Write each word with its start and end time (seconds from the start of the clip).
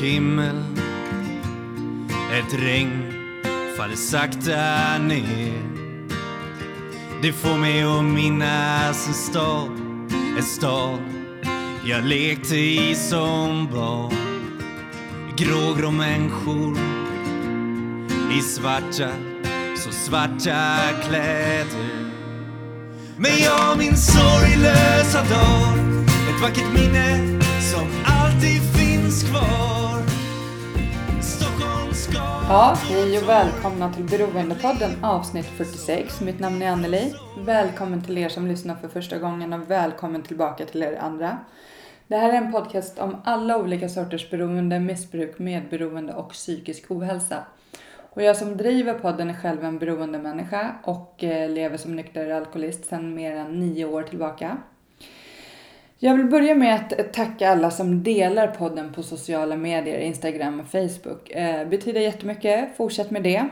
Himmel, 0.00 0.64
ett 2.32 2.54
regn 2.54 3.02
faller 3.76 3.96
sakta 3.96 4.98
ner. 4.98 5.62
Det 7.22 7.32
får 7.32 7.56
mig 7.58 7.82
att 7.82 8.04
minnas 8.04 9.06
en 9.06 9.14
stad, 9.14 9.70
en 10.36 10.42
stad 10.42 10.98
jag 11.84 12.04
lekte 12.04 12.56
i 12.56 12.94
som 12.94 13.68
barn. 13.72 14.14
Grågrå 15.36 15.90
människor 15.90 16.78
i 18.38 18.40
svarta, 18.42 19.10
så 19.76 19.90
svarta 19.92 20.78
kläder. 21.08 22.10
Men 23.16 23.38
jag 23.38 23.78
min 23.78 23.96
sorglösa 23.96 25.18
dag, 25.18 25.78
ett 26.30 26.42
vackert 26.42 26.72
minne 26.74 27.40
som 27.72 27.86
alltid 28.04 28.62
finns 28.74 29.22
kvar. 29.22 29.67
Ja, 32.50 32.74
hej 32.76 33.18
och 33.18 33.28
välkomna 33.28 33.92
till 33.92 34.04
Beroendepodden 34.04 35.04
avsnitt 35.04 35.46
46. 35.46 36.20
Mitt 36.20 36.40
namn 36.40 36.62
är 36.62 36.70
Anneli. 36.70 37.14
Välkommen 37.38 38.02
till 38.04 38.18
er 38.18 38.28
som 38.28 38.46
lyssnar 38.46 38.74
för 38.74 38.88
första 38.88 39.18
gången 39.18 39.52
och 39.52 39.70
välkommen 39.70 40.22
tillbaka 40.22 40.64
till 40.64 40.82
er 40.82 40.96
andra. 41.00 41.38
Det 42.06 42.16
här 42.16 42.32
är 42.32 42.36
en 42.36 42.52
podcast 42.52 42.98
om 42.98 43.16
alla 43.24 43.58
olika 43.58 43.88
sorters 43.88 44.30
beroende, 44.30 44.80
missbruk, 44.80 45.38
medberoende 45.38 46.14
och 46.14 46.30
psykisk 46.30 46.90
ohälsa. 46.90 47.44
Och 47.98 48.22
jag 48.22 48.36
som 48.36 48.56
driver 48.56 48.94
podden 48.94 49.30
är 49.30 49.34
själv 49.34 49.64
en 49.64 49.78
beroende 49.78 50.18
människa 50.18 50.74
och 50.82 51.24
eh, 51.24 51.50
lever 51.50 51.76
som 51.76 51.96
nykter 51.96 52.30
alkoholist 52.30 52.84
sedan 52.84 53.14
mer 53.14 53.36
än 53.36 53.60
nio 53.60 53.84
år 53.84 54.02
tillbaka. 54.02 54.56
Jag 56.00 56.16
vill 56.16 56.26
börja 56.26 56.54
med 56.54 56.74
att 56.74 56.98
eh, 56.98 57.04
tacka 57.04 57.50
alla 57.50 57.70
som 57.70 58.02
delar 58.02 58.46
podden 58.46 58.92
på 58.92 59.02
sociala 59.02 59.56
medier, 59.56 59.98
Instagram 59.98 60.60
och 60.60 60.66
Facebook. 60.66 61.30
Eh, 61.30 61.68
betyder 61.68 62.00
jättemycket, 62.00 62.76
fortsätt 62.76 63.10
med 63.10 63.22
det. 63.22 63.48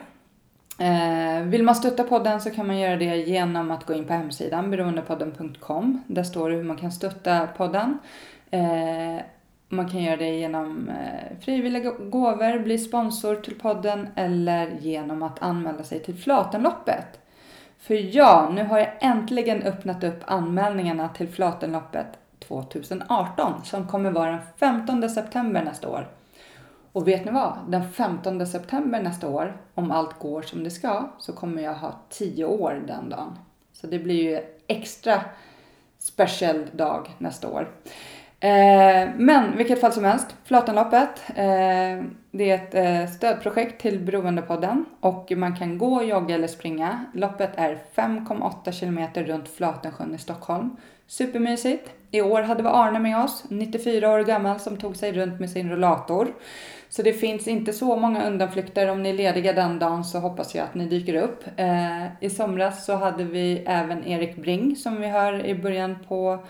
Eh, 0.78 1.42
vill 1.42 1.62
man 1.62 1.74
stötta 1.74 2.04
podden 2.04 2.40
så 2.40 2.50
kan 2.50 2.66
man 2.66 2.78
göra 2.78 2.96
det 2.96 3.16
genom 3.16 3.70
att 3.70 3.86
gå 3.86 3.94
in 3.94 4.04
på 4.04 4.12
hemsidan 4.12 4.70
beroendepodden.com. 4.70 6.02
Där 6.06 6.22
står 6.22 6.50
det 6.50 6.56
hur 6.56 6.64
man 6.64 6.76
kan 6.76 6.92
stötta 6.92 7.46
podden. 7.46 7.98
Eh, 8.50 9.16
man 9.68 9.90
kan 9.90 10.02
göra 10.02 10.16
det 10.16 10.30
genom 10.30 10.88
eh, 10.88 11.38
frivilliga 11.40 11.90
gåvor, 11.90 12.58
bli 12.58 12.78
sponsor 12.78 13.36
till 13.36 13.58
podden 13.58 14.08
eller 14.16 14.76
genom 14.80 15.22
att 15.22 15.42
anmäla 15.42 15.82
sig 15.82 16.00
till 16.00 16.16
Flatenloppet. 16.16 17.20
För 17.78 18.16
ja, 18.16 18.52
nu 18.54 18.64
har 18.64 18.78
jag 18.78 18.92
äntligen 19.00 19.62
öppnat 19.62 20.04
upp 20.04 20.20
anmälningarna 20.26 21.08
till 21.08 21.28
Flatenloppet 21.28 22.06
2018 22.48 23.64
som 23.64 23.88
kommer 23.88 24.10
vara 24.10 24.30
den 24.30 24.40
15 24.56 25.08
september 25.10 25.64
nästa 25.64 25.88
år. 25.88 26.08
Och 26.92 27.08
vet 27.08 27.24
ni 27.24 27.30
vad? 27.30 27.58
Den 27.68 27.92
15 27.92 28.46
september 28.46 29.02
nästa 29.02 29.28
år, 29.28 29.60
om 29.74 29.90
allt 29.90 30.18
går 30.18 30.42
som 30.42 30.64
det 30.64 30.70
ska, 30.70 31.08
så 31.18 31.32
kommer 31.32 31.62
jag 31.62 31.74
ha 31.74 32.00
10 32.08 32.44
år 32.44 32.84
den 32.86 33.08
dagen. 33.08 33.38
Så 33.72 33.86
det 33.86 33.98
blir 33.98 34.22
ju 34.22 34.40
extra 34.66 35.20
special 35.98 36.66
dag 36.72 37.14
nästa 37.18 37.48
år. 37.48 37.68
Eh, 38.40 39.08
men 39.16 39.56
vilket 39.56 39.80
fall 39.80 39.92
som 39.92 40.04
helst, 40.04 40.36
Flötenloppet. 40.44 41.22
Eh, 41.28 42.04
det 42.30 42.50
är 42.50 42.54
ett 42.54 42.74
eh, 42.74 43.14
stödprojekt 43.14 43.80
till 43.80 43.98
Beroendepodden 44.00 44.84
och 45.00 45.32
man 45.36 45.56
kan 45.56 45.78
gå, 45.78 46.02
jogga 46.02 46.34
eller 46.34 46.48
springa. 46.48 47.04
Loppet 47.14 47.50
är 47.56 47.78
5,8 47.94 48.72
kilometer 48.72 49.24
runt 49.24 49.48
Flatensjön 49.48 50.14
i 50.14 50.18
Stockholm. 50.18 50.76
Supermysigt. 51.06 51.90
I 52.10 52.22
år 52.22 52.42
hade 52.42 52.62
vi 52.62 52.68
Arne 52.68 52.98
med 52.98 53.24
oss, 53.24 53.44
94 53.48 54.10
år 54.10 54.24
gammal, 54.24 54.60
som 54.60 54.76
tog 54.76 54.96
sig 54.96 55.12
runt 55.12 55.40
med 55.40 55.50
sin 55.50 55.70
rollator. 55.70 56.28
Så 56.88 57.02
det 57.02 57.12
finns 57.12 57.48
inte 57.48 57.72
så 57.72 57.96
många 57.96 58.26
undanflykter. 58.26 58.90
Om 58.90 59.02
ni 59.02 59.08
är 59.08 59.14
lediga 59.14 59.52
den 59.52 59.78
dagen 59.78 60.04
så 60.04 60.18
hoppas 60.18 60.54
jag 60.54 60.64
att 60.64 60.74
ni 60.74 60.86
dyker 60.86 61.14
upp. 61.14 61.44
Eh, 61.56 62.06
I 62.20 62.30
somras 62.30 62.84
så 62.84 62.94
hade 62.94 63.24
vi 63.24 63.64
även 63.66 64.06
Erik 64.06 64.36
Bring 64.36 64.76
som 64.76 65.00
vi 65.00 65.06
hör 65.06 65.46
i 65.46 65.54
början 65.54 65.96
på 66.08 66.44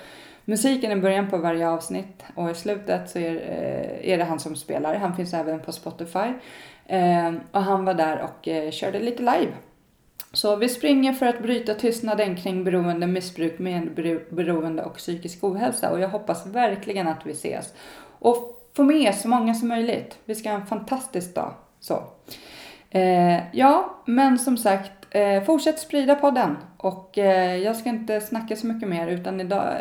musiken 0.46 0.92
i 0.92 0.96
början 0.96 1.30
på 1.30 1.36
varje 1.36 1.68
avsnitt 1.68 2.24
och 2.34 2.50
i 2.50 2.54
slutet 2.54 3.10
så 3.10 3.18
är, 3.18 3.34
eh, 3.34 4.12
är 4.12 4.18
det 4.18 4.24
han 4.24 4.40
som 4.40 4.56
spelar. 4.56 4.94
Han 4.94 5.16
finns 5.16 5.34
även 5.34 5.60
på 5.60 5.72
Spotify. 5.72 6.32
Ehm, 6.86 7.40
och 7.52 7.62
han 7.62 7.84
var 7.84 7.94
där 7.94 8.22
och 8.22 8.48
eh, 8.48 8.70
körde 8.70 8.98
lite 8.98 9.22
live. 9.22 9.52
Så 10.32 10.56
vi 10.56 10.68
springer 10.68 11.12
för 11.12 11.26
att 11.26 11.42
bryta 11.42 11.74
tystnaden 11.74 12.36
kring 12.36 12.64
beroende, 12.64 13.06
missbruk, 13.06 13.58
medberoende 13.58 14.82
och 14.82 14.96
psykisk 14.96 15.44
ohälsa. 15.44 15.90
Och 15.90 16.00
jag 16.00 16.08
hoppas 16.08 16.46
verkligen 16.46 17.08
att 17.08 17.26
vi 17.26 17.32
ses. 17.32 17.72
Och 18.18 18.68
få 18.74 18.82
med 18.82 19.14
så 19.14 19.28
många 19.28 19.54
som 19.54 19.68
möjligt. 19.68 20.18
Vi 20.24 20.34
ska 20.34 20.50
ha 20.50 20.60
en 20.60 20.66
fantastisk 20.66 21.34
dag. 21.34 21.54
Så. 21.80 22.02
Eh, 22.90 23.40
ja, 23.52 24.02
men 24.04 24.38
som 24.38 24.56
sagt, 24.56 24.92
eh, 25.10 25.42
fortsätt 25.42 25.78
sprida 25.78 26.14
podden. 26.14 26.56
Och 26.76 27.18
eh, 27.18 27.56
jag 27.56 27.76
ska 27.76 27.88
inte 27.88 28.20
snacka 28.20 28.56
så 28.56 28.66
mycket 28.66 28.88
mer 28.88 29.08
utan 29.08 29.40
idag, 29.40 29.74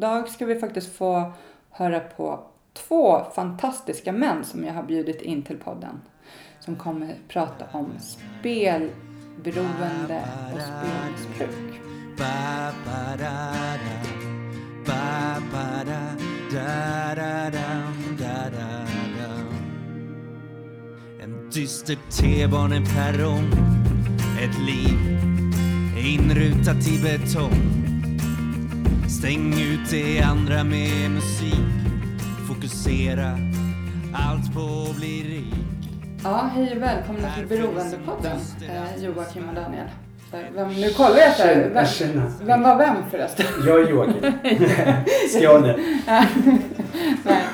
idag 0.00 0.28
ska 0.28 0.46
vi 0.46 0.58
faktiskt 0.58 0.96
få 0.96 1.32
höra 1.70 2.00
på 2.00 2.40
två 2.72 3.24
fantastiska 3.34 4.12
män 4.12 4.44
som 4.44 4.64
jag 4.64 4.74
har 4.74 4.82
bjudit 4.82 5.22
in 5.22 5.42
till 5.42 5.56
podden. 5.56 6.00
Som 6.60 6.76
kommer 6.76 7.14
prata 7.28 7.64
om 7.72 7.92
spelberoende 8.00 10.22
och 10.54 10.60
spelmissbruk. 10.60 11.80
En 21.22 21.50
dyster 21.50 21.96
T-baneperrong 22.10 23.52
Ett 24.42 24.58
liv 24.66 24.98
inrutat 25.96 26.88
i 26.88 27.02
betong 27.02 27.89
Stäng 29.18 29.52
ut 29.52 29.90
det 29.90 30.22
andra 30.22 30.64
med 30.64 31.10
musik 31.10 31.54
Fokusera 32.48 33.38
allt 34.14 34.54
på 34.54 34.90
att 34.90 34.96
bli 34.96 35.22
rik 35.22 35.54
Ja, 36.24 36.50
hej 36.54 36.76
och 36.76 36.82
välkomna 36.82 37.34
till 37.34 37.46
Beroendepodden, 37.46 38.38
eh, 38.68 39.04
Joakim 39.04 39.48
och 39.48 39.54
Daniel. 39.54 39.86
För 40.30 40.48
Vem, 40.54 40.68
nu 40.68 40.90
kollar 40.90 41.16
jag 41.16 41.36
så 41.36 41.42
här. 41.42 41.70
Vem, 41.74 41.86
känner. 41.86 42.30
vem 42.42 42.62
var 42.62 42.78
vem 42.78 43.10
förresten? 43.10 43.46
Jag 43.66 43.80
är 43.80 43.90
Joakim. 43.90 44.32
Skåne. 45.30 45.76
Nej. 47.24 47.44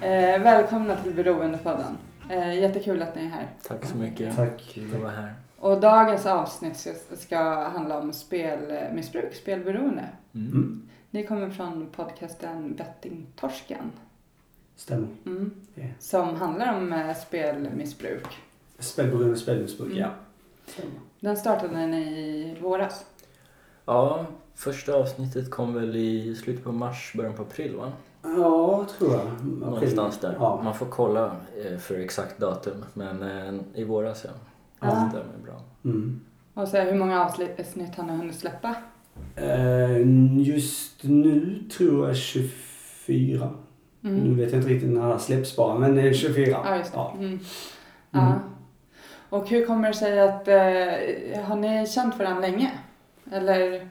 Eh, 0.00 0.42
välkomna 0.42 0.96
till 0.96 1.12
Beroendepodden. 1.12 1.98
Eh, 2.30 2.60
jättekul 2.60 3.02
att 3.02 3.16
ni 3.16 3.24
är 3.24 3.28
här. 3.28 3.46
Tack 3.68 3.84
så 3.84 3.96
mycket. 3.96 4.36
Tack. 4.36 4.72
Kul 4.74 4.94
att 4.94 5.00
vara 5.00 5.12
här. 5.12 5.34
Och 5.58 5.80
dagens 5.80 6.26
avsnitt 6.26 6.76
ska, 6.76 6.90
ska 7.16 7.68
handla 7.68 7.98
om 7.98 8.12
spelmissbruk, 8.12 9.34
spelberoende. 9.34 10.04
Mm. 10.34 10.88
Ni 11.14 11.26
kommer 11.26 11.50
från 11.50 11.86
podcasten 11.96 12.74
Bettingtorsken. 12.74 13.92
Stämmer. 14.76 15.08
Mm. 15.26 15.50
Ja. 15.74 15.84
Som 15.98 16.34
handlar 16.36 16.76
om 16.76 16.92
eh, 16.92 17.14
spelmissbruk. 17.16 18.26
Spelberoende, 18.78 19.36
spelmissbruk, 19.36 19.88
Mm. 19.90 19.98
ja. 20.00 20.10
Stämmer. 20.66 20.92
Den 21.20 21.36
startade 21.36 21.86
ni 21.86 22.02
i 22.02 22.56
våras. 22.60 23.04
Ja, 23.84 24.26
första 24.54 24.94
avsnittet 24.94 25.50
kom 25.50 25.74
väl 25.74 25.96
i 25.96 26.34
slutet 26.34 26.64
på 26.64 26.72
mars, 26.72 27.12
början 27.16 27.34
på 27.34 27.42
april 27.42 27.76
va? 27.76 27.92
Ja, 28.22 28.86
tror 28.98 29.12
jag. 29.12 29.20
April. 29.26 29.58
Någonstans 29.60 30.18
där. 30.18 30.36
Ja. 30.40 30.60
Man 30.64 30.74
får 30.74 30.86
kolla 30.86 31.36
eh, 31.64 31.78
för 31.78 31.94
exakt 31.98 32.38
datum. 32.38 32.84
Men 32.94 33.22
eh, 33.22 33.60
i 33.74 33.84
våras 33.84 34.24
ja. 34.24 34.30
Ja. 34.80 34.86
Det 34.88 35.08
stämmer 35.10 35.38
bra. 35.44 35.60
Mm. 35.84 36.20
Och 36.54 36.68
så 36.68 36.76
hur 36.80 36.98
många 36.98 37.24
avsnitt 37.26 37.94
har 37.96 38.04
ni 38.04 38.12
hunnit 38.16 38.36
släppa? 38.38 38.74
Eh, 39.36 39.98
just 40.48 41.02
nu 41.02 41.58
tror 41.76 42.06
jag 42.06 42.16
24. 42.16 43.50
Nu 44.00 44.10
Mm. 44.10 44.36
vet 44.36 44.52
jag 44.52 44.58
inte 44.60 44.70
riktigt 44.70 44.90
när 44.90 45.00
det 45.00 45.06
här 45.12 45.18
släpps 45.18 45.56
bara, 45.56 45.78
men 45.78 45.98
eh, 45.98 46.12
24. 46.12 46.58
Ja, 46.64 46.76
just 46.76 46.92
det. 46.92 46.98
Ja. 46.98 47.12
Mm. 47.18 47.26
Mm. 47.26 47.38
Ja. 48.10 48.34
Och 49.28 49.48
hur 49.48 49.66
kommer 49.66 49.88
det 49.88 49.94
sig 49.94 50.20
att, 50.20 50.48
eh, 50.48 51.42
har 51.44 51.56
ni 51.56 51.86
känt 51.86 52.18
varandra 52.18 52.40
länge? 52.40 52.72
Eller? 53.32 53.88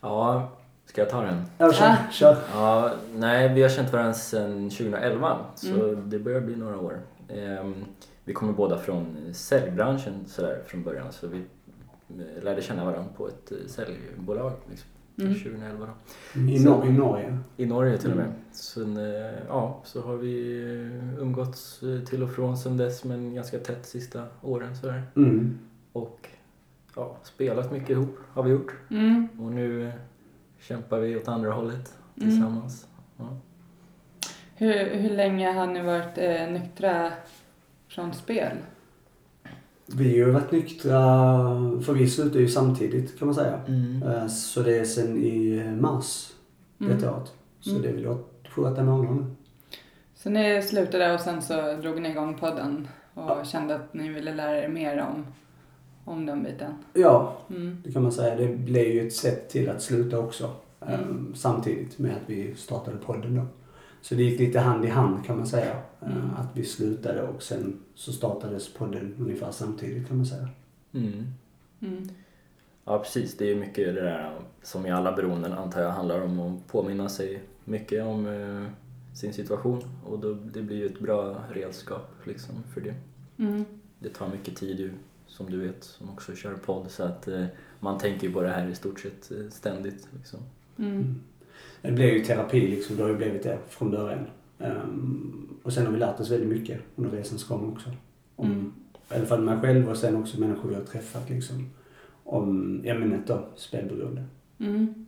Ja, 0.00 0.48
ska 0.86 1.00
jag 1.00 1.10
ta 1.10 1.20
den? 1.22 1.42
Ja, 1.58 1.72
kör. 1.72 1.86
Ah. 1.86 1.96
kör. 2.12 2.36
Ja, 2.54 2.90
nej, 3.14 3.54
vi 3.54 3.62
har 3.62 3.68
känt 3.68 3.92
varandra 3.92 4.12
sedan 4.14 4.70
2011. 4.70 5.36
Så 5.54 5.68
Mm. 5.90 6.10
det 6.10 6.18
börjar 6.18 6.40
bli 6.40 6.56
några 6.56 6.78
år. 6.78 6.98
Ehm, 7.28 7.74
vi 8.24 8.32
kommer 8.32 8.52
båda 8.52 8.78
från 8.78 9.16
säljbranschen 9.32 10.24
sådär 10.26 10.58
från 10.66 10.82
början. 10.82 11.12
Så 11.12 11.26
vi 11.26 11.36
eh, 11.38 11.63
lärde 12.42 12.62
känna 12.62 12.84
varandra 12.84 13.08
på 13.16 13.28
ett 13.28 13.52
eh, 13.52 13.58
säljbolag. 13.66 14.52
Liksom. 14.70 14.88
Mm. 15.18 15.34
2011 15.34 15.88
då. 16.34 16.40
I, 16.40 16.58
Så- 16.58 16.84
I 16.84 16.92
Norge. 16.92 17.38
I 17.56 17.66
Norge 17.66 17.98
till 17.98 18.10
och 18.10 18.16
med. 18.16 18.26
Mm. 18.26 18.38
Sen, 18.52 18.96
eh, 18.96 19.32
ja, 19.48 19.80
så 19.84 20.00
har 20.02 20.16
vi 20.16 20.62
eh, 20.64 21.18
umgåtts 21.22 21.80
till 22.08 22.22
och 22.22 22.30
från 22.30 22.58
sen 22.58 22.76
dess 22.76 23.04
men 23.04 23.34
ganska 23.34 23.58
tätt 23.58 23.86
sista 23.86 24.24
åren 24.42 24.76
sådär. 24.76 25.02
Mm. 25.16 25.58
Och 25.92 26.28
ja, 26.96 27.16
spelat 27.22 27.72
mycket 27.72 27.90
ihop 27.90 28.16
har 28.32 28.42
vi 28.42 28.50
gjort. 28.50 28.72
Mm. 28.90 29.28
Och 29.40 29.52
nu 29.52 29.92
kämpar 30.60 30.98
vi 31.00 31.16
åt 31.16 31.28
andra 31.28 31.52
hållet 31.52 31.94
Mm. 32.16 32.28
tillsammans. 32.30 32.88
Ja. 33.16 33.36
Hur, 34.56 34.94
hur 34.94 35.10
länge 35.10 35.52
har 35.52 35.66
ni 35.66 35.82
varit 35.82 36.18
eh, 36.18 36.48
nyktra 36.50 37.12
från 37.88 38.12
spel? 38.14 38.56
Vi 39.86 40.04
har 40.20 40.26
ju 40.26 40.30
varit 40.30 40.50
nyktra, 40.52 40.90
för 41.84 41.92
vi 41.92 42.08
slutade 42.10 42.38
ju 42.40 42.48
samtidigt 42.48 43.18
kan 43.18 43.28
man 43.28 43.34
säga. 43.34 43.60
Mm. 43.68 44.02
Eh, 44.02 44.26
Så 44.26 44.62
det 44.62 44.78
är 44.78 44.84
sen 44.84 45.16
i 45.16 45.62
mars 45.80 46.30
Mm. 46.80 46.96
detta 46.96 47.12
året. 47.16 47.32
Så 47.60 47.70
Mm. 47.70 47.82
det 47.82 47.88
är 47.88 47.92
väl 47.92 48.16
sju, 48.50 48.62
åtta 48.62 48.82
månader 48.82 49.14
nu. 49.14 49.24
Så 50.14 50.30
ni 50.30 50.62
slutade 50.62 51.14
och 51.14 51.20
sen 51.20 51.42
så 51.42 51.76
drog 51.82 52.00
ni 52.02 52.08
igång 52.10 52.34
podden 52.34 52.88
och 53.14 53.30
Ja. 53.30 53.44
kände 53.44 53.74
att 53.74 53.94
ni 53.94 54.08
ville 54.08 54.34
lära 54.34 54.64
er 54.64 54.68
mer 54.68 55.00
om, 55.14 55.26
om 56.04 56.26
den 56.26 56.42
biten? 56.42 56.72
Ja, 56.94 57.36
Mm. 57.50 57.78
det 57.84 57.92
kan 57.92 58.02
man 58.02 58.12
säga. 58.12 58.36
Det 58.36 58.46
blev 58.56 58.86
ju 58.86 59.06
ett 59.06 59.14
sätt 59.14 59.48
till 59.48 59.68
att 59.70 59.82
sluta 59.82 60.18
också. 60.18 60.50
eh, 60.80 60.94
Mm. 60.94 61.32
Samtidigt 61.34 61.98
med 61.98 62.10
att 62.12 62.22
vi 62.30 62.54
startade 62.56 62.96
podden 62.96 63.34
då. 63.36 63.42
Så 64.04 64.14
det 64.14 64.22
gick 64.22 64.40
lite 64.40 64.60
hand 64.60 64.84
i 64.84 64.88
hand 64.88 65.24
kan 65.24 65.36
man 65.36 65.46
säga. 65.46 65.82
Mm. 66.02 66.30
Att 66.36 66.48
vi 66.54 66.64
slutade 66.64 67.22
och 67.22 67.42
sen 67.42 67.80
så 67.94 68.12
startades 68.12 68.72
podden 68.74 69.16
ungefär 69.18 69.50
samtidigt 69.50 70.08
kan 70.08 70.16
man 70.16 70.26
säga. 70.26 70.48
Mm. 70.92 71.26
Mm. 71.80 72.08
Ja, 72.84 72.98
precis. 72.98 73.36
Det 73.36 73.44
är 73.44 73.48
ju 73.48 73.60
mycket 73.60 73.94
det 73.94 74.00
där 74.00 74.38
som 74.62 74.86
i 74.86 74.90
alla 74.90 75.12
beroenden 75.12 75.52
antar 75.52 75.82
jag 75.82 75.90
handlar 75.90 76.20
om 76.20 76.40
att 76.40 76.66
påminna 76.66 77.08
sig 77.08 77.42
mycket 77.64 78.04
om 78.04 78.26
eh, 78.26 78.70
sin 79.14 79.32
situation 79.32 79.82
och 80.04 80.18
då, 80.18 80.34
det 80.34 80.62
blir 80.62 80.76
ju 80.76 80.86
ett 80.86 81.00
bra 81.00 81.36
redskap 81.52 82.10
liksom 82.24 82.54
för 82.74 82.80
det. 82.80 82.94
Mm. 83.38 83.64
Det 83.98 84.08
tar 84.08 84.28
mycket 84.28 84.56
tid 84.56 84.80
ju, 84.80 84.92
som 85.26 85.50
du 85.50 85.60
vet, 85.60 85.84
som 85.84 86.10
också 86.10 86.34
kör 86.34 86.54
podd 86.54 86.90
så 86.90 87.02
att 87.02 87.28
eh, 87.28 87.44
man 87.80 87.98
tänker 87.98 88.26
ju 88.26 88.32
på 88.32 88.42
det 88.42 88.48
här 88.48 88.68
i 88.68 88.74
stort 88.74 89.00
sett 89.00 89.30
eh, 89.30 89.48
ständigt 89.50 90.08
liksom. 90.16 90.40
Det 91.82 91.92
blev 91.92 92.08
ju 92.08 92.24
terapi 92.24 92.60
liksom. 92.60 92.96
Det 92.96 93.02
har 93.02 93.10
ju 93.10 93.16
blivit 93.16 93.42
det 93.42 93.58
från 93.68 93.90
början. 93.90 94.26
Ehm, 94.60 95.48
och 95.62 95.72
sen 95.72 95.86
har 95.86 95.92
vi 95.92 95.98
lärt 95.98 96.20
oss 96.20 96.30
väldigt 96.30 96.48
mycket 96.48 96.80
under 96.96 97.10
resans 97.10 97.48
gång 97.48 97.72
också. 97.72 97.90
Om, 98.36 98.46
Mm. 98.50 98.72
I 99.10 99.14
alla 99.16 99.26
fall 99.26 99.40
mig 99.40 99.58
själv 99.60 99.88
och 99.90 99.96
sen 99.96 100.16
också 100.16 100.40
människor 100.40 100.68
vi 100.68 100.74
har 100.74 100.82
träffat 100.82 101.30
liksom. 101.30 101.70
Om 102.24 102.80
ämnet 102.84 103.26
då, 103.26 103.44
spelberoende. 103.56 104.22
Mm. 104.60 105.06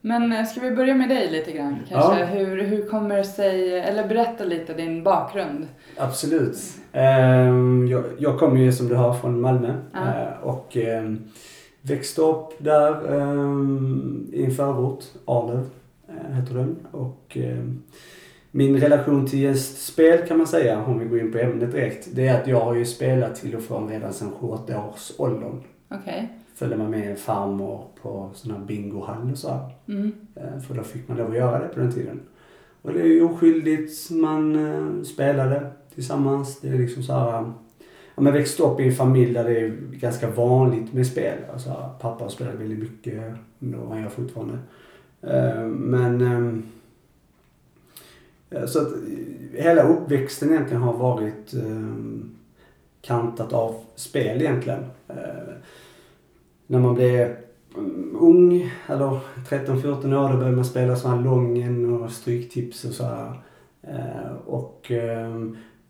Men 0.00 0.32
eh, 0.32 0.44
ska 0.44 0.60
vi 0.60 0.70
börja 0.70 0.94
med 0.94 1.08
dig 1.08 1.30
lite 1.30 1.52
grann 1.52 1.76
kanske? 1.88 2.20
Ja. 2.20 2.24
Hur, 2.26 2.62
hur 2.62 2.86
kommer 2.86 3.16
det 3.16 3.24
sig, 3.24 3.78
eller 3.80 4.08
berätta 4.08 4.44
lite 4.44 4.74
din 4.74 5.02
bakgrund. 5.02 5.66
Absolut. 5.96 6.56
Ehm, 6.92 7.88
jag, 7.88 8.04
jag 8.18 8.38
kommer 8.38 8.60
ju 8.60 8.72
som 8.72 8.88
du 8.88 8.96
hör 8.96 9.12
från 9.12 9.40
Malmö 9.40 9.74
Ja. 9.92 10.14
eh, 10.14 10.40
och 10.42 10.76
ehm, 10.76 11.18
växte 11.90 12.22
upp 12.22 12.52
där 12.58 13.20
ehm, 13.20 14.26
i 14.32 14.44
en 14.44 14.50
förort, 14.50 15.04
Arlöv 15.24 15.66
eh, 16.08 16.34
heter 16.34 16.54
den. 16.54 16.76
Och 16.90 17.36
ehm, 17.40 17.82
min 18.50 18.76
relation 18.80 19.26
till 19.26 19.42
just 19.42 19.86
spel 19.86 20.26
kan 20.26 20.38
man 20.38 20.46
säga, 20.46 20.84
om 20.84 20.98
vi 20.98 21.04
går 21.04 21.18
in 21.20 21.32
på 21.32 21.38
ämnet 21.38 21.72
direkt, 21.72 22.08
det 22.12 22.28
är 22.28 22.40
att 22.40 22.46
jag 22.46 22.60
har 22.60 22.74
ju 22.74 22.84
spelat 22.84 23.34
till 23.34 23.56
och 23.56 23.62
från 23.62 23.88
redan 23.88 24.12
sedan 24.12 24.32
7-8 24.40 24.88
års 24.88 25.12
åldern. 25.18 25.60
Okej. 25.88 26.28
Följde 26.54 26.76
man 26.76 26.90
med 26.90 27.18
farmor 27.18 27.84
på 28.02 28.30
sån 28.34 28.50
här 28.50 28.58
bingohall 28.58 29.30
och 29.32 29.38
så 29.38 29.48
här. 29.48 29.70
Mm. 29.88 30.12
Eh, 30.34 30.60
För 30.60 30.74
då 30.74 30.82
fick 30.82 31.08
man 31.08 31.16
lov 31.16 31.30
att 31.30 31.36
göra 31.36 31.58
det 31.58 31.68
på 31.68 31.80
den 31.80 31.92
tiden. 31.92 32.20
Och 32.82 32.92
det 32.92 33.00
är 33.00 33.06
ju 33.06 33.22
oskyldigt, 33.22 34.10
man 34.10 34.66
eh, 34.66 35.02
spelade 35.02 35.70
tillsammans. 35.94 36.60
Det 36.60 36.68
är 36.68 36.78
liksom 36.78 37.02
så 37.02 37.12
här... 37.12 37.52
Om 38.18 38.26
Ja, 38.26 38.30
men 38.30 38.40
växte 38.40 38.62
upp 38.62 38.80
i 38.80 38.88
en 38.88 38.94
familj 38.94 39.34
där 39.34 39.44
det 39.44 39.60
är 39.60 39.76
ganska 39.90 40.30
vanligt 40.30 40.92
med 40.92 41.06
spel. 41.06 41.38
Alltså, 41.52 41.90
pappa 42.00 42.28
spelade 42.28 42.56
väldigt 42.56 42.78
mycket, 42.78 43.34
då 43.58 43.78
var 43.78 43.98
jag 43.98 44.12
fortfarande. 44.12 44.58
Eh, 45.22 45.66
men... 45.66 46.20
Eh, 46.20 46.54
eh, 48.60 48.66
så 48.66 48.80
att 48.80 48.88
hela 49.52 49.82
uppväxten 49.82 50.50
egentligen 50.50 50.82
har 50.82 50.92
varit 50.92 51.54
kantat 53.00 53.52
av 53.52 53.74
spel 53.94 54.40
egentligen. 54.40 54.84
När 56.66 56.78
man 56.78 56.94
blev 56.94 57.36
mm, 57.76 58.16
ung, 58.20 58.70
eller 58.86 59.18
13-14 59.48 60.14
år, 60.14 60.32
då 60.32 60.36
började 60.36 60.56
man 60.56 60.64
spela 60.64 60.96
sådana 60.96 61.16
här 61.16 61.24
Lången 61.24 61.94
och 61.94 62.10
Stryktips 62.10 62.84
och 62.84 62.92
så 62.92 63.04
här. 63.04 63.32
Och 64.46 64.92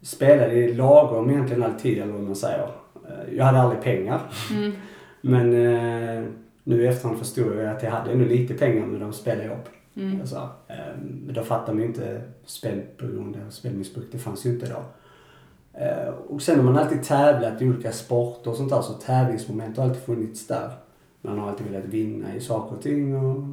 spelade 0.03 0.53
i 0.55 0.75
lagom 0.75 1.31
egentligen 1.31 1.63
alltid, 1.63 1.99
eller 1.99 2.13
vad 2.13 2.23
man 2.23 2.37
säger. 2.37 2.69
Eh, 3.09 3.35
Jag 3.37 3.45
hade 3.45 3.59
aldrig 3.61 3.83
pengar. 3.83 4.21
Mm. 4.57 4.73
Men 5.21 5.47
eh, 5.53 6.25
nu 6.65 6.83
i 6.83 6.87
efterhand 6.87 7.19
förstod 7.19 7.57
jag 7.57 7.67
att 7.67 7.83
jag 7.83 7.91
hade 7.91 8.11
ändå 8.11 8.25
lite 8.25 8.55
pengar 8.55 8.87
men 8.87 9.01
de 9.01 9.13
spelade 9.13 9.49
upp. 9.49 9.69
Mm. 9.97 10.21
Alltså, 10.21 10.49
eh, 10.69 10.77
då 11.31 11.43
fattar 11.43 11.73
man 11.73 11.83
ju 11.83 11.89
inte 11.89 12.21
spelberoende 12.47 13.39
och 13.47 13.53
spelmissbruk. 13.53 14.07
Det 14.13 14.19
fanns 14.19 14.47
ju 14.47 14.51
inte 14.51 14.67
då. 14.67 14.83
Eh, 15.81 16.09
och 16.29 16.43
sen 16.43 16.57
har 16.57 16.65
man 16.65 16.79
alltid 16.79 17.03
tävlat 17.03 17.63
i 17.63 17.69
olika 17.69 17.93
sporter 17.93 18.51
och 18.51 18.57
sånt 18.57 18.71
där 18.71 18.81
så 18.81 18.93
tävlingsmoment 18.93 19.77
har 19.77 19.85
alltid 19.85 20.03
funnits 20.03 20.47
där. 20.47 20.71
Man 21.23 21.39
har 21.39 21.49
alltid 21.49 21.67
velat 21.67 21.85
vinna 21.89 22.35
i 22.35 22.41
saker 22.41 22.77
och 22.77 22.83
ting 22.83 23.17
och 23.17 23.45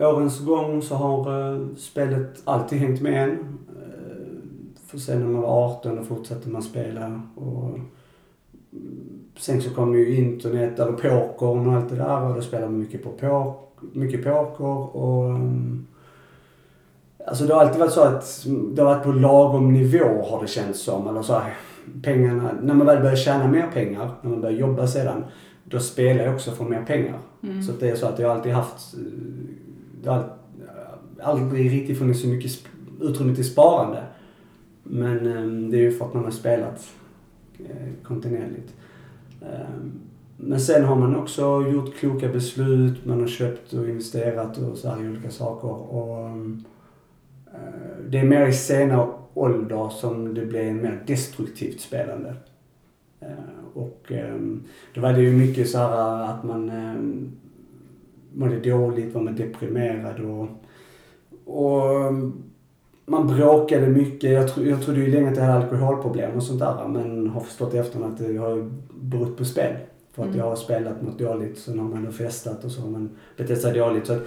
årens 0.00 0.40
gång 0.40 0.82
så 0.82 0.94
har 0.94 1.52
eh, 1.54 1.66
spelet 1.76 2.42
alltid 2.44 2.78
hängt 2.78 3.00
med 3.00 3.24
en. 3.24 3.58
För 4.88 4.98
sen 4.98 5.20
när 5.20 5.26
man 5.26 5.42
var 5.42 5.64
18 5.64 5.96
då 5.96 6.02
fortsatte 6.02 6.48
man 6.48 6.62
spela 6.62 7.22
och 7.34 7.78
sen 9.38 9.62
så 9.62 9.70
kom 9.70 9.94
ju 9.94 10.16
internet 10.16 10.78
eller 10.78 10.92
pokern 10.92 11.66
och 11.66 11.74
allt 11.74 11.88
det 11.88 11.96
där 11.96 12.22
och 12.22 12.34
då 12.34 12.40
spelade 12.40 12.70
man 12.70 12.80
mycket 12.80 13.04
på 13.04 13.10
poker, 13.10 13.54
mycket 13.92 14.24
poker 14.24 14.96
och 14.96 15.38
Alltså 17.26 17.44
det 17.44 17.54
har 17.54 17.60
alltid 17.60 17.80
varit 17.80 17.92
så 17.92 18.00
att 18.00 18.46
det 18.74 18.82
har 18.82 18.94
varit 18.94 19.04
på 19.04 19.12
lagom 19.12 19.72
nivå 19.72 20.22
har 20.30 20.42
det 20.42 20.48
känts 20.48 20.80
som. 20.80 21.08
Eller 21.08 21.22
så 21.22 21.32
här, 21.32 21.54
pengarna, 22.02 22.50
när 22.62 22.74
man 22.74 22.86
väl 22.86 23.02
börjar 23.02 23.16
tjäna 23.16 23.48
mer 23.48 23.66
pengar, 23.66 24.10
när 24.22 24.30
man 24.30 24.40
börjar 24.40 24.58
jobba 24.58 24.86
sedan, 24.86 25.24
då 25.64 25.80
spelar 25.80 26.24
jag 26.24 26.34
också 26.34 26.50
för 26.50 26.64
mer 26.64 26.82
pengar. 26.82 27.18
Mm. 27.42 27.62
Så 27.62 27.72
det 27.72 27.90
är 27.90 27.96
så 27.96 28.06
att 28.06 28.18
jag 28.18 28.30
alltid 28.30 28.52
haft, 28.52 28.94
det 30.02 30.10
har 30.10 30.24
aldrig 31.22 31.72
riktigt 31.72 31.98
funnits 31.98 32.22
så 32.22 32.28
mycket 32.28 32.52
utrymme 33.00 33.34
till 33.34 33.50
sparande. 33.50 34.02
Men 34.90 35.26
ehm, 35.26 35.70
det 35.70 35.76
är 35.76 35.80
ju 35.80 35.92
för 35.92 36.04
att 36.04 36.14
man 36.14 36.24
har 36.24 36.30
spelat 36.30 36.88
eh, 37.58 37.88
kontinuerligt. 38.02 38.74
Ehm, 39.42 39.92
men 40.36 40.60
sen 40.60 40.84
har 40.84 40.96
man 40.96 41.16
också 41.16 41.68
gjort 41.72 41.96
kloka 41.96 42.28
beslut, 42.28 43.06
man 43.06 43.20
har 43.20 43.28
köpt 43.28 43.72
och 43.72 43.88
investerat 43.88 44.58
och 44.58 44.76
så 44.76 44.88
här 44.88 45.04
i 45.04 45.08
olika 45.08 45.30
saker. 45.30 45.68
Och, 45.68 46.28
ehm, 46.28 46.64
eh, 47.46 48.04
det 48.08 48.18
är 48.18 48.24
mer 48.24 48.46
i 48.46 48.52
senare 48.52 49.08
ålder 49.34 49.88
som 49.88 50.34
det 50.34 50.46
blir 50.46 50.60
ett 50.60 50.82
mer 50.82 51.02
destruktivt 51.06 51.80
spelande. 51.80 52.34
Eh, 53.20 53.28
och 53.74 54.12
då 54.94 55.00
var 55.00 55.12
det 55.12 55.22
ju 55.22 55.32
mycket 55.32 55.70
så 55.70 55.78
här 55.78 56.22
att 56.30 56.44
man 56.44 56.70
mådde 58.32 58.60
dåligt, 58.60 59.14
var 59.14 59.22
man 59.22 59.36
deprimerad 59.36 60.20
och, 60.20 60.48
och 61.44 62.12
man 63.08 63.26
bråkade 63.26 63.86
mycket. 63.88 64.30
Jag, 64.30 64.48
tro, 64.54 64.64
jag 64.64 64.82
trodde 64.82 65.00
ju 65.00 65.06
länge 65.10 65.30
att 65.30 65.36
jag 65.36 65.44
hade 65.44 65.64
alkoholproblem 65.64 66.36
och 66.36 66.42
sånt 66.42 66.60
där 66.60 66.88
men 66.88 67.28
har 67.28 67.40
förstått 67.40 67.74
i 67.74 67.78
efterhand 67.78 68.12
att 68.12 68.18
det 68.18 68.36
har 68.36 68.70
berott 69.00 69.36
på 69.36 69.44
spel. 69.44 69.76
För 70.12 70.22
att 70.22 70.28
Mm. 70.28 70.38
jag 70.38 70.44
har 70.48 70.56
spelat 70.56 71.02
något 71.02 71.18
dåligt, 71.18 71.58
sen 71.58 71.78
har 71.78 71.88
man 71.88 72.04
då 72.04 72.10
festat 72.12 72.64
och 72.64 72.70
så 72.70 72.80
har 72.82 72.88
man 72.90 73.10
betett 73.36 73.60
sig 73.60 73.74
dåligt. 73.78 74.06
Så 74.06 74.12
att 74.12 74.22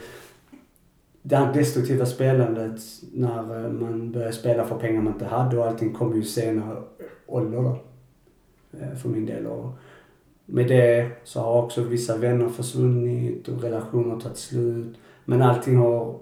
det 1.22 1.36
här 1.36 1.54
destruktiva 1.54 2.06
spelandet 2.06 2.80
när 3.14 3.66
eh, 3.66 3.72
man 3.72 4.12
började 4.12 4.34
spela 4.34 4.64
för 4.66 4.76
pengar 4.76 5.02
man 5.02 5.14
inte 5.14 5.26
hade 5.26 5.58
och 5.58 5.66
allting 5.68 5.94
kom 5.94 6.16
ju 6.16 6.24
senare 6.24 6.82
ålder 7.28 7.58
då. 7.62 7.78
eh, 8.80 8.96
För 9.02 9.10
min 9.10 9.26
del. 9.26 9.46
Och 9.48 9.70
med 10.46 10.68
det 10.68 11.10
så 11.24 11.40
har 11.40 11.64
också 11.64 11.82
vissa 11.84 12.18
vänner 12.18 12.50
försvunnit 12.50 13.48
och 13.48 13.62
relationer 13.64 14.20
tagit 14.20 14.38
slut. 14.38 14.98
Men 15.26 15.42
allting 15.42 15.78
har, 15.78 16.16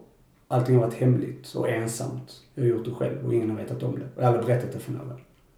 allting 0.50 0.75
har 0.75 0.86
varit 0.86 0.94
hemligt 0.94 1.56
och 1.56 1.70
ensamt. 1.70 2.44
Jag 2.53 2.63
har 2.63 2.70
gjort 2.70 2.86
det 2.86 2.91
själv 2.91 3.25
och 3.25 3.34
ingen 3.34 3.50
har 3.50 3.58
vetat 3.58 3.84
om 3.84 4.00
det. 4.00 4.06
Och 4.15 4.24
jag 4.24 4.24
har 4.24 4.27
aldrig 4.27 4.46
berättat 4.46 4.72
det 4.72 4.79
för 4.79 4.91
någon 4.91 5.13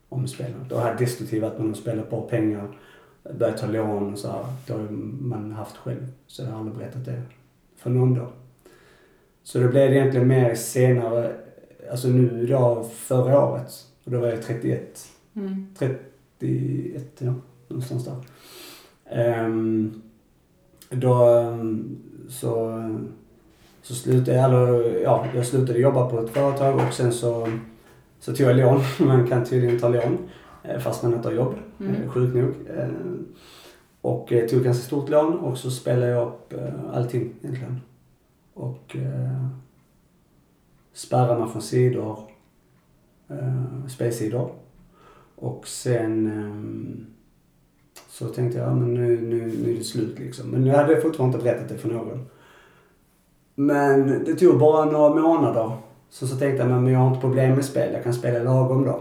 om 0.10 0.28
spelandet. 0.28 0.72
Och 0.72 0.78
det 0.78 0.84
här 0.84 0.98
destruktiva 0.98 1.48
att 1.48 1.58
man 1.58 1.68
har 1.68 1.76
spelat 1.76 2.10
bort 2.10 2.30
pengar, 2.30 2.78
börjat 3.40 3.58
ta 3.58 3.68
lån 3.68 4.14
och 4.14 4.20
så 4.20 4.28
här. 4.28 4.46
Det 4.68 4.74
har 4.74 4.88
man 5.22 5.52
haft 5.52 5.78
själv. 5.78 6.08
Så 6.28 6.44
jag 6.44 6.50
har 6.50 6.60
aldrig 6.60 6.78
berättat 6.78 7.06
det 7.06 7.22
för 7.76 7.90
någon 7.90 8.14
då. 8.14 8.28
Så 9.44 9.60
det 9.60 9.68
blev 9.68 9.94
egentligen 9.94 10.28
mer 10.28 10.56
senare, 10.56 11.36
alltså 11.92 12.08
nu 12.08 12.46
då 12.48 12.90
förra 12.94 13.46
året. 13.46 13.72
Och 14.04 14.12
då 14.12 14.20
var 14.20 14.28
jag 14.28 14.44
31. 14.44 15.08
Mm. 15.34 15.68
31, 15.78 17.04
ja. 17.18 17.34
Någonstans 17.68 18.06
där. 18.06 18.16
Ehm, 19.06 20.02
då 20.90 21.44
så, 22.30 22.84
så 23.82 23.96
slutade 23.96 24.38
jag, 24.38 24.46
eller 24.46 25.00
ja, 25.04 25.26
jag 25.36 25.46
slutade 25.46 25.80
jobba 25.80 26.10
på 26.10 26.20
ett 26.20 26.30
företag 26.30 26.76
och 26.76 26.94
sen 26.94 27.14
så, 27.14 27.48
så 28.20 28.36
tog 28.36 28.48
jag 28.48 28.58
lån. 28.58 28.82
Man 29.08 29.28
kan 29.28 29.46
tydligen 29.46 29.80
ta 29.80 29.90
lån 29.90 30.18
eh, 30.64 30.80
fast 30.80 31.04
man 31.04 31.14
inte 31.14 31.28
har 31.28 31.36
jobb. 31.36 31.56
Mm. 31.80 31.96
Mm. 31.96 32.10
Sjukt 32.10 32.36
nog. 32.36 32.54
Ehm, 32.78 33.28
och 34.02 34.34
eh, 34.34 34.48
tog 34.48 34.64
ganska 34.64 34.84
stort 34.84 35.10
lån 35.10 35.40
och 35.40 35.58
så 35.58 35.72
spelade 35.72 36.12
jag 36.12 36.28
upp 36.28 36.54
eh, 36.54 36.94
allting 36.94 37.34
egentligen. 37.42 37.82
Och 38.54 38.96
eh, 38.96 39.48
spärrar 40.94 41.40
man 41.40 41.52
från 41.52 41.62
sidor, 41.62 42.20
eh, 43.30 43.88
spelsidor. 43.88 44.52
Och 45.36 45.68
sen 45.68 46.28
eh, 46.28 47.08
så 48.10 48.28
tänkte 48.28 48.60
jag, 48.60 48.68
ja, 48.68 48.76
men 48.76 48.94
nu, 48.94 49.22
nu, 49.22 49.52
nu 49.64 49.74
är 49.74 49.78
det 49.78 49.84
slut 49.84 50.20
liksom. 50.20 50.50
Men 50.50 50.66
jag 50.66 50.78
hade 50.78 51.02
fortfarande 51.02 51.38
inte 51.38 51.50
berättat 51.50 51.70
det 51.70 51.78
för 51.78 51.90
någon. 51.90 52.26
Men 53.56 54.24
det 54.26 54.36
tog 54.36 54.60
bara 54.60 54.86
några 54.86 55.22
månader. 55.22 55.72
Så, 56.10 56.28
så 56.28 56.36
tänkte 56.36 56.64
jag, 56.64 56.82
men 56.82 56.94
jag 56.94 57.00
har 57.00 57.08
inte 57.08 57.22
problem 57.22 57.56
med 57.56 57.66
spel. 57.66 57.94
Jag 57.94 58.04
kan 58.04 58.14
spela 58.14 58.44
lagom 58.44 58.86
då. 58.86 59.00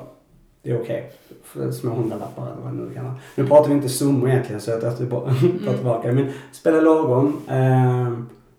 Det 0.62 0.70
är 0.70 0.80
okej. 0.80 1.12
För 1.42 1.70
små 1.70 1.90
hundralappar 1.90 2.46
eller 2.46 2.62
vad 2.62 2.72
det 2.72 2.78
nu 2.78 2.94
kan 2.94 3.04
vara. 3.04 3.14
Nu 3.34 3.46
pratar 3.46 3.68
vi 3.68 3.74
inte 3.74 3.88
summor 3.88 4.28
egentligen 4.28 4.60
så 4.60 4.70
jag 4.70 4.80
tar 4.80 4.96
tillbaka, 4.96 5.30
tar 5.64 5.74
tillbaka. 5.74 6.12
Men 6.12 6.32
spela 6.52 6.80
lagom. 6.80 7.36
Eh, 7.48 8.12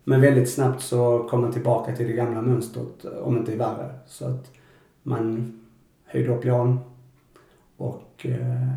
men 0.04 0.22
väldigt 0.22 0.50
snabbt 0.50 0.82
så 0.82 1.28
kom 1.30 1.42
man 1.42 1.52
tillbaka 1.52 1.96
till 1.96 2.08
det 2.08 2.14
gamla 2.14 2.42
mönstret, 2.42 3.06
om 3.24 3.38
inte 3.38 3.56
värre. 3.56 3.90
Så 4.08 4.28
att 4.28 4.52
man 5.04 5.54
höjde 6.06 6.36
upp 6.36 6.46
lån 6.46 6.80
och 7.78 8.26
eh, 8.26 8.68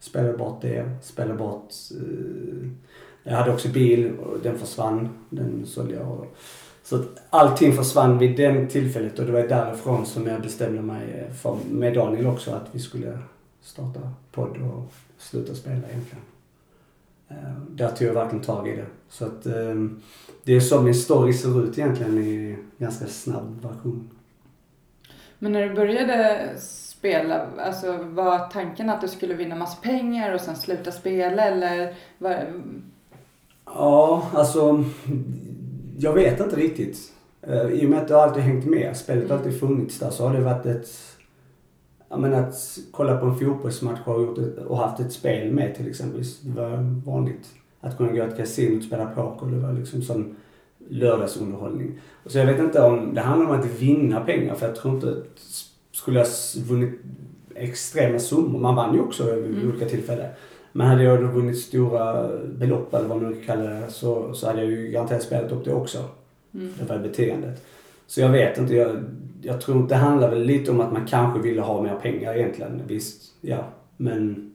spelade 0.00 0.38
bort 0.38 0.62
det. 0.62 0.90
Spelade 1.02 1.38
bort... 1.38 1.72
Eh, 1.90 2.68
jag 3.22 3.32
hade 3.32 3.52
också 3.52 3.68
bil 3.68 4.18
och 4.18 4.38
den 4.42 4.58
försvann. 4.58 5.08
Den 5.30 5.66
sålde 5.66 5.94
jag. 5.94 6.26
Så 6.82 6.96
att 6.96 7.22
allting 7.30 7.72
försvann 7.72 8.18
vid 8.18 8.36
det 8.36 8.66
tillfället 8.66 9.18
och 9.18 9.26
det 9.26 9.32
var 9.32 9.42
därifrån 9.42 10.06
som 10.06 10.26
jag 10.26 10.42
bestämde 10.42 10.82
mig 10.82 11.30
för, 11.42 11.58
med 11.70 11.94
Daniel 11.94 12.26
också 12.26 12.50
att 12.50 12.68
vi 12.72 12.78
skulle 12.78 13.18
starta 13.62 14.00
podd 14.32 14.56
och 14.56 14.92
sluta 15.18 15.54
spela 15.54 15.76
egentligen. 15.76 16.24
Eh, 17.28 17.60
där 17.68 17.88
tog 17.88 18.08
jag 18.08 18.14
verkligen 18.14 18.44
tag 18.44 18.68
i 18.68 18.76
det. 18.76 18.86
Så 19.08 19.24
att 19.24 19.46
eh, 19.46 19.74
det 20.44 20.52
är 20.52 20.60
så 20.60 20.82
min 20.82 20.94
story 20.94 21.32
ser 21.32 21.64
ut 21.64 21.78
egentligen 21.78 22.18
i 22.18 22.58
ganska 22.78 23.06
snabb 23.06 23.62
version. 23.62 24.10
Men 25.38 25.52
när 25.52 25.68
du 25.68 25.74
började 25.74 26.50
spela, 26.58 27.46
alltså 27.58 27.92
var 27.96 28.48
tanken 28.48 28.90
att 28.90 29.00
du 29.00 29.08
skulle 29.08 29.34
vinna 29.34 29.54
massa 29.54 29.82
pengar 29.82 30.32
och 30.34 30.40
sen 30.40 30.56
sluta 30.56 30.92
spela 30.92 31.42
eller? 31.44 31.94
Var... 32.18 32.46
Ja, 33.74 34.30
alltså 34.34 34.84
jag 35.98 36.12
vet 36.12 36.40
inte 36.40 36.56
riktigt. 36.56 36.98
Uh, 37.48 37.72
I 37.72 37.86
och 37.86 37.90
med 37.90 37.98
att 37.98 38.08
det 38.08 38.22
alltid 38.22 38.42
hängt 38.42 38.64
med, 38.64 38.96
spelet 38.96 39.30
har 39.30 39.36
alltid 39.36 39.60
funnits 39.60 39.98
där, 39.98 40.10
så 40.10 40.28
har 40.28 40.34
det 40.34 40.44
varit 40.44 40.66
ett... 40.66 40.88
Jag 42.08 42.20
menar 42.20 42.42
att 42.42 42.78
kolla 42.90 43.16
på 43.16 43.26
en 43.26 43.38
fotbollsmatch 43.38 44.00
och, 44.04 44.22
gjort 44.22 44.38
ett, 44.38 44.58
och 44.58 44.78
haft 44.78 45.00
ett 45.00 45.12
spel 45.12 45.52
med 45.52 45.74
till 45.74 45.88
exempel. 45.88 46.22
Det 46.42 46.60
var 46.60 47.02
vanligt. 47.06 47.48
Att 47.80 47.96
kunna 47.96 48.12
gå 48.12 48.26
till 48.26 48.36
kasino 48.36 48.78
och 48.78 48.84
spela 48.84 49.06
poker, 49.06 49.46
det 49.46 49.58
var 49.58 49.72
liksom 49.72 50.02
sån 50.02 50.36
lördagsunderhållning. 50.88 52.00
Så 52.26 52.38
jag 52.38 52.46
vet 52.46 52.60
inte 52.60 52.82
om 52.82 53.14
det 53.14 53.20
handlar 53.20 53.46
om 53.46 53.60
att 53.60 53.66
vinna 53.66 54.20
pengar, 54.20 54.54
för 54.54 54.66
jag 54.66 54.76
tror 54.76 54.94
inte 54.94 55.10
att 55.10 55.40
skulle 55.92 56.18
jag 56.18 56.28
vunnit 56.68 57.00
extrema 57.54 58.18
summor, 58.18 58.58
man 58.58 58.74
vann 58.74 58.94
ju 58.94 59.00
också 59.00 59.34
vid 59.34 59.44
mm. 59.44 59.68
olika 59.70 59.88
tillfällen. 59.88 60.30
Men 60.72 60.86
hade 60.86 61.02
jag 61.02 61.20
då 61.20 61.26
vunnit 61.26 61.58
stora 61.58 62.28
belopp 62.58 62.94
eller 62.94 63.08
vad 63.08 63.22
man 63.22 63.30
nu 63.30 63.42
kallar 63.42 63.80
det 63.80 63.90
så, 63.90 64.34
så 64.34 64.46
hade 64.46 64.60
jag 64.60 64.70
ju 64.70 64.90
garanterat 64.90 65.22
spelat 65.22 65.52
upp 65.52 65.64
det 65.64 65.74
också. 65.74 65.98
Mm. 66.54 66.72
Det 66.78 66.84
var 66.84 66.98
beteendet. 66.98 67.64
Så 68.06 68.20
jag 68.20 68.28
vet 68.28 68.58
inte. 68.58 68.74
Jag, 68.74 69.04
jag 69.42 69.60
tror 69.60 69.88
det 69.88 69.96
handlar 69.96 70.30
väl 70.30 70.42
lite 70.42 70.70
om 70.70 70.80
att 70.80 70.92
man 70.92 71.06
kanske 71.06 71.40
ville 71.40 71.60
ha 71.60 71.82
mer 71.82 71.94
pengar 71.94 72.34
egentligen. 72.34 72.82
Visst, 72.86 73.22
ja. 73.40 73.64
Men 73.96 74.52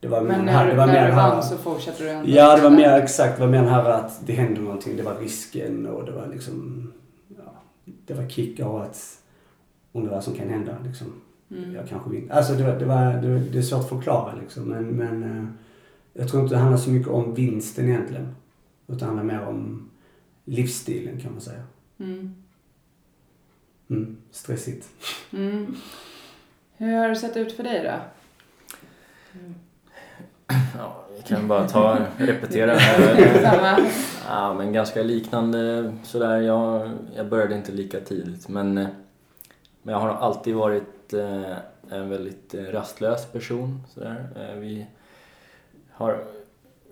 det 0.00 0.08
var 0.08 0.20
men 0.20 0.44
när, 0.44 0.66
det 0.66 0.74
var 0.74 0.86
när 0.86 0.92
mer 0.92 1.08
du 1.08 1.14
vann 1.14 1.42
så 1.42 1.56
fortsatte 1.56 2.02
du 2.02 2.10
ändå? 2.10 2.30
Ja, 2.30 2.56
det 2.56 2.62
var 2.62 2.70
mer 2.70 2.90
exakt. 2.90 3.36
Det 3.36 3.40
var 3.40 3.50
mer 3.50 3.58
den 3.58 3.68
här 3.68 3.90
att 3.90 4.26
det 4.26 4.32
hände 4.32 4.60
någonting. 4.60 4.96
Det 4.96 5.02
var 5.02 5.14
risken 5.14 5.86
och 5.86 6.04
det 6.04 6.12
var 6.12 6.26
liksom... 6.32 6.92
Ja, 7.28 7.52
det 7.84 8.14
var 8.14 8.28
kickar 8.28 8.66
och 8.66 8.82
att 8.82 9.18
undra 9.92 10.10
vad 10.10 10.24
som 10.24 10.34
kan 10.34 10.48
hända 10.48 10.76
liksom. 10.86 11.20
Mm. 11.50 11.74
Jag 11.74 11.88
kanske 11.88 12.10
vinner. 12.10 12.34
Alltså 12.34 12.54
det, 12.54 12.78
det, 12.78 12.84
var, 12.84 13.12
det, 13.12 13.38
det 13.38 13.58
är 13.58 13.62
svårt 13.62 13.80
att 13.80 13.88
förklara 13.88 14.34
liksom. 14.34 14.64
Men, 14.64 14.84
men 14.84 15.22
eh, 15.22 15.44
jag 16.12 16.28
tror 16.28 16.42
inte 16.42 16.54
det 16.54 16.58
handlar 16.58 16.78
så 16.78 16.90
mycket 16.90 17.08
om 17.08 17.34
vinsten 17.34 17.88
egentligen. 17.88 18.34
Utan 18.86 18.98
det 18.98 19.04
handlar 19.04 19.24
mer 19.24 19.46
om 19.46 19.90
livsstilen 20.44 21.20
kan 21.20 21.32
man 21.32 21.40
säga. 21.40 21.62
Mm. 21.98 22.34
Mm, 23.90 24.16
stressigt. 24.30 24.88
Mm. 25.32 25.76
Hur 26.76 26.96
har 26.96 27.08
det 27.08 27.16
sett 27.16 27.36
ut 27.36 27.52
för 27.52 27.62
dig 27.62 27.82
då? 27.82 27.92
Mm. 29.38 29.54
Ja, 30.78 31.04
vi 31.16 31.22
kan 31.22 31.48
bara 31.48 31.68
ta 31.68 31.98
repetera 32.16 32.74
här. 32.74 33.80
ja, 34.28 34.54
men 34.54 34.72
ganska 34.72 35.02
liknande 35.02 35.92
sådär. 36.02 36.40
Jag, 36.40 36.90
jag 37.16 37.28
började 37.28 37.54
inte 37.54 37.72
lika 37.72 38.00
tidigt 38.00 38.48
men, 38.48 38.74
men 38.74 39.92
jag 39.92 39.98
har 39.98 40.08
alltid 40.08 40.54
varit 40.54 40.93
väldigt, 41.12 41.12
eh, 41.12 41.98
en 41.98 42.08
väldigt 42.08 42.54
eh, 42.54 42.62
rastlös 42.62 43.26
person. 43.26 43.82
Sådär. 43.94 44.28
Eh, 44.36 44.58
vi, 44.58 44.86
har, 45.90 46.24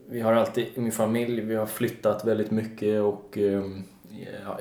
vi 0.09 0.21
har 0.21 0.33
alltid, 0.33 0.67
i 0.75 0.81
min 0.81 0.93
familj, 0.93 1.41
vi 1.41 1.55
har 1.55 1.67
flyttat 1.67 2.25
väldigt 2.25 2.51
mycket 2.51 3.03
och 3.03 3.39
ehm, 3.39 3.85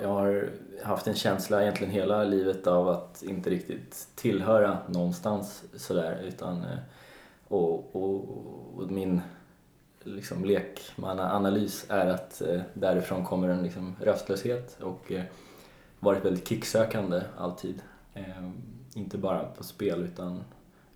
jag 0.01 0.09
har 0.09 0.49
haft 0.83 1.07
en 1.07 1.15
känsla 1.15 1.61
egentligen 1.61 1.93
hela 1.93 2.23
livet 2.23 2.67
av 2.67 2.89
att 2.89 3.23
inte 3.23 3.49
riktigt 3.49 4.07
tillhöra 4.15 4.77
någonstans 4.87 5.63
sådär 5.75 6.21
utan 6.27 6.65
och, 7.47 7.95
och, 7.95 8.25
och 8.75 8.91
min 8.91 9.21
liksom 10.03 10.45
lekmannaanalys 10.45 11.85
är 11.89 12.07
att 12.07 12.41
därifrån 12.73 13.25
kommer 13.25 13.49
en 13.49 13.63
liksom 13.63 13.95
röstlöshet 14.01 14.77
och 14.81 15.11
varit 15.99 16.25
väldigt 16.25 16.47
kicksökande 16.47 17.21
alltid 17.37 17.81
ehm, 18.13 18.53
inte 18.93 19.17
bara 19.17 19.43
på 19.43 19.63
spel 19.63 20.01
utan 20.01 20.43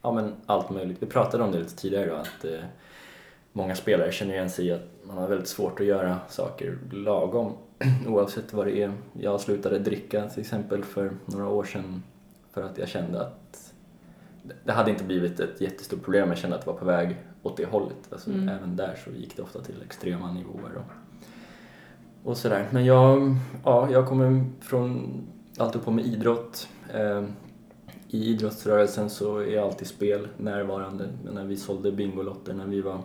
ja, 0.02 0.12
men 0.12 0.34
allt 0.46 0.70
möjligt. 0.70 0.98
Vi 1.00 1.06
pratade 1.06 1.44
om 1.44 1.52
det 1.52 1.60
lite 1.60 1.76
tidigare 1.76 2.10
då, 2.10 2.16
att 2.16 2.46
eh, 2.46 2.66
många 3.54 3.76
spelare 3.76 4.12
känner 4.12 4.34
igen 4.34 4.50
sig 4.50 4.66
i 4.66 4.72
att 4.72 4.88
man 5.04 5.18
har 5.18 5.28
väldigt 5.28 5.48
svårt 5.48 5.80
att 5.80 5.86
göra 5.86 6.20
saker 6.30 6.78
lagom 6.92 7.54
oavsett 8.08 8.54
vad 8.54 8.66
det 8.68 8.82
är. 8.82 8.94
Jag 9.14 9.42
slutade 9.42 9.80
dricka 9.80 10.30
till 10.30 10.42
exempel 10.42 10.84
för 10.84 11.12
några 11.26 11.48
år 11.48 11.64
sedan 11.64 12.04
för 12.52 12.64
att 12.64 12.78
jag 12.78 12.88
kände 12.88 13.22
att 13.22 13.74
det 14.64 14.72
hade 14.72 14.92
inte 14.92 15.04
blivit 15.04 15.40
ett 15.40 15.62
jättestort 15.62 16.04
problem, 16.04 16.30
jag 16.30 16.38
kände 16.38 16.56
att 16.56 16.66
det 16.66 16.72
var 16.72 16.78
på 16.78 16.86
väg 16.86 17.18
åt 17.44 17.58
det 17.58 17.66
hållet. 17.66 17.98
Alltså, 18.12 18.30
mm. 18.30 18.50
Även 18.50 18.76
där 18.76 19.00
så 19.06 19.12
gick 19.12 19.38
det 19.38 19.42
ofta 19.42 19.62
till 19.62 19.82
extrema 19.86 20.32
nivåer. 20.32 20.72
Och, 20.76 22.30
och 22.30 22.38
sådär. 22.38 22.68
Men 22.72 22.86
jag, 22.86 23.36
ja, 23.64 23.90
jag 23.92 24.08
kommer 24.08 24.46
från 24.62 25.14
alltid 25.58 25.84
på 25.84 25.92
med 25.92 26.06
idrott. 26.06 26.68
Eh, 26.94 27.24
i 28.16 28.30
idrottsrörelsen 28.30 29.10
så 29.10 29.38
är 29.38 29.62
alltid 29.62 29.88
spel 29.88 30.28
närvarande. 30.38 31.10
När 31.24 31.46
vi 31.46 31.58
sålde 31.58 31.92
Bingolotter 31.92 32.54
när 32.54 32.66
vi 32.66 32.82
var, 32.82 33.02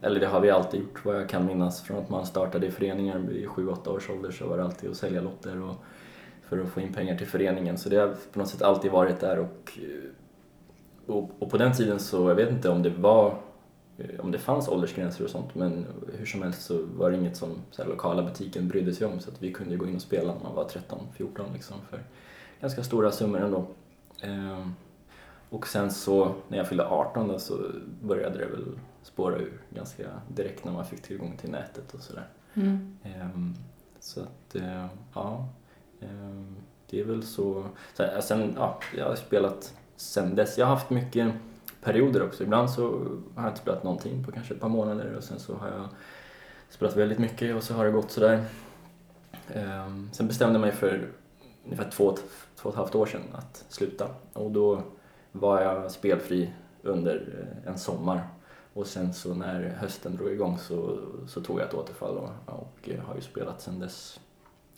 eller 0.00 0.20
det 0.20 0.26
har 0.26 0.40
vi 0.40 0.50
alltid 0.50 0.80
gjort 0.80 1.04
vad 1.04 1.16
jag 1.16 1.28
kan 1.28 1.46
minnas 1.46 1.82
från 1.82 1.98
att 1.98 2.10
man 2.10 2.26
startade 2.26 2.66
i 2.66 2.70
föreningar 2.70 3.18
vid 3.18 3.46
7-8 3.48 3.88
års 3.88 4.10
ålder 4.10 4.30
så 4.30 4.48
var 4.48 4.56
det 4.56 4.64
alltid 4.64 4.90
att 4.90 4.96
sälja 4.96 5.20
lotter 5.20 5.62
och, 5.62 5.74
för 6.42 6.58
att 6.58 6.68
få 6.68 6.80
in 6.80 6.92
pengar 6.92 7.16
till 7.16 7.26
föreningen. 7.26 7.78
Så 7.78 7.88
det 7.88 7.96
har 7.96 8.14
på 8.32 8.38
något 8.38 8.48
sätt 8.48 8.62
alltid 8.62 8.90
varit 8.90 9.20
där 9.20 9.38
och, 9.38 9.78
eh, 9.82 11.14
och, 11.14 11.30
och 11.38 11.50
på 11.50 11.58
den 11.58 11.72
tiden 11.72 11.98
så, 11.98 12.28
jag 12.28 12.34
vet 12.34 12.50
inte 12.50 12.68
om 12.68 12.82
det 12.82 12.90
var 12.90 13.34
eh, 13.98 14.20
om 14.20 14.30
det 14.30 14.38
fanns 14.38 14.68
åldersgränser 14.68 15.24
och 15.24 15.30
sånt 15.30 15.54
men 15.54 15.86
hur 16.18 16.26
som 16.26 16.42
helst 16.42 16.62
så 16.62 16.86
var 16.96 17.10
det 17.10 17.16
inget 17.16 17.36
som 17.36 17.50
så 17.70 17.82
här, 17.82 17.88
lokala 17.90 18.22
butiken 18.22 18.68
brydde 18.68 18.94
sig 18.94 19.06
om 19.06 19.20
så 19.20 19.30
att 19.30 19.42
vi 19.42 19.52
kunde 19.52 19.76
gå 19.76 19.86
in 19.86 19.96
och 19.96 20.02
spela 20.02 20.34
när 20.34 20.42
man 20.42 20.54
var 20.54 20.64
13-14 20.64 21.52
liksom 21.52 21.76
för 21.90 22.00
ganska 22.60 22.84
stora 22.84 23.10
summor 23.10 23.40
ändå. 23.40 23.66
Ehm, 24.24 24.74
och 25.50 25.66
sen 25.66 25.90
så 25.90 26.34
när 26.48 26.58
jag 26.58 26.68
fyllde 26.68 26.86
18 26.86 27.28
då, 27.28 27.38
så 27.38 27.70
började 28.02 28.38
det 28.38 28.46
väl 28.46 28.78
spåra 29.02 29.36
ur 29.36 29.60
ganska 29.70 30.08
direkt 30.28 30.64
när 30.64 30.72
man 30.72 30.86
fick 30.86 31.02
tillgång 31.02 31.36
till 31.36 31.50
nätet 31.50 31.94
och 31.94 32.00
sådär. 32.00 32.28
Mm. 32.54 32.96
Ehm, 33.02 33.54
så 34.00 34.20
att, 34.20 34.54
eh, 34.54 34.86
ja. 35.14 35.48
Ehm, 36.00 36.56
det 36.90 37.00
är 37.00 37.04
väl 37.04 37.22
så. 37.22 37.64
Sen, 38.20 38.54
ja, 38.56 38.78
jag 38.96 39.08
har 39.08 39.16
spelat 39.16 39.74
sen 39.96 40.34
dess. 40.34 40.58
Jag 40.58 40.66
har 40.66 40.74
haft 40.74 40.90
mycket 40.90 41.32
perioder 41.82 42.22
också. 42.22 42.42
Ibland 42.42 42.70
så 42.70 42.82
har 43.34 43.42
jag 43.42 43.50
inte 43.50 43.60
spelat 43.60 43.84
någonting 43.84 44.24
på 44.24 44.32
kanske 44.32 44.54
ett 44.54 44.60
par 44.60 44.68
månader 44.68 45.14
och 45.16 45.24
sen 45.24 45.38
så 45.38 45.54
har 45.54 45.68
jag 45.68 45.88
spelat 46.68 46.96
väldigt 46.96 47.18
mycket 47.18 47.56
och 47.56 47.62
så 47.62 47.74
har 47.74 47.84
det 47.84 47.90
gått 47.90 48.10
sådär. 48.10 48.44
Sen 50.12 50.26
bestämde 50.26 50.54
jag 50.54 50.60
mig 50.60 50.72
för 50.72 51.08
ungefär 51.64 51.90
två, 51.90 52.16
två 52.64 52.68
och 52.68 52.74
ett 52.74 52.78
halvt 52.78 52.94
år 52.94 53.06
sedan 53.06 53.22
att 53.32 53.64
sluta. 53.68 54.08
Och 54.32 54.50
då 54.50 54.82
var 55.32 55.62
jag 55.62 55.90
spelfri 55.90 56.52
under 56.82 57.48
eh, 57.64 57.72
en 57.72 57.78
sommar. 57.78 58.28
Och 58.72 58.86
sen 58.86 59.14
så 59.14 59.34
när 59.34 59.68
hösten 59.68 60.16
drog 60.16 60.32
igång 60.32 60.58
så, 60.58 60.98
så 61.28 61.40
tog 61.40 61.60
jag 61.60 61.66
ett 61.68 61.74
återfall 61.74 62.16
och, 62.18 62.30
och 62.46 62.88
eh, 62.88 63.00
har 63.00 63.14
ju 63.14 63.20
spelat 63.20 63.60
sen 63.60 63.78
dess, 63.78 64.20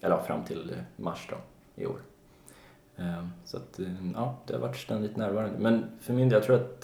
eller 0.00 0.16
fram 0.16 0.44
till 0.44 0.76
mars 0.96 1.28
då, 1.30 1.36
i 1.82 1.86
år. 1.86 2.00
Ehm, 2.96 3.30
så 3.44 3.56
att, 3.56 3.78
eh, 3.78 4.10
ja, 4.14 4.36
det 4.46 4.54
har 4.54 4.60
varit 4.60 4.76
ständigt 4.76 5.16
närvarande. 5.16 5.58
Men 5.58 5.84
för 6.00 6.12
min 6.12 6.28
del, 6.28 6.36
jag 6.36 6.42
tror 6.42 6.56
att 6.56 6.80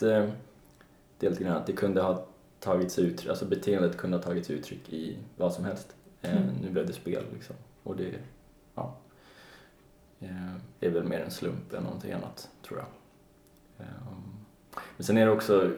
det 1.19 1.27
är 1.27 1.31
lite 1.31 1.45
grann 1.45 1.57
att 1.57 1.67
det 1.67 1.73
kunde 1.73 2.03
ha 2.03 2.25
tagits 2.61 2.99
ut, 2.99 3.29
alltså 3.29 3.45
beteendet 3.45 3.97
kunde 3.97 4.17
ha 4.17 4.23
tagits 4.23 4.51
uttryck 4.51 4.93
i 4.93 5.19
vad 5.37 5.53
som 5.53 5.65
helst. 5.65 5.95
Ehm, 6.23 6.37
mm. 6.37 6.55
Nu 6.63 6.71
blev 6.71 6.87
det 6.87 6.93
spel 6.93 7.25
liksom. 7.33 7.57
Och 7.83 7.97
det, 7.97 8.15
ja, 10.23 10.29
eh, 10.81 10.89
är 10.89 10.91
väl 10.91 11.05
mer 11.05 11.21
en 11.21 11.31
slump 11.31 11.73
än 11.73 11.83
någonting 11.83 12.13
annat, 12.13 12.49
tror 12.67 12.79
jag. 12.79 12.87
Ehm, 13.87 14.23
men 14.97 15.05
sen 15.05 15.17
är 15.17 15.27
det 15.27 15.33
också, 15.33 15.71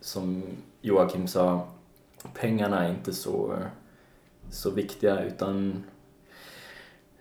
som 0.00 0.42
Joakim 0.80 1.26
sa, 1.26 1.68
pengarna 2.34 2.84
är 2.84 2.90
inte 2.90 3.12
så, 3.12 3.58
så 4.50 4.70
viktiga 4.70 5.22
utan 5.22 5.84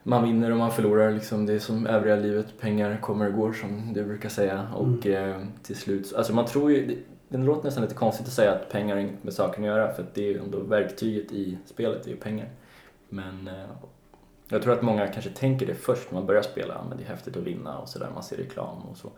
man 0.08 0.24
vinner 0.24 0.52
och 0.52 0.58
man 0.58 0.72
förlorar. 0.72 1.12
Liksom. 1.12 1.46
Det 1.46 1.54
är 1.54 1.60
som 1.60 1.88
övriga 1.88 2.16
livet, 2.16 2.60
pengar 2.60 2.98
kommer 3.02 3.28
och 3.28 3.34
går 3.34 3.54
som 3.54 3.94
du 3.94 4.04
brukar 4.04 4.30
säga. 4.30 4.68
Och 4.76 5.06
mm. 5.06 5.32
eh, 5.32 5.48
till 5.64 5.76
slut, 5.76 6.14
alltså 6.14 6.34
man 6.34 6.46
tror 6.46 6.72
ju, 6.72 6.86
det, 6.86 6.98
det 7.30 7.38
låter 7.38 7.64
nästan 7.64 7.84
lite 7.84 7.96
konstigt 7.96 8.28
att 8.28 8.34
säga 8.34 8.52
att 8.52 8.70
pengar 8.70 8.96
har 8.96 9.02
inget 9.02 9.24
med 9.24 9.34
saken 9.34 9.64
att 9.64 9.68
göra 9.68 9.94
för 9.94 10.04
att 10.04 10.14
det 10.14 10.22
är 10.22 10.32
ju 10.32 10.40
ändå 10.40 10.60
verktyget 10.60 11.32
i 11.32 11.58
spelet, 11.66 12.04
det 12.04 12.10
är 12.10 12.14
ju 12.14 12.20
pengar. 12.20 12.50
Men 13.10 13.48
eh, 13.48 13.70
jag 14.50 14.62
tror 14.62 14.74
att 14.74 14.82
många 14.82 15.08
kanske 15.08 15.32
tänker 15.32 15.66
det 15.66 15.76
först 15.76 16.12
när 16.12 16.20
man 16.20 16.28
börjar 16.28 16.42
spela, 16.42 16.86
men 16.90 16.98
det 16.98 17.04
är 17.04 17.08
häftigt 17.08 17.38
att 17.38 17.44
vinna 17.44 17.80
och 17.80 17.90
sådär, 17.90 18.10
man 18.14 18.24
ser 18.24 18.38
reklam 18.38 18.82
och 18.82 18.98
så. 18.98 19.12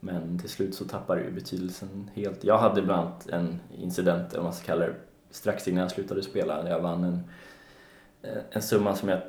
Men 0.00 0.38
till 0.38 0.50
slut 0.50 0.74
så 0.74 0.84
tappar 0.84 1.16
det 1.16 1.22
ju 1.22 1.30
betydelsen 1.30 2.10
helt. 2.14 2.44
Jag 2.44 2.58
hade 2.58 2.82
bland 2.82 3.00
annat 3.00 3.28
en 3.28 3.60
incident, 3.78 4.28
eller 4.28 4.38
vad 4.38 4.44
man 4.44 4.52
ska 4.52 4.66
kalla 4.66 4.86
det, 4.86 4.94
strax 5.30 5.68
innan 5.68 5.82
jag 5.82 5.90
slutade 5.90 6.22
spela, 6.22 6.62
när 6.62 6.70
jag 6.70 6.80
vann 6.80 7.04
en, 7.04 7.20
eh, 8.22 8.42
en 8.50 8.62
summa 8.62 8.94
som, 8.94 9.08
jag, 9.08 9.20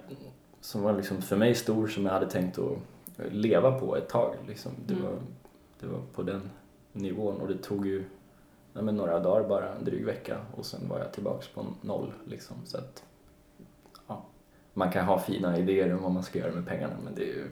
som 0.61 0.81
var 0.81 0.93
liksom 0.93 1.21
för 1.21 1.37
mig 1.37 1.55
stor, 1.55 1.87
som 1.87 2.05
jag 2.05 2.13
hade 2.13 2.29
tänkt 2.29 2.59
att 2.59 2.77
leva 3.31 3.79
på 3.79 3.97
ett 3.97 4.09
tag. 4.09 4.35
Liksom. 4.47 4.71
Det, 4.85 4.93
mm. 4.93 5.05
var, 5.05 5.19
det 5.79 5.87
var 5.87 6.01
på 6.13 6.23
den 6.23 6.49
nivån 6.93 7.41
och 7.41 7.47
det 7.47 7.57
tog 7.57 7.87
ju 7.87 8.03
men 8.83 8.95
några 8.95 9.19
dagar 9.19 9.49
bara, 9.49 9.75
en 9.75 9.83
dryg 9.83 10.05
vecka 10.05 10.37
och 10.55 10.65
sen 10.65 10.89
var 10.89 10.99
jag 10.99 11.13
tillbaks 11.13 11.47
på 11.47 11.65
noll. 11.81 12.13
Liksom. 12.25 12.57
Så 12.65 12.77
att, 12.77 13.03
man 14.77 14.91
kan 14.91 15.05
ha 15.05 15.19
fina 15.19 15.57
idéer 15.57 15.93
om 15.93 16.03
vad 16.03 16.11
man 16.11 16.23
ska 16.23 16.39
göra 16.39 16.51
med 16.51 16.67
pengarna 16.67 16.93
men 17.03 17.15
det 17.15 17.21
är 17.21 17.33
ju, 17.33 17.47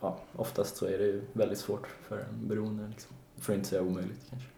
ja, 0.00 0.18
oftast 0.36 0.76
så 0.76 0.86
är 0.86 0.98
det 0.98 1.04
ju 1.04 1.22
väldigt 1.32 1.58
svårt 1.58 1.86
för 2.08 2.18
en 2.18 2.48
beroende, 2.48 2.88
liksom. 2.88 3.16
för 3.38 3.52
att 3.52 3.56
inte 3.56 3.68
säga 3.68 3.82
omöjligt 3.82 4.30
kanske. 4.30 4.48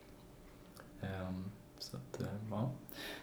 Um, 1.03 1.45
så 1.79 1.97
att, 1.97 2.21
eh, 2.21 2.27
ja. 2.51 2.71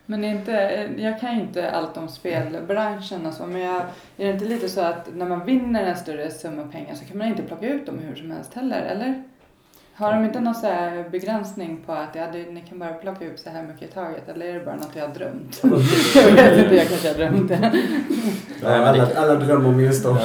Men 0.05 0.23
inte, 0.23 0.59
eh, 0.59 1.03
jag 1.03 1.19
kan 1.19 1.35
ju 1.35 1.41
inte 1.41 1.71
allt 1.71 1.97
om 1.97 2.07
spelbranschen 2.07 3.25
och 3.25 3.33
så, 3.33 3.45
men 3.45 3.61
jag, 3.61 3.81
är 4.17 4.25
det 4.25 4.29
inte 4.29 4.45
lite 4.45 4.69
så 4.69 4.81
att 4.81 5.15
när 5.15 5.25
man 5.25 5.45
vinner 5.45 5.83
en 5.83 5.97
större 5.97 6.31
summa 6.31 6.67
pengar 6.67 6.95
så 6.95 7.05
kan 7.05 7.17
man 7.17 7.27
inte 7.27 7.43
plocka 7.43 7.67
ut 7.67 7.85
dem 7.85 7.99
hur 7.99 8.15
som 8.15 8.31
helst 8.31 8.53
heller, 8.53 8.81
eller? 8.81 9.23
Har 9.99 10.13
de 10.13 10.25
inte 10.25 10.39
någon 10.39 10.55
så 10.55 11.03
begränsning 11.11 11.83
på 11.85 11.91
att 11.91 12.15
ja, 12.15 12.31
ni 12.31 12.63
kan 12.69 12.79
bara 12.79 12.93
plocka 12.93 13.25
ut 13.25 13.39
så 13.39 13.49
här 13.49 13.63
mycket 13.63 13.89
i 13.89 13.93
taget 13.93 14.29
eller 14.29 14.45
är 14.45 14.53
det 14.53 14.65
bara 14.65 14.75
något 14.75 14.95
jag 14.95 15.07
har 15.07 15.15
drömt? 15.15 15.61
jag 16.15 16.31
vet 16.31 16.63
inte, 16.63 16.75
jag 16.75 16.87
kanske 16.87 17.07
har 17.07 17.15
drömt 17.15 17.47
det. 17.47 17.83
Ja, 18.61 18.69
alla, 18.69 19.07
alla 19.15 19.35
drömmer 19.35 19.69
om 19.69 19.77
vinster. 19.77 20.17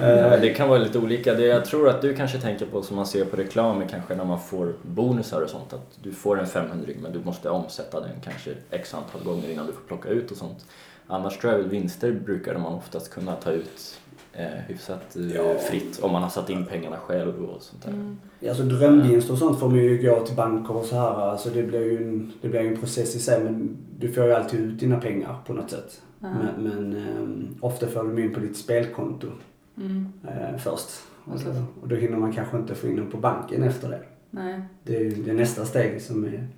Ja. 0.00 0.36
det 0.40 0.54
kan 0.54 0.68
vara 0.68 0.78
lite 0.78 0.98
olika. 0.98 1.34
Det 1.34 1.46
jag 1.46 1.64
tror 1.64 1.88
att 1.88 2.02
du 2.02 2.14
kanske 2.14 2.38
tänker 2.38 2.66
på 2.66 2.82
som 2.82 2.96
man 2.96 3.06
ser 3.06 3.24
på 3.24 3.36
reklam 3.36 3.88
kanske 3.88 4.14
när 4.14 4.24
man 4.24 4.40
får 4.40 4.74
bonusar 4.82 5.42
och 5.42 5.50
sånt 5.50 5.72
att 5.72 5.98
du 6.02 6.12
får 6.12 6.40
en 6.40 6.46
500 6.46 6.92
men 7.02 7.12
du 7.12 7.20
måste 7.24 7.50
omsätta 7.50 8.00
den 8.00 8.20
kanske 8.24 8.50
x 8.70 8.94
antal 8.94 9.22
gånger 9.24 9.50
innan 9.50 9.66
du 9.66 9.72
får 9.72 9.82
plocka 9.82 10.08
ut 10.08 10.30
och 10.30 10.36
sånt. 10.36 10.66
Annars 11.06 11.38
tror 11.38 11.52
jag 11.52 11.62
att 11.62 11.66
vinster 11.66 12.12
brukar 12.12 12.58
man 12.58 12.74
oftast 12.74 13.10
kunna 13.10 13.34
ta 13.34 13.50
ut 13.50 14.00
eh, 14.32 14.46
hyfsat 14.68 15.16
eh, 15.16 15.36
ja. 15.36 15.58
fritt 15.58 16.00
om 16.02 16.12
man 16.12 16.22
har 16.22 16.30
satt 16.30 16.50
in 16.50 16.66
pengarna 16.66 16.96
själv 16.96 17.44
och 17.44 17.62
sånt 17.62 17.82
där. 17.82 17.92
Mm. 17.92 18.18
Alltså 18.48 18.62
drömvinst 18.62 19.30
och 19.30 19.38
sånt 19.38 19.58
får 19.58 19.68
man 19.68 19.78
ju 19.78 20.02
gå 20.02 20.26
till 20.26 20.36
banker 20.36 20.76
och 20.76 20.84
så 20.84 20.96
här. 20.96 21.30
Alltså 21.30 21.50
det 21.50 21.62
blir 21.62 21.80
ju 21.80 21.96
en, 21.96 22.32
det 22.42 22.48
blir 22.48 22.60
en 22.60 22.76
process 22.76 23.16
i 23.16 23.18
sig 23.18 23.44
men 23.44 23.76
du 23.98 24.12
får 24.12 24.24
ju 24.24 24.32
alltid 24.32 24.60
ut 24.60 24.80
dina 24.80 25.00
pengar 25.00 25.36
på 25.46 25.52
något 25.52 25.70
sätt. 25.70 26.02
Mm. 26.22 26.36
Men, 26.38 26.62
men 26.62 26.96
eh, 26.96 27.64
ofta 27.64 27.86
får 27.86 28.04
du 28.04 28.24
in 28.24 28.34
på 28.34 28.40
ditt 28.40 28.56
spelkonto 28.56 29.26
mm. 29.76 30.12
eh, 30.28 30.58
först. 30.58 30.88
Och 31.24 31.38
då, 31.44 31.50
och 31.82 31.88
då 31.88 31.96
hinner 31.96 32.18
man 32.18 32.32
kanske 32.32 32.56
inte 32.56 32.74
få 32.74 32.86
in 32.86 32.96
dem 32.96 33.10
på 33.10 33.16
banken 33.16 33.62
efter 33.62 33.88
det. 33.88 34.00
Nej. 34.30 34.60
Det 34.82 34.96
är 34.96 35.10
det 35.10 35.32
nästa 35.32 35.64
steg 35.64 36.02
som 36.02 36.24
är 36.24 36.48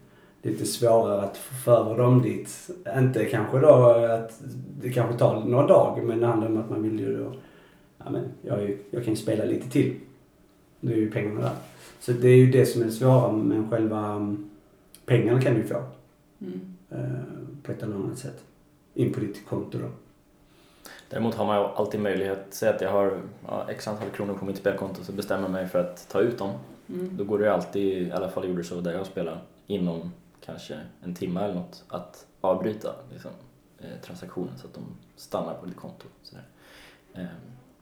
lite 0.42 0.66
svårare 0.66 1.23
att 1.23 1.37
få 1.37 1.55
för 1.64 1.99
dem 1.99 2.23
dit. 2.23 2.70
Inte 2.99 3.25
kanske 3.25 3.59
då 3.59 3.85
att 4.14 4.40
det 4.81 4.90
kanske 4.90 5.18
tar 5.18 5.40
några 5.40 5.66
dagar 5.66 6.03
men 6.03 6.20
det 6.20 6.27
handlar 6.27 6.49
om 6.49 6.61
att 6.61 6.70
man 6.70 6.83
vill 6.83 7.01
ju 7.01 7.16
då 7.16 7.33
ja, 8.05 8.11
men 8.11 8.25
jag, 8.43 8.79
jag 8.91 9.05
kan 9.05 9.15
ju 9.15 9.17
spela 9.17 9.45
lite 9.45 9.71
till. 9.71 9.95
Nu 10.81 10.93
är 10.93 10.97
ju 10.97 11.11
pengarna 11.11 11.41
där. 11.41 11.57
Så 12.01 12.12
det 12.12 12.29
är 12.29 12.37
ju 12.37 12.51
det 12.51 12.67
som 12.67 12.83
är 12.83 12.87
det 12.87 12.93
svåra, 12.93 13.33
men 13.33 13.71
själva 13.71 14.17
um, 14.17 14.51
pengarna 15.07 15.41
kan 15.41 15.55
du 15.55 15.61
ju 15.61 15.67
få. 15.67 15.83
Mm. 16.41 16.61
Uh, 16.93 17.23
på 17.62 17.73
ett 17.73 17.83
eller 17.83 17.95
annat 17.95 18.19
sätt. 18.19 18.45
In 18.95 19.12
på 19.12 19.21
ditt 19.21 19.47
konto 19.47 19.79
då. 19.79 19.88
Däremot 21.09 21.35
har 21.35 21.47
man 21.47 21.61
ju 21.61 21.65
alltid 21.65 22.01
möjlighet, 22.01 22.47
säg 22.51 22.69
att 22.69 22.81
jag 22.81 22.91
har 22.91 23.21
ja, 23.47 23.67
x 23.71 23.88
antal 23.88 24.11
kronor 24.11 24.35
på 24.35 24.45
mitt 24.45 24.57
spelkonto 24.57 25.05
så 25.05 25.12
bestämmer 25.12 25.43
jag 25.43 25.51
mig 25.51 25.69
för 25.69 25.79
att 25.79 26.09
ta 26.09 26.21
ut 26.21 26.38
dem. 26.38 26.51
Mm. 26.88 27.17
Då 27.17 27.25
går 27.25 27.38
det 27.38 27.55
alltid, 27.55 28.09
i 28.09 28.12
alla 28.12 28.29
fall 28.29 28.45
gjorde 28.45 28.61
det 28.61 28.65
så 28.65 28.81
där 28.81 28.93
jag 28.93 29.07
spelar, 29.07 29.43
inom 29.67 30.12
kanske 30.45 30.81
en 31.03 31.15
timme 31.15 31.41
eller 31.41 31.55
något 31.55 31.85
att 31.88 32.27
avbryta 32.41 32.95
liksom, 33.12 33.31
eh, 33.79 34.01
transaktionen 34.05 34.59
så 34.59 34.67
att 34.67 34.75
de 34.75 34.83
stannar 35.17 35.55
på 35.55 35.67
ditt 35.67 35.77
konto. 35.77 36.07
Sådär. 36.23 36.45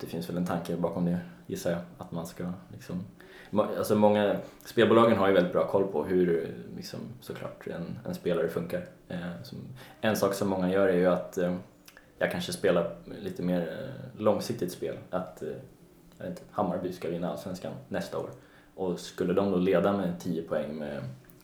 Det 0.00 0.06
finns 0.06 0.28
väl 0.28 0.36
en 0.36 0.46
tanke 0.46 0.76
bakom 0.76 1.04
det 1.04 1.18
gissar 1.46 1.70
jag. 1.70 1.80
Att 1.98 2.12
man 2.12 2.26
ska 2.26 2.52
liksom, 2.72 3.04
alltså 3.78 3.94
många, 3.94 4.36
spelbolagen 4.64 5.18
har 5.18 5.28
ju 5.28 5.34
väldigt 5.34 5.52
bra 5.52 5.66
koll 5.66 5.86
på 5.86 6.04
hur 6.04 6.54
liksom, 6.76 7.00
såklart 7.20 7.66
en, 7.66 7.98
en 8.06 8.14
spelare 8.14 8.48
funkar. 8.48 8.86
Eh, 9.08 9.42
som, 9.42 9.58
en 10.00 10.16
sak 10.16 10.34
som 10.34 10.48
många 10.48 10.70
gör 10.70 10.88
är 10.88 10.96
ju 10.96 11.06
att 11.06 11.38
eh, 11.38 11.56
jag 12.18 12.32
kanske 12.32 12.52
spelar 12.52 12.96
lite 13.22 13.42
mer 13.42 13.60
eh, 13.60 14.20
långsiktigt 14.20 14.72
spel. 14.72 14.96
Att 15.10 15.42
eh, 15.42 15.48
jag 16.18 16.24
vet 16.24 16.30
inte, 16.30 16.42
Hammarby 16.50 16.92
ska 16.92 17.08
vinna 17.08 17.30
Allsvenskan 17.30 17.72
nästa 17.88 18.18
år. 18.18 18.30
Och 18.74 19.00
skulle 19.00 19.32
de 19.32 19.50
då 19.50 19.56
leda 19.56 19.96
med 19.96 20.20
10 20.20 20.42
poäng 20.42 20.74
med 20.74 21.02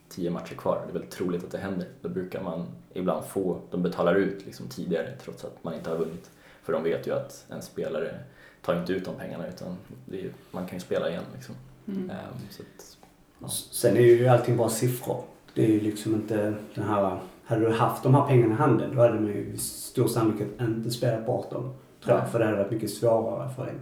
10 0.09 0.31
matcher 0.31 0.55
kvar, 0.55 0.83
det 0.85 0.91
är 0.91 0.93
väldigt 0.93 1.11
troligt 1.11 1.45
att 1.45 1.51
det 1.51 1.59
händer, 1.59 1.89
då 2.01 2.09
brukar 2.09 2.43
man 2.43 2.67
ibland 2.93 3.25
få, 3.25 3.61
de 3.71 3.83
betalar 3.83 4.15
ut 4.15 4.47
liksom 4.47 4.69
tidigare 4.69 5.17
trots 5.23 5.45
att 5.45 5.65
man 5.65 5.75
inte 5.75 5.91
har 5.91 5.97
vunnit. 5.97 6.31
För 6.63 6.73
de 6.73 6.83
vet 6.83 7.07
ju 7.07 7.13
att 7.13 7.47
en 7.49 7.63
spelare 7.63 8.19
tar 8.67 8.81
inte 8.81 8.93
ut 8.93 9.05
de 9.05 9.15
pengarna 9.15 9.47
utan 9.47 9.77
är, 10.13 10.31
man 10.51 10.67
kan 10.67 10.77
ju 10.77 10.81
spela 10.81 11.09
igen 11.11 11.23
liksom. 11.35 11.55
Mm. 11.89 12.03
Um, 12.03 12.11
så 12.51 12.63
att, 12.63 12.97
ja. 13.39 13.49
Sen 13.49 13.97
är 13.97 14.01
ju 14.01 14.29
allting 14.29 14.57
bara 14.57 14.69
siffror. 14.69 15.25
Det 15.55 15.65
är 15.65 15.69
ju 15.69 15.81
liksom 15.81 16.15
inte 16.15 16.55
den 16.75 16.85
här... 16.85 17.19
Hade 17.45 17.61
du 17.61 17.73
haft 17.73 18.03
de 18.03 18.15
här 18.15 18.27
pengarna 18.27 18.55
i 18.55 18.57
handen 18.57 18.97
då 18.97 19.03
hade 19.03 19.15
man 19.15 19.27
ju 19.27 19.57
stor 19.59 20.09
sannolikhet 20.09 20.61
inte 20.61 20.91
spelat 20.91 21.27
bort 21.27 21.51
dem. 21.51 21.75
Tror 22.05 22.19
jag, 22.19 22.31
för 22.31 22.39
det 22.39 22.45
hade 22.45 22.57
varit 22.57 22.71
mycket 22.71 22.91
svårare 22.91 23.51
för 23.57 23.67
en. 23.67 23.81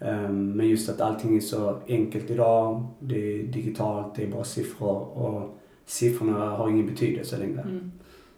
Um, 0.00 0.50
men 0.50 0.68
just 0.68 0.88
att 0.88 1.00
allting 1.00 1.36
är 1.36 1.40
så 1.40 1.78
enkelt 1.88 2.30
idag. 2.30 2.86
Det 2.98 3.40
är 3.40 3.42
digitalt, 3.42 4.14
det 4.16 4.24
är 4.24 4.28
bara 4.28 4.44
siffror 4.44 5.18
och 5.18 5.58
siffrorna 5.86 6.50
har 6.50 6.68
ingen 6.68 6.86
betydelse 6.86 7.38
längre. 7.38 7.60
Mm. 7.60 7.92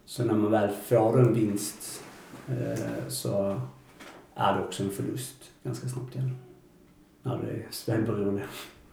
Så 0.05 0.25
när 0.25 0.35
man 0.35 0.51
väl 0.51 0.71
får 0.71 1.21
en 1.21 1.35
vinst 1.35 2.03
uh, 2.51 3.09
så 3.09 3.61
är 4.41 4.55
det 4.55 4.65
också 4.65 4.83
en 4.83 4.91
förlust 4.91 5.51
ganska 5.63 5.89
snabbt 5.89 6.15
igen. 6.15 6.37
När 7.23 7.37
det 7.37 7.51
är 7.51 7.67
spelberoende. 7.71 8.43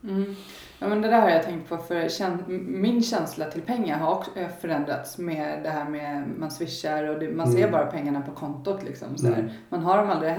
Mm. 0.03 0.35
Ja, 0.79 0.87
men 0.87 1.01
det 1.01 1.07
där 1.07 1.21
har 1.21 1.29
jag 1.29 1.43
tänkt 1.43 1.69
på 1.69 1.77
för 1.77 2.49
min 2.69 3.03
känsla 3.03 3.45
till 3.45 3.61
pengar 3.61 3.97
har 3.99 4.15
också 4.15 4.31
förändrats 4.61 5.17
med 5.17 5.63
det 5.63 5.69
här 5.69 5.89
med 5.89 6.29
man 6.37 6.51
swishar 6.51 7.03
och 7.03 7.19
det, 7.19 7.29
man 7.29 7.51
ser 7.51 7.59
mm. 7.59 7.71
bara 7.71 7.85
pengarna 7.85 8.21
på 8.21 8.31
kontot 8.31 8.83
liksom. 8.83 9.17
Så 9.17 9.27
mm. 9.27 9.49
Man 9.69 9.83
har 9.83 9.97
dem 9.97 10.09
aldrig 10.09 10.31
i 10.31 10.35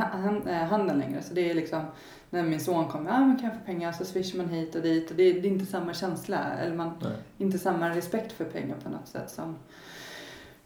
eh, 0.50 0.56
handen 0.56 0.98
längre 0.98 1.22
så 1.22 1.34
det 1.34 1.50
är 1.50 1.54
liksom 1.54 1.82
när 2.30 2.42
min 2.42 2.60
son 2.60 2.88
kommer, 2.88 3.10
ah, 3.10 3.20
men 3.20 3.36
kan 3.36 3.44
jag 3.44 3.58
få 3.58 3.64
pengar? 3.64 3.92
Så 3.92 4.04
swishar 4.04 4.38
man 4.38 4.48
hit 4.48 4.74
och 4.74 4.82
dit 4.82 5.10
och 5.10 5.16
det, 5.16 5.32
det 5.32 5.48
är 5.48 5.52
inte 5.52 5.66
samma 5.66 5.94
känsla 5.94 6.38
eller 6.62 6.76
man, 6.76 6.90
inte 7.38 7.58
samma 7.58 7.90
respekt 7.90 8.32
för 8.32 8.44
pengar 8.44 8.76
på 8.84 8.90
något 8.90 9.08
sätt 9.08 9.30
som 9.30 9.56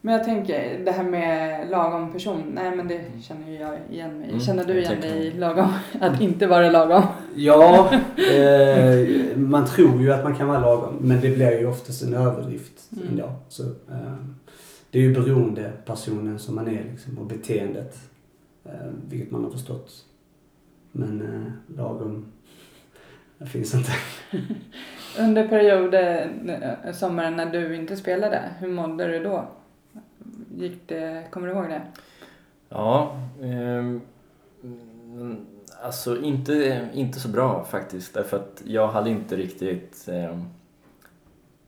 men 0.04 0.14
jag 0.14 0.24
tänker, 0.24 0.78
det 0.84 0.90
här 0.90 1.04
med 1.04 1.70
lagom 1.70 2.12
person, 2.12 2.42
nej 2.54 2.76
men 2.76 2.88
det 2.88 2.98
mm. 2.98 3.22
känner 3.22 3.50
ju 3.50 3.54
jag 3.54 3.74
igen 3.90 4.18
mig 4.18 4.28
mm, 4.28 4.40
Känner 4.40 4.64
du 4.64 4.80
igen 4.80 5.00
dig 5.00 5.26
i 5.26 5.30
lagom? 5.30 5.68
Att 6.00 6.20
inte 6.20 6.46
vara 6.46 6.70
lagom? 6.70 7.02
Ja, 7.34 7.92
eh, 8.32 9.36
man 9.36 9.66
tror 9.66 10.02
ju 10.02 10.12
att 10.12 10.24
man 10.24 10.34
kan 10.34 10.48
vara 10.48 10.60
lagom 10.60 10.96
men 11.00 11.20
det 11.20 11.30
blir 11.30 11.58
ju 11.58 11.66
oftast 11.66 12.02
en 12.02 12.14
överdrift 12.14 12.88
mm. 12.96 13.08
ändå. 13.08 13.32
Så, 13.48 13.62
eh, 13.62 14.14
det 14.90 14.98
är 14.98 15.02
ju 15.02 15.14
beroende 15.14 15.72
personen 15.84 16.38
som 16.38 16.54
man 16.54 16.68
är 16.68 16.84
liksom 16.90 17.18
och 17.18 17.26
beteendet. 17.26 17.96
Eh, 18.64 18.90
vilket 19.08 19.30
man 19.30 19.44
har 19.44 19.50
förstått. 19.50 20.04
Men 20.92 21.22
eh, 21.22 21.76
lagom, 21.76 22.32
det 23.38 23.46
finns 23.46 23.74
inte. 23.74 23.90
Under 25.18 25.48
perioden, 25.48 26.50
eh, 26.50 26.92
sommaren 26.92 27.36
när 27.36 27.46
du 27.46 27.76
inte 27.76 27.96
spelade, 27.96 28.42
hur 28.58 28.68
mådde 28.68 29.06
du 29.06 29.24
då? 29.24 29.48
Gick 30.56 30.88
det, 30.88 31.26
kommer 31.30 31.46
du 31.46 31.52
ihåg 31.52 31.68
det? 31.68 31.82
Ja, 32.68 33.16
eh, 33.42 33.96
alltså 35.82 36.20
inte, 36.20 36.88
inte 36.94 37.20
så 37.20 37.28
bra 37.28 37.64
faktiskt 37.64 38.14
därför 38.14 38.36
att 38.36 38.62
jag 38.66 38.88
hade 38.88 39.10
inte 39.10 39.36
riktigt 39.36 40.08
eh, 40.08 40.38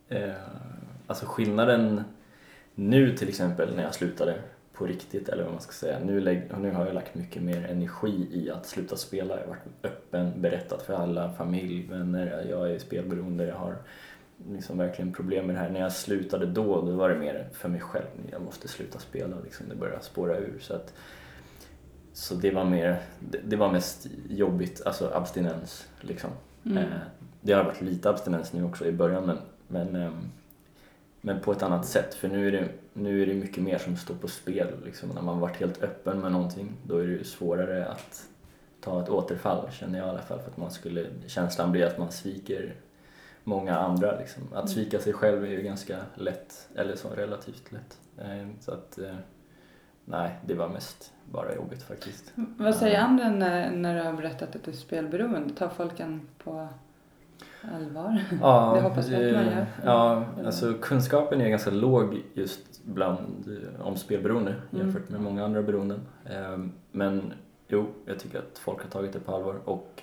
eh, 0.09 0.35
Alltså 1.07 1.27
skillnaden 1.27 2.05
nu 2.75 3.17
till 3.17 3.29
exempel 3.29 3.77
när 3.77 3.83
jag 3.83 3.95
slutade 3.95 4.39
på 4.73 4.87
riktigt 4.87 5.29
eller 5.29 5.43
vad 5.43 5.53
man 5.53 5.61
ska 5.61 5.73
säga. 5.73 5.99
Nu, 6.05 6.21
lägg, 6.21 6.43
nu 6.61 6.71
har 6.71 6.87
jag 6.87 6.95
lagt 6.95 7.15
mycket 7.15 7.43
mer 7.43 7.67
energi 7.67 8.29
i 8.33 8.51
att 8.51 8.67
sluta 8.67 8.97
spela. 8.97 9.35
Jag 9.35 9.43
har 9.43 9.49
varit 9.49 9.63
öppen, 9.83 10.33
berättat 10.37 10.83
för 10.83 10.95
alla, 10.95 11.33
familj, 11.33 11.87
vänner. 11.91 12.47
Jag 12.51 12.71
är 12.71 12.79
spelberoende, 12.79 13.47
jag 13.47 13.57
har 13.57 13.77
liksom 14.51 14.79
verkligen 14.79 15.13
problem 15.13 15.47
med 15.47 15.57
det 15.57 15.61
här. 15.61 15.71
När 15.71 15.81
jag 15.81 15.93
slutade 15.93 16.47
då, 16.47 16.81
då 16.81 16.93
var 16.93 17.09
det 17.09 17.19
mer 17.19 17.49
för 17.53 17.69
mig 17.69 17.81
själv. 17.81 18.07
Jag 18.31 18.43
måste 18.43 18.69
sluta 18.69 18.99
spela, 18.99 19.37
liksom. 19.45 19.69
det 19.69 19.75
började 19.75 20.03
spåra 20.03 20.39
ur. 20.39 20.59
Så, 20.61 20.75
att, 20.75 20.95
så 22.13 22.35
det 22.35 22.51
var 22.51 22.65
mer, 22.65 23.03
det, 23.45 23.57
var 23.57 23.73
mest 23.73 24.07
jobbigt, 24.29 24.83
alltså 24.87 25.11
abstinens 25.15 25.89
liksom. 26.01 26.31
Mm. 26.65 26.79
Eh, 26.79 26.99
det 27.41 27.53
har 27.53 27.65
varit 27.65 27.81
lite 27.81 28.11
abstinens 28.11 28.53
nu 28.53 28.65
också 28.65 28.87
i 28.87 28.93
början 28.93 29.27
men, 29.27 29.39
men, 29.69 29.97
ehm, 29.97 30.31
men 31.21 31.41
på 31.41 31.53
ett 31.53 31.63
annat 31.63 31.87
sätt 31.87 32.15
för 32.15 32.29
nu 32.29 32.49
är, 32.49 32.53
det, 32.53 32.69
nu 32.93 33.23
är 33.23 33.27
det 33.27 33.35
mycket 33.35 33.63
mer 33.63 33.79
som 33.79 33.97
står 33.97 34.15
på 34.15 34.29
spel. 34.29 34.69
Liksom. 34.85 35.09
När 35.09 35.23
man 35.23 35.41
varit 35.41 35.57
helt 35.57 35.83
öppen 35.83 36.21
med 36.21 36.33
någonting 36.33 36.73
då 36.83 36.99
är 36.99 37.07
det 37.07 37.25
svårare 37.25 37.87
att 37.87 38.29
ta 38.81 39.03
ett 39.03 39.09
återfall 39.09 39.71
känner 39.73 39.99
jag 39.99 40.07
i 40.07 40.11
alla 40.11 40.23
fall 40.23 40.39
för 40.39 40.51
att 40.51 40.57
man 40.57 40.71
skulle, 40.71 41.07
känslan 41.27 41.73
blir 41.73 41.87
att 41.87 41.99
man 41.99 42.13
sviker 42.13 42.75
många 43.45 43.77
andra. 43.79 44.19
Liksom. 44.19 44.43
Att 44.47 44.53
Mm. 44.55 44.67
svika 44.69 44.99
sig 44.99 45.13
själv 45.13 45.45
är 45.45 45.49
ju 45.49 45.63
ganska 45.63 45.97
lätt, 46.15 46.69
eller 46.75 46.97
så 46.97 47.09
relativt 47.09 47.73
lätt. 47.73 47.99
Eh, 48.19 48.49
Så 48.61 48.73
att 48.73 48.99
eh, 48.99 49.15
nej, 50.05 50.39
det 50.47 50.55
var 50.55 50.69
mest 50.69 51.13
bara 51.31 51.55
jobbigt 51.55 51.83
faktiskt. 51.83 52.33
Vad 52.37 52.75
säger 52.75 53.01
andra 53.01 53.31
när, 53.31 53.71
när 53.71 53.95
du 53.99 54.03
har 54.03 54.13
berättat 54.13 54.57
att 54.57 54.65
du 54.65 54.71
är 54.71 54.77
spelberoende? 54.77 55.55
Tar 55.55 55.69
folk 55.69 56.01
en 56.01 56.29
på 56.45 56.69
allvar? 57.75 58.21
Ja, 58.41 58.75
Det 58.77 58.81
hoppas 58.81 59.09
jag 59.09 59.27
att 59.29 59.35
man 59.35 59.45
gör. 59.47 59.67
Ja, 59.85 60.25
alltså 60.47 60.75
kunskapen 60.83 61.41
är 61.41 61.49
ganska 61.49 61.71
låg 61.71 62.23
just 62.35 62.85
bland 62.85 63.19
eh, 63.79 63.87
om 63.87 63.97
spelberoende 63.97 64.51
Mm. 64.51 64.85
jämfört 64.87 65.09
med 65.09 65.21
många 65.21 65.45
andra 65.45 65.63
beroenden. 65.63 66.01
Ehm, 66.31 66.73
Men 66.93 67.33
jo, 67.69 67.87
jag 68.05 68.19
tycker 68.19 68.39
att 68.39 68.59
folk 68.59 68.83
har 68.83 68.91
tagit 68.91 69.13
det 69.13 69.21
på 69.21 69.35
allvar 69.35 69.57
och 69.65 69.94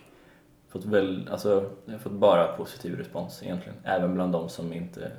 fått, 0.72 0.86
väl, 0.86 1.30
alltså, 1.32 1.70
jag 1.86 1.94
har 1.94 2.00
fått 2.00 2.12
bara 2.12 2.48
positiv 2.48 2.98
respons 2.98 3.44
egentligen. 3.44 3.78
Även 3.84 4.14
bland 4.14 4.34
de 4.34 4.50
som 4.50 4.74
inte 4.74 5.12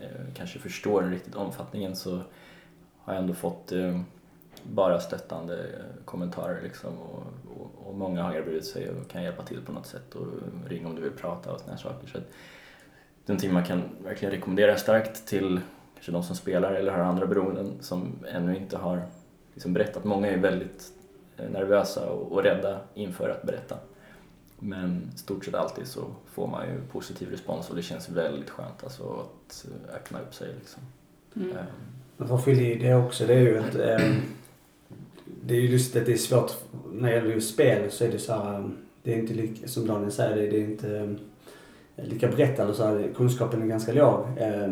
eh, 0.00 0.34
kanske 0.34 0.58
förstår 0.58 1.02
riktigt 1.02 1.34
omfattningen 1.34 1.96
så 1.96 2.20
har 2.98 3.14
jag 3.14 3.22
ändå 3.22 3.34
fått 3.34 3.72
eh, 3.72 4.00
bara 4.62 5.00
stöttande 5.00 5.58
eh, 5.58 6.04
kommentarer 6.04 6.62
liksom 6.62 6.98
och, 6.98 7.22
och, 7.58 7.88
och 7.88 7.94
många 7.94 8.22
har 8.22 8.34
erbjudit 8.34 8.64
sig 8.64 8.90
och 8.90 9.10
kan 9.10 9.22
hjälpa 9.22 9.42
till 9.42 9.60
på 9.60 9.72
något 9.72 9.86
sätt 9.86 10.14
och 10.14 10.26
ringa 10.68 10.88
om 10.88 10.94
du 10.94 11.02
vill 11.02 11.12
prata 11.12 11.52
och 11.52 11.60
sådana 11.60 11.78
saker. 11.78 12.08
Så 12.08 12.18
att 12.18 12.24
det 12.24 13.30
är 13.30 13.32
någonting 13.32 13.52
man 13.52 13.64
kan 13.64 13.82
verkligen 14.04 14.34
rekommendera 14.34 14.76
starkt 14.76 15.26
till 15.26 15.60
kanske 15.94 16.12
de 16.12 16.22
som 16.22 16.36
spelar 16.36 16.72
eller 16.72 16.92
har 16.92 16.98
andra 16.98 17.26
beroenden 17.26 17.72
som 17.80 18.12
ännu 18.28 18.56
inte 18.56 18.76
har 18.76 19.02
liksom 19.54 19.72
berättat. 19.72 20.04
Många 20.04 20.28
är 20.28 20.38
väldigt 20.38 20.92
eh, 21.36 21.50
nervösa 21.50 22.10
och, 22.10 22.32
och 22.32 22.42
rädda 22.42 22.80
inför 22.94 23.28
att 23.28 23.42
berätta. 23.42 23.76
Men 24.58 25.10
stort 25.16 25.44
sett 25.44 25.54
alltid 25.54 25.86
så 25.86 26.04
får 26.32 26.46
man 26.46 26.66
ju 26.66 26.80
positiv 26.92 27.30
respons 27.30 27.70
och 27.70 27.76
det 27.76 27.82
känns 27.82 28.08
väldigt 28.08 28.50
skönt 28.50 28.84
alltså 28.84 29.02
att 29.02 29.66
eh, 29.66 29.94
öppna 29.94 30.20
upp 30.20 30.34
sig 30.34 30.48
liksom. 30.58 30.82
Mm. 31.36 31.50
Ehm, 31.50 31.66
Men 32.16 32.38
fylla 32.38 32.62
i 32.62 32.74
det 32.74 32.94
också, 32.94 33.26
det 33.26 33.34
är 33.34 33.40
ju 33.40 33.58
att 33.58 33.74
ehm, 33.74 34.14
det 35.42 35.54
är 35.54 35.60
ju 35.60 35.68
just 35.68 35.96
att 35.96 36.06
det 36.06 36.12
är 36.12 36.16
svårt 36.16 36.52
när 36.92 37.08
det 37.08 37.14
gäller 37.14 37.34
just 37.34 37.54
spel 37.54 37.90
så 37.90 38.04
är 38.04 38.12
det 38.12 38.18
så 38.18 38.32
här, 38.32 38.54
ehm, 38.54 38.76
det 39.02 39.14
är 39.14 39.18
inte 39.18 39.34
lika, 39.34 39.68
som 39.68 39.86
Daniel 39.86 40.12
säger, 40.12 40.36
det, 40.36 40.50
det 40.50 40.56
är 40.56 40.64
inte 40.64 40.98
ehm, 40.98 41.18
lika 41.96 42.28
brett 42.28 42.58
eller 42.58 42.72
så 42.72 42.84
här, 42.84 43.12
kunskapen 43.16 43.62
är 43.62 43.66
ganska 43.66 43.92
låg. 43.92 44.26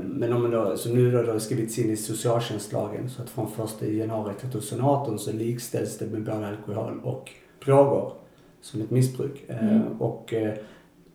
Men 0.05 0.33
om 0.33 0.42
man 0.42 0.51
då, 0.51 0.77
så 0.77 0.88
nu 0.88 1.11
då, 1.11 1.23
då 1.23 1.27
har 1.27 1.35
det 1.35 1.40
skrivits 1.40 1.79
in 1.79 1.90
i 1.90 1.97
socialtjänstlagen 1.97 3.11
så 3.11 3.23
att 3.23 3.31
från 3.31 3.47
1 3.47 3.83
januari 3.83 4.35
2018 4.40 5.18
så 5.18 5.33
likställs 5.33 5.99
det 5.99 6.07
med 6.07 6.25
både 6.25 6.49
alkohol 6.49 7.01
och 7.03 7.31
droger 7.64 8.22
som 8.62 8.81
ett 8.83 8.90
missbruk. 8.90 9.44
Ehm, 9.48 9.68
Mm. 9.68 9.83
och 10.01 10.33
eh, 10.35 10.55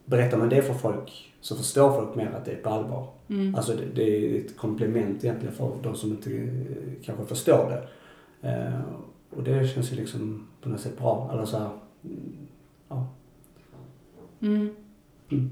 berättar 0.05 0.38
man 0.38 0.49
det 0.49 0.62
för 0.62 0.73
folk 0.73 1.33
så 1.41 1.55
förstår 1.55 1.91
folk 1.91 2.15
mer 2.15 2.27
att 2.38 2.45
det 2.45 2.51
är 2.51 2.55
på 2.62 2.69
allvar. 2.69 3.07
Mm. 3.29 3.55
Alltså 3.55 3.73
det, 3.75 3.86
det 3.95 4.03
är 4.36 4.39
ett 4.45 4.57
komplement 4.57 5.23
egentligen 5.23 5.55
för 5.55 5.71
de 5.83 5.95
som 5.95 6.10
inte 6.12 6.33
eh, 6.38 6.47
kanske 7.03 7.25
förstår 7.25 7.69
det. 7.69 7.88
Eh, 8.49 8.79
och 9.29 9.43
det 9.43 9.67
känns 9.67 9.91
ju 9.91 9.95
liksom 9.95 10.47
på 10.62 10.69
något 10.69 10.79
sätt 10.79 10.97
bra. 10.99 11.29
Eller 11.33 11.45
så 11.45 11.57
här, 11.57 11.69
mm, 12.03 12.19
ja. 12.89 13.07
Mm. 14.41 14.69
Mm. 15.31 15.49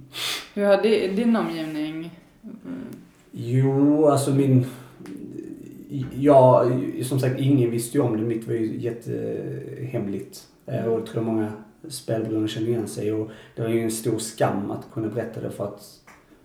Hur 0.54 0.66
har 0.66 0.82
di- 0.84 1.08
din 1.08 1.36
omgivning 1.36 2.20
mm, 2.44 2.86
Jo, 3.32 4.06
alltså 4.08 4.32
min... 4.36 4.66
Ja, 6.16 6.66
som 7.04 7.20
sagt 7.20 7.40
ingen 7.40 7.72
visste 7.72 7.98
ju 7.98 8.04
om 8.04 8.18
det. 8.18 8.24
Mitt 8.24 8.48
var 8.48 8.54
ju 8.54 8.80
jättehemligt. 8.82 10.48
Eh, 10.66 10.86
och 10.86 11.00
det 11.00 11.06
tror 11.08 11.24
jag 11.24 11.34
många 11.34 11.52
spelberoende 11.90 12.48
känner 12.48 12.68
igen 12.68 12.88
sig 12.88 13.14
och 13.14 13.30
Det 13.56 13.62
var 13.62 13.70
ju 13.70 13.82
en 13.82 13.92
stor 13.92 14.18
skam 14.18 14.72
att 14.72 14.92
kunna 14.94 15.08
berätta 15.08 15.42
det 15.42 15.52
för 15.52 15.64
att 15.64 16.00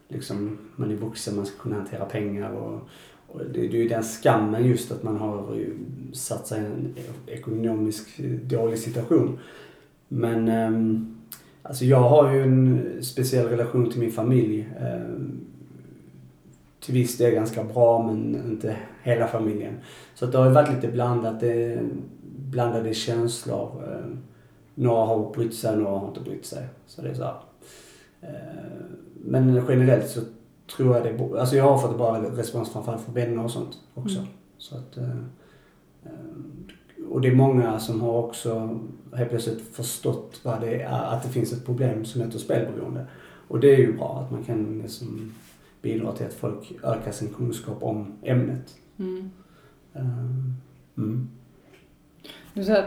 liksom, 0.08 0.58
man 0.76 0.90
är 0.90 0.94
vuxen, 0.94 1.36
man 1.36 1.46
ska 1.46 1.62
kunna 1.62 1.76
hantera 1.76 2.04
pengar 2.04 2.50
och, 2.50 2.80
och 3.26 3.40
det, 3.40 3.68
det 3.68 3.76
är 3.76 3.82
ju 3.82 3.88
den 3.88 4.02
skammen 4.02 4.66
just 4.66 4.92
att 4.92 5.02
man 5.02 5.16
har 5.16 5.54
ju 5.54 5.74
satt 6.12 6.46
sig 6.46 6.60
i 6.60 6.64
en 6.64 6.94
ekonomisk 7.26 8.20
dålig 8.42 8.78
situation. 8.78 9.38
Men 10.08 10.48
ehm, 10.48 11.16
alltså 11.62 11.84
jag 11.84 12.08
har 12.08 12.32
ju 12.32 12.42
en 12.42 12.98
speciell 13.02 13.48
relation 13.48 13.90
till 13.90 14.00
min 14.00 14.12
familj. 14.12 14.68
Ehm, 14.80 15.40
till 16.80 16.94
viss 16.94 17.18
del 17.18 17.34
ganska 17.34 17.64
bra 17.64 18.02
men 18.02 18.34
inte 18.34 18.76
hela 19.02 19.26
familjen. 19.26 19.74
Så 20.14 20.26
det 20.26 20.38
har 20.38 20.46
ju 20.46 20.52
varit 20.52 20.74
lite 20.74 20.88
blandat, 20.88 21.42
eh, 21.42 21.82
blandade 22.36 22.94
känslor. 22.94 23.84
Ehm, 23.84 24.18
några 24.80 25.04
har 25.04 25.32
brytt 25.32 25.54
sig, 25.54 25.76
några 25.76 25.98
har 25.98 26.08
inte 26.08 26.20
brytt 26.20 26.46
sig. 26.46 26.66
Så 26.86 27.02
det 27.02 27.08
är 27.08 27.14
så 27.14 27.24
här. 27.24 27.36
Eh, 28.20 28.28
Men 29.24 29.64
generellt 29.68 30.08
så 30.08 30.20
tror 30.76 30.96
jag 30.96 31.04
det, 31.04 31.40
alltså 31.40 31.56
jag 31.56 31.64
har 31.64 31.78
fått 31.78 31.96
bra 31.96 32.18
respons 32.18 32.70
framförallt 32.70 33.02
från 33.02 33.14
vänner 33.14 33.44
och 33.44 33.50
sånt 33.50 33.78
också. 33.94 34.18
Mm. 34.18 34.30
Så 34.58 34.76
att, 34.76 34.96
eh, 34.96 35.10
eh, 36.04 37.04
och 37.08 37.20
det 37.20 37.28
är 37.28 37.34
många 37.34 37.78
som 37.78 38.00
har 38.00 38.12
också 38.12 38.78
helt 39.14 39.30
plötsligt 39.30 39.74
förstått 39.74 40.40
vad 40.42 40.60
det 40.60 40.82
är, 40.82 41.14
att 41.14 41.22
det 41.22 41.28
finns 41.28 41.52
ett 41.52 41.66
problem 41.66 42.04
som 42.04 42.20
heter 42.20 42.38
spelberoende. 42.38 43.06
Och 43.48 43.60
det 43.60 43.74
är 43.74 43.78
ju 43.78 43.96
bra 43.96 44.22
att 44.24 44.30
man 44.30 44.44
kan 44.44 44.78
liksom 44.82 45.32
bidra 45.82 46.12
till 46.12 46.26
att 46.26 46.34
folk 46.34 46.72
ökar 46.82 47.12
sin 47.12 47.34
kunskap 47.34 47.82
om 47.82 48.12
ämnet. 48.22 48.76
mm. 48.96 49.30
Mm. 50.96 51.28
Du 52.54 52.64
sa 52.64 52.84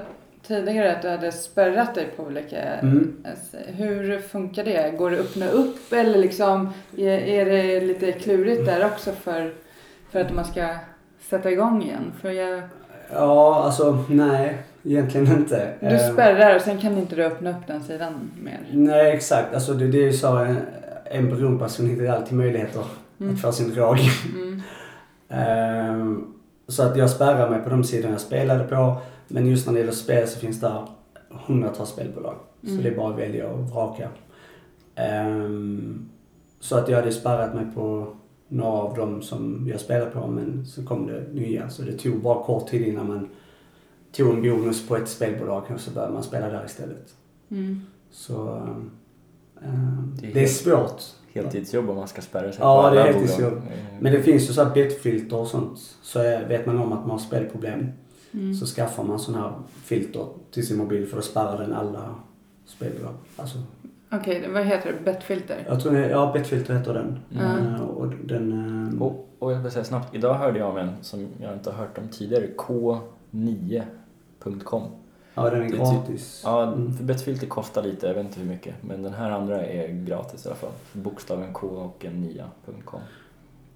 tidigare 0.47 0.95
att 0.95 1.01
du 1.01 1.10
hade 1.10 1.32
spärrat 1.32 1.95
dig 1.95 2.08
på 2.17 2.23
olika... 2.23 2.58
Mm. 2.63 3.23
Hur 3.67 4.19
funkar 4.19 4.63
det? 4.63 4.97
Går 4.97 5.12
det 5.12 5.19
att 5.19 5.25
öppna 5.25 5.49
upp 5.49 5.93
eller 5.93 6.17
liksom 6.19 6.69
är, 6.97 7.45
det 7.45 7.79
lite 7.79 8.12
klurigt 8.12 8.65
där 8.65 8.86
också 8.86 9.12
för, 9.12 9.53
för 10.12 10.19
att 10.21 10.34
man 10.34 10.45
ska 10.45 10.67
sätta 11.29 11.51
igång 11.51 11.84
igen? 11.84 12.12
För 12.21 12.32
jag, 12.32 12.62
Ja, 13.13 13.63
alltså 13.63 14.03
nej, 14.10 14.58
egentligen 14.84 15.27
inte. 15.27 15.73
du 15.79 15.86
Eh, 15.88 16.13
spärrar 16.13 16.56
och 16.56 16.62
sen 16.62 16.77
kan 16.77 16.97
inte 16.97 17.15
du 17.15 17.23
öppna 17.25 17.49
upp 17.49 17.67
den 17.67 17.84
sidan 17.84 18.32
mer. 18.43 18.60
Nej, 18.71 19.12
exakt. 19.12 19.53
Alltså 19.53 19.73
det, 19.73 19.88
det 19.88 19.97
är 19.97 20.06
ju 20.06 20.13
så, 20.13 20.38
en, 20.38 20.58
en 21.06 21.29
beroendeperson 21.29 21.88
hittar 21.88 22.06
alltid 22.06 22.38
möjligheter 22.38 22.84
Mm. 23.19 23.34
att 23.36 23.41
få 23.41 23.51
sin 23.51 23.73
drag. 23.73 23.97
Mm. 24.36 24.62
Ehm, 25.29 26.27
så 26.67 26.84
att 26.84 26.97
jag 26.97 27.10
spärrar 27.10 27.49
mig 27.49 27.60
på 27.62 27.69
de 27.69 27.84
sidor 27.84 28.12
jag 28.12 28.19
spelade 28.19 28.63
på. 28.63 28.97
Men 29.28 29.48
just 29.48 29.66
när 29.66 29.74
det 29.74 29.80
gäller 29.80 29.92
spel 29.94 30.28
så 30.28 30.40
finns 30.40 30.60
det 30.60 30.74
hundratals 31.30 31.90
spelbolag. 31.90 32.36
Mm. 32.64 32.78
Så 32.78 32.84
det 32.84 32.90
är 32.90 32.96
bara 32.96 33.14
att 33.14 33.20
välja 33.20 33.50
och 33.50 33.60
vraka. 33.60 34.10
Ehm, 34.96 36.10
så 36.60 36.78
att 36.78 36.90
jag 36.90 36.96
hade 36.98 37.12
spärrat 37.12 37.56
mig 37.56 37.66
på 37.76 38.08
några 38.48 38.72
av 38.72 38.96
dem 38.98 39.22
som 39.22 39.68
jag 39.72 39.80
spelade 39.80 40.12
på 40.12 40.28
men 40.28 40.66
så 40.66 40.86
kom 40.86 41.08
det 41.08 41.24
nya. 41.34 41.70
Så 41.70 41.82
det 41.82 41.92
tog 41.98 42.22
bara 42.22 42.44
kort 42.44 42.68
tid 42.68 42.88
innan 42.88 43.08
man 43.08 43.30
tog 44.12 44.30
en 44.34 44.42
bonus 44.42 44.88
på 44.88 44.96
ett 44.98 45.10
spelbolag 45.10 45.64
och 45.74 45.80
så 45.80 45.92
började 45.92 46.14
man 46.14 46.24
spela 46.24 46.48
där 46.50 46.66
istället. 46.66 47.14
Mm. 47.52 47.82
Så 48.12 48.50
ehm, 49.66 50.16
Det 50.22 50.28
är 50.28 50.34
det 50.34 50.40
är 50.40 50.40
helt- 50.40 50.52
svårt. 50.52 51.02
Heltidsjobb 51.34 51.90
om 51.90 51.96
man 51.96 52.08
ska 52.08 52.22
spärra 52.22 52.52
sig 52.52 52.62
Ja, 52.62 52.90
på 52.90 52.96
det 52.96 53.02
är 53.02 53.14
heltidsjobb. 53.14 53.62
Men 54.00 54.14
det 54.14 54.22
finns 54.24 54.50
ju 54.50 54.54
så 54.54 54.64
här 54.64 54.74
betfilter 54.74 55.38
och 55.38 55.48
sånt. 55.48 55.80
Så 56.02 56.20
vet 56.20 56.66
man 56.66 56.78
om 56.80 56.94
att 56.94 57.00
man 57.02 57.10
har 57.10 57.18
spelproblem 57.18 57.88
Mm. 58.34 58.54
så 58.56 58.65
skaffar 58.65 59.04
man 59.04 59.19
sån 59.19 59.36
här 59.36 59.52
filter 59.84 60.28
till 60.52 60.67
sin 60.67 60.78
mobil 60.78 61.08
för 61.08 61.17
att 61.17 61.24
spärra 61.26 61.58
den 61.58 61.74
alla 61.74 62.15
spelbolag. 62.65 63.13
Alltså, 63.36 63.58
Okej, 64.12 64.50
vad 64.54 64.65
heter 64.65 64.93
det? 64.93 65.00
Bettfilter? 65.06 65.65
jag 65.67 65.80
tror, 65.82 65.96
ja, 65.98 66.32
betfilter 66.34 66.78
heter 66.78 66.93
den. 66.93 67.19
Mm. 67.36 67.74
Eh, 67.76 67.82
och 67.82 68.08
den... 68.24 68.52
eh, 68.93 69.02
Och, 69.02 69.30
och 69.39 69.52
jag 69.54 69.60
vill 69.60 69.72
säga 69.72 69.84
snabbt, 69.86 70.15
idag 70.15 70.34
hörde 70.34 70.60
jag 70.60 70.69
om 70.69 70.78
en 70.78 70.89
som 71.02 71.28
jag 71.41 71.54
inte 71.54 71.72
har 71.72 71.78
hört 71.78 71.98
om 71.98 72.08
tidigare, 72.08 72.48
k9.com. 73.32 74.84
ja, 75.36 75.50
den 75.50 75.60
är 75.62 75.63
det 75.63 75.69
typ- 75.69 75.78
gratis. 75.80 76.41
Ja, 76.46 76.63
Mm. 76.74 76.93
för 76.93 77.04
Betfilter 77.04 77.48
kostar 77.48 77.84
lite, 77.84 78.08
jag 78.08 78.13
vet 78.13 78.26
inte 78.26 78.39
hur 78.39 78.48
mycket, 78.48 78.76
men 78.84 79.04
den 79.04 79.13
här 79.13 79.32
andra 79.32 79.65
är 79.65 79.88
gratis 79.88 80.46
i 80.46 80.48
alla 80.50 80.56
fall. 80.58 80.72
Bokstaven 80.93 81.54
K 81.54 81.67
och 81.67 82.06
en 82.06 82.22
nia.com. 82.22 83.00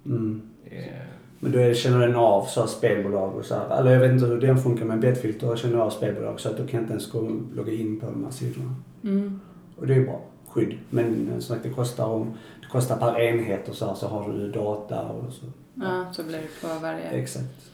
Mm. 0.06 0.42
Det 0.64 0.76
är 0.88 1.06
Men 1.40 1.52
då 1.52 1.74
känner 1.74 2.06
den 2.06 2.16
av 2.16 2.44
så 2.44 2.60
här 2.60 2.66
spelbolag 2.66 3.36
och 3.36 3.44
så 3.44 3.54
här. 3.54 3.80
Eller 3.80 3.92
jag 3.92 4.00
vet 4.00 4.12
inte 4.12 4.26
hur 4.26 4.40
den 4.40 4.58
funkar 4.58 4.84
med 4.84 5.00
Betfilter 5.00 5.50
och 5.50 5.58
känner 5.58 5.78
av 5.78 5.90
spelbolag 5.90 6.40
så 6.40 6.48
att 6.48 6.56
då 6.58 6.66
kan 6.66 6.80
inte 6.80 6.92
ens 6.92 7.10
gå 7.10 7.40
logga 7.54 7.72
in 7.72 8.00
på 8.00 8.06
de 8.06 8.24
här 8.24 8.30
sidorna. 8.30 8.74
Mm. 9.04 9.40
Och 9.76 9.86
det 9.86 9.94
är 9.94 10.04
bra 10.04 10.20
skydd. 10.48 10.78
Men 10.90 11.26
som 11.30 11.40
sagt 11.40 11.62
det 11.62 11.70
kostar 11.70 12.06
om, 12.06 12.32
det 12.60 12.66
kostar 12.66 12.96
per 12.96 13.20
enhet 13.20 13.68
och 13.68 13.74
så 13.74 13.86
här, 13.86 13.94
så 13.94 14.06
har 14.06 14.32
du 14.32 14.50
data 14.50 15.02
och 15.02 15.32
så. 15.32 15.46
Ja, 15.74 16.04
så 16.12 16.22
blir 16.22 16.38
det 16.38 16.68
på 16.68 16.80
varje. 16.82 17.04
Exakt. 17.04 17.70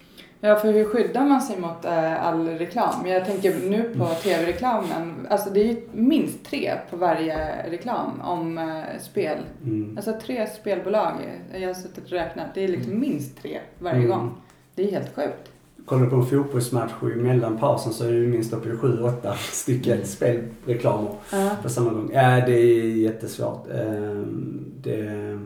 Ja, 0.46 0.56
för 0.56 0.72
hur 0.72 0.84
skyddar 0.84 1.24
man 1.24 1.42
sig 1.42 1.58
mot 1.60 1.84
äh, 1.84 2.26
all 2.26 2.48
reklam? 2.48 3.06
Jag 3.06 3.24
tänker 3.24 3.54
nu 3.68 3.82
på 3.82 4.04
Mm. 4.04 4.14
tv-reklamen. 4.22 5.26
Alltså 5.30 5.50
det 5.50 5.60
är 5.60 5.64
ju 5.64 5.76
minst 5.92 6.44
tre 6.44 6.72
på 6.90 6.96
varje 6.96 7.62
reklam 7.70 8.20
om 8.20 8.58
äh, 8.58 9.00
spel. 9.02 9.38
Mm. 9.64 9.96
Alltså 9.96 10.12
tre 10.22 10.46
spelbolag. 10.46 11.12
Jag 11.54 11.66
har 11.68 11.74
suttit 11.74 12.04
och 12.04 12.10
räknat. 12.10 12.46
Det 12.54 12.64
är 12.64 12.68
liksom 12.68 13.00
minst 13.00 13.42
tre 13.42 13.58
varje 13.78 13.96
Mm. 13.96 14.08
gång. 14.10 14.30
Det 14.74 14.82
är 14.88 14.90
helt 14.90 15.14
sjukt. 15.16 15.50
Kollar 15.86 16.04
du 16.04 16.10
på 16.10 16.16
en 16.16 16.26
fotbollsmatch 16.26 16.92
och 17.00 17.10
emellan 17.10 17.58
pausen 17.58 17.92
så 17.92 18.04
är 18.04 18.08
det 18.12 18.18
ju 18.18 18.28
minst 18.28 18.52
uppe 18.52 18.68
i 18.68 18.76
sju, 18.76 19.02
åtta 19.02 19.34
stycken 19.34 20.06
spelreklamer 20.06 21.10
Ja. 21.32 21.50
på 21.62 21.68
samma 21.68 21.90
gång. 21.90 22.10
Ja, 22.14 22.22
det 22.46 22.52
är 22.58 22.96
jättesvårt. 22.96 23.66
Ehm, 23.70 24.64
Det, 24.82 25.38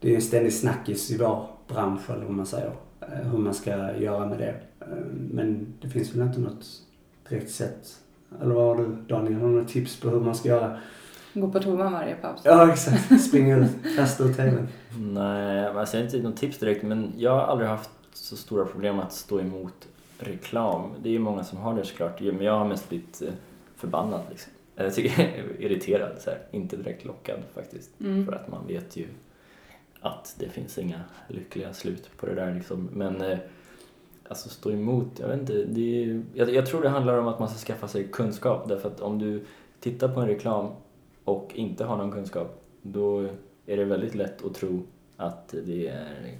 det 0.00 0.10
är 0.10 0.14
en 0.14 0.22
ständig 0.22 0.52
snackis 0.52 1.10
i 1.10 1.18
vår 1.18 1.46
bransch 1.68 2.10
eller 2.10 2.24
vad 2.24 2.34
man 2.34 2.46
säger. 2.46 2.70
Eh, 3.12 3.30
Hur 3.30 3.38
man 3.38 3.54
ska 3.54 3.94
göra 3.96 4.26
med 4.26 4.38
det. 4.38 4.54
Ehm, 4.84 5.30
Men 5.32 5.66
det 5.80 5.88
finns 5.88 6.14
väl 6.14 6.26
inte 6.26 6.40
något 6.40 6.66
direkt 7.28 7.50
sätt. 7.50 8.00
Eller 8.42 8.54
vad 8.54 8.64
har 8.64 8.84
du 8.84 8.96
Daniel? 9.08 9.34
Har 9.40 9.48
du 9.48 9.54
något 9.54 9.68
tips 9.68 10.00
på 10.00 10.08
hur 10.08 10.20
man 10.20 10.34
ska 10.34 10.48
göra? 10.48 10.78
Gå 11.34 11.50
på 11.50 11.60
toa 11.60 11.90
varje 11.90 12.14
paus. 12.14 12.40
Ja, 12.44 12.72
exakt. 12.72 13.20
Springa 13.28 13.56
ut, 13.56 13.70
kasta 13.96 14.24
ut 14.24 14.36
TVn. 14.36 14.68
Nej, 14.98 15.66
alltså 15.66 15.96
jag 15.96 16.02
har 16.02 16.06
inte 16.06 16.28
något 16.28 16.36
tips 16.36 16.58
direkt 16.58 16.82
men 16.82 17.12
jag 17.16 17.30
har 17.30 17.40
aldrig 17.42 17.68
haft 17.68 17.90
så 18.12 18.36
stora 18.36 18.64
problem 18.64 18.98
att 19.00 19.12
stå 19.12 19.40
emot 19.40 19.88
reklam. 20.18 20.90
Det 21.02 21.08
är 21.08 21.12
ju 21.12 21.18
många 21.18 21.44
som 21.44 21.58
har 21.58 21.74
det 21.74 21.84
såklart, 21.84 22.20
men 22.20 22.40
jag 22.40 22.58
har 22.58 22.68
mest 22.68 22.88
blivit 22.88 23.22
eh, 23.22 23.28
förbannad 23.76 24.20
liksom. 24.30 24.52
Jag 24.76 24.94
tycker 24.94 25.44
irriterad, 25.58 26.12
så 26.18 26.30
här. 26.30 26.38
inte 26.50 26.76
direkt 26.76 27.04
lockad 27.04 27.38
faktiskt. 27.54 27.90
Mm. 28.00 28.26
För 28.26 28.32
att 28.32 28.48
man 28.50 28.66
vet 28.66 28.96
ju 28.96 29.06
att 30.06 30.34
det 30.38 30.48
finns 30.48 30.78
inga 30.78 31.00
lyckliga 31.28 31.72
slut 31.72 32.10
på 32.16 32.26
det 32.26 32.34
där 32.34 32.54
liksom. 32.54 32.88
Men 32.92 33.22
eh, 33.22 33.38
alltså 34.28 34.48
stå 34.48 34.70
emot, 34.70 35.18
jag 35.18 35.28
vet 35.28 35.40
inte. 35.40 35.64
Det 35.64 36.04
är, 36.04 36.22
jag, 36.34 36.54
jag 36.54 36.66
tror 36.66 36.82
det 36.82 36.88
handlar 36.88 37.18
om 37.18 37.28
att 37.28 37.38
man 37.38 37.48
ska 37.48 37.58
skaffa 37.58 37.88
sig 37.88 38.08
kunskap. 38.08 38.68
Därför 38.68 38.88
att 38.88 39.00
om 39.00 39.18
du 39.18 39.44
tittar 39.80 40.08
på 40.08 40.20
en 40.20 40.26
reklam 40.26 40.70
och 41.24 41.52
inte 41.54 41.84
har 41.84 41.96
någon 41.96 42.12
kunskap, 42.12 42.62
då 42.82 43.28
är 43.66 43.76
det 43.76 43.84
väldigt 43.84 44.14
lätt 44.14 44.44
att 44.44 44.54
tro 44.54 44.82
att 45.16 45.54
det 45.66 45.88
är 45.88 46.38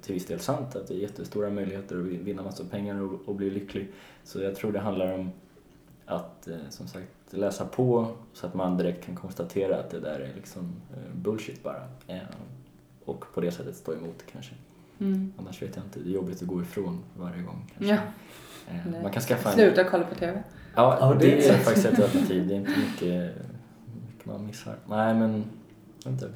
till 0.00 0.14
viss 0.14 0.26
del 0.26 0.40
sant, 0.40 0.76
att 0.76 0.88
det 0.88 0.94
är 0.94 0.98
jättestora 0.98 1.50
möjligheter 1.50 1.96
att 1.96 2.04
vinna 2.04 2.42
massa 2.42 2.64
pengar 2.64 3.02
och, 3.02 3.28
och 3.28 3.34
bli 3.34 3.50
lycklig. 3.50 3.92
Så 4.24 4.40
jag 4.40 4.56
tror 4.56 4.72
det 4.72 4.80
handlar 4.80 5.12
om 5.12 5.30
att 6.06 6.48
eh, 6.48 6.56
som 6.70 6.86
sagt 6.86 7.08
läsa 7.30 7.64
på 7.64 8.08
så 8.32 8.46
att 8.46 8.54
man 8.54 8.76
direkt 8.76 9.04
kan 9.04 9.16
konstatera 9.16 9.80
att 9.80 9.90
det 9.90 10.00
där 10.00 10.20
är 10.20 10.34
liksom 10.34 10.72
eh, 10.92 11.14
bullshit 11.14 11.62
bara. 11.62 11.88
Eh, 12.06 12.18
och 13.04 13.24
på 13.34 13.40
det 13.40 13.50
sättet 13.50 13.76
stå 13.76 13.92
emot 13.92 14.24
kanske. 14.32 14.52
Mm. 14.98 15.32
Annars 15.38 15.62
vet 15.62 15.76
jag 15.76 15.84
inte, 15.84 16.00
det 16.00 16.10
är 16.10 16.14
jobbigt 16.14 16.42
att 16.42 16.48
gå 16.48 16.62
ifrån 16.62 16.98
varje 17.18 17.42
gång 17.42 17.70
kanske. 17.78 17.94
Ja. 17.94 18.00
Eh, 18.74 19.02
man 19.02 19.12
kan 19.12 19.22
skaffa 19.22 19.48
en... 19.48 19.54
Sluta 19.54 19.84
kolla 19.84 20.04
på 20.04 20.14
TV. 20.14 20.42
Ja, 20.76 20.98
Ja, 21.00 21.16
det, 21.20 21.26
det 21.26 21.48
är 21.48 21.58
så. 21.58 21.64
faktiskt 21.64 21.86
ett 21.86 22.02
alternativ. 22.02 22.48
Det 22.48 22.54
är 22.54 22.56
inte 22.56 22.70
mycket, 22.70 23.36
mycket 24.10 24.26
man 24.26 24.46
missar. 24.46 24.74
Nej, 24.88 25.14
men 25.14 25.44
inte. 26.06 26.28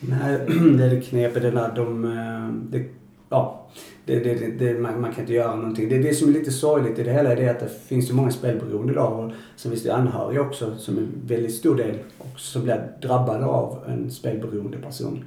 Nej, 0.00 0.38
det 0.78 0.84
är 0.84 0.90
det 0.90 1.00
knepet. 1.00 1.42
Det 1.42 1.50
där, 1.50 1.72
de, 1.74 2.04
eh, 2.04 2.70
det, 2.70 2.86
ja, 3.28 3.66
det, 4.04 4.20
det, 4.20 4.50
det, 4.58 4.80
man, 4.80 5.00
man 5.00 5.12
kan 5.12 5.20
inte 5.20 5.32
göra 5.32 5.56
någonting. 5.56 5.88
Det 5.88 5.96
är 5.96 6.02
det 6.02 6.14
som 6.14 6.28
är 6.28 6.32
lite 6.32 6.50
sorgligt 6.50 6.98
i 6.98 7.02
det 7.02 7.12
hela. 7.12 7.32
är 7.32 7.36
Det 7.36 7.48
att 7.48 7.60
det 7.60 7.68
finns 7.68 8.10
ju 8.10 8.14
många 8.14 8.30
spelberoende 8.30 8.92
idag. 8.92 9.24
Och 9.24 9.32
sen 9.56 9.70
finns 9.70 9.82
det 9.82 9.94
anhöriga 9.94 10.40
också 10.40 10.76
som 10.76 10.96
är 10.96 11.00
en 11.00 11.12
väldigt 11.26 11.54
stor 11.54 11.76
del 11.76 11.98
också, 12.18 12.44
som 12.52 12.62
blir 12.62 12.92
drabbade 13.02 13.44
av 13.44 13.84
en 13.88 14.10
spelberoende 14.10 14.78
person. 14.78 15.24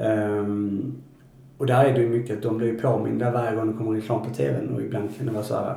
Ehm, 0.00 0.94
och 1.58 1.66
där 1.66 1.84
är 1.84 1.92
det 1.94 2.00
ju 2.00 2.08
mycket 2.08 2.36
att 2.36 2.42
de 2.42 2.58
blir 2.58 2.78
påminda 2.78 3.30
varje 3.30 3.56
gång 3.56 3.70
det 3.72 3.78
kommer 3.78 3.92
reklam 4.00 4.22
på 4.28 4.34
TVn 4.34 4.68
och 4.74 4.82
ibland 4.82 5.16
kan 5.16 5.26
det 5.26 5.32
vara 5.32 5.44
så 5.44 5.54
här. 5.54 5.76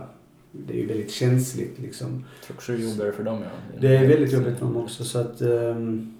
Det 0.52 0.74
är 0.74 0.78
ju 0.78 0.86
väldigt 0.88 1.12
känsligt 1.12 1.80
liksom. 1.80 2.08
Jag 2.40 2.46
tror 2.48 2.56
också 2.58 2.72
det 2.72 2.78
är 2.78 2.90
jobbigare 2.90 3.12
för 3.12 3.24
dem. 3.24 3.40
Ja. 3.44 3.78
Det 3.82 3.96
är 3.98 4.08
väldigt 4.08 4.34
jobbigt 4.34 4.58
för 4.60 4.66
dem 4.66 4.78
också 4.78 5.04
så 5.04 5.20
att 5.20 5.42
um, 5.42 6.14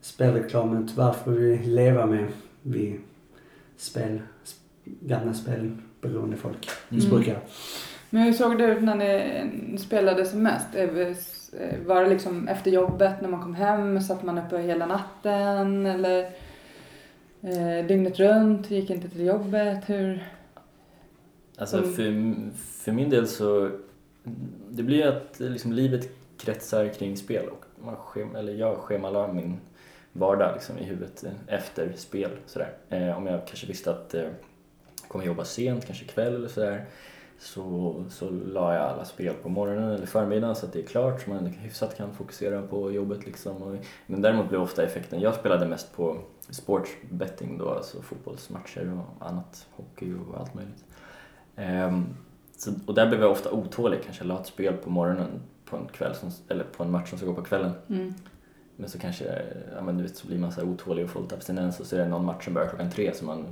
spelreklamen 0.00 0.88
tyvärr 0.88 1.12
får 1.12 1.30
vi 1.30 1.58
leva 1.58 2.06
med 2.06 2.26
vi 2.62 3.00
spel, 3.76 4.20
sp- 4.44 4.92
gamla 5.00 5.34
spelberoende 5.34 6.36
folk, 6.36 6.56
Mm. 6.68 6.74
missbrukare. 6.88 7.38
Men 8.10 8.22
hur 8.22 8.32
såg 8.32 8.58
det 8.58 8.64
ut 8.64 8.82
när 8.82 8.94
ni 8.94 9.78
spelade 9.78 10.24
som 10.24 10.42
mest? 10.42 10.66
Var 11.86 12.02
det 12.02 12.08
liksom 12.10 12.48
efter 12.48 12.70
jobbet 12.70 13.12
när 13.22 13.28
man 13.28 13.42
kom 13.42 13.54
hem? 13.54 14.00
Satt 14.00 14.22
man 14.22 14.38
uppe 14.38 14.58
hela 14.58 14.86
natten? 14.86 15.86
Eller 15.86 16.26
eh, 17.42 17.86
dygnet 17.86 18.18
runt? 18.18 18.70
Gick 18.70 18.90
inte 18.90 19.08
till 19.08 19.26
jobbet? 19.26 19.84
Hur? 19.86 20.28
Alltså 21.56 21.82
Som- 21.82 21.92
för, 21.92 22.50
för 22.82 22.92
min 22.92 23.10
del 23.10 23.26
så, 23.28 23.70
det 24.70 24.82
blir 24.82 24.96
ju 24.96 25.02
att 25.08 25.40
liksom, 25.40 25.72
livet 25.72 26.08
kretsar 26.38 26.88
kring 26.88 27.16
spel 27.16 27.48
och 27.48 27.64
man 27.84 27.96
schem, 27.96 28.36
eller 28.36 28.52
jag 28.52 28.76
schemalar 28.76 29.32
min 29.32 29.56
vardag 30.12 30.52
liksom, 30.54 30.78
i 30.78 30.84
huvudet 30.84 31.24
eh, 31.24 31.30
efter 31.46 31.92
spel. 31.96 32.30
Sådär. 32.46 32.72
Eh, 32.88 33.18
om 33.18 33.26
jag 33.26 33.46
kanske 33.46 33.66
visste 33.66 33.90
att 33.90 34.14
eh, 34.14 34.28
kommer 35.08 35.24
jobba 35.24 35.44
sent, 35.44 35.86
kanske 35.86 36.04
kväll 36.04 36.34
eller 36.34 36.48
sådär, 36.48 36.84
så, 37.38 37.94
så 38.10 38.30
la 38.30 38.74
jag 38.74 38.82
alla 38.82 39.04
spel 39.04 39.34
på 39.34 39.48
morgonen 39.48 39.92
eller 39.92 40.06
förmiddagen 40.06 40.56
så 40.56 40.66
att 40.66 40.72
det 40.72 40.82
är 40.82 40.86
klart 40.86 41.20
så 41.22 41.30
man 41.30 41.46
hyfsat 41.46 41.96
kan 41.96 42.14
fokusera 42.14 42.62
på 42.62 42.92
jobbet. 42.92 43.26
Liksom. 43.26 43.78
Men 44.06 44.22
däremot 44.22 44.48
blev 44.48 44.62
ofta 44.62 44.82
effekten, 44.82 45.20
jag 45.20 45.34
spelade 45.34 45.66
mest 45.66 45.96
på 45.96 46.16
sportsbetting 46.50 47.58
då, 47.58 47.70
alltså 47.70 48.02
fotbollsmatcher 48.02 48.92
och 48.92 49.26
annat, 49.26 49.66
hockey 49.70 50.14
och 50.14 50.40
allt 50.40 50.54
möjligt. 50.54 50.84
Um, 51.56 52.16
så, 52.56 52.72
och 52.86 52.94
där 52.94 53.08
blev 53.08 53.20
jag 53.20 53.30
ofta 53.30 53.50
otålig, 53.50 54.02
kanske 54.04 54.24
la 54.24 54.40
ett 54.40 54.46
spel 54.46 54.74
på 54.76 54.90
morgonen 54.90 55.40
på 55.64 55.76
en 55.76 55.88
kväll 55.92 56.14
som, 56.14 56.30
eller 56.48 56.64
på 56.64 56.82
en 56.82 56.90
match 56.90 57.08
som 57.08 57.18
ska 57.18 57.26
gå 57.26 57.34
på 57.34 57.42
kvällen. 57.42 57.72
Mm. 57.88 58.14
Men 58.80 58.88
så 58.88 58.98
kanske, 58.98 59.42
ja 59.74 59.82
men 59.82 59.96
du 59.96 60.02
vet 60.02 60.16
så 60.16 60.26
blir 60.26 60.38
man 60.38 60.52
så 60.52 60.60
här 60.60 60.68
otålig 60.68 61.04
och 61.04 61.10
fullt 61.10 61.32
abstinens 61.32 61.80
och 61.80 61.86
så 61.86 61.96
är 61.96 62.00
det 62.00 62.08
någon 62.08 62.24
match 62.24 62.44
som 62.44 62.54
börjar 62.54 62.68
klockan 62.68 62.90
tre 62.90 63.14
som 63.14 63.26
man 63.26 63.46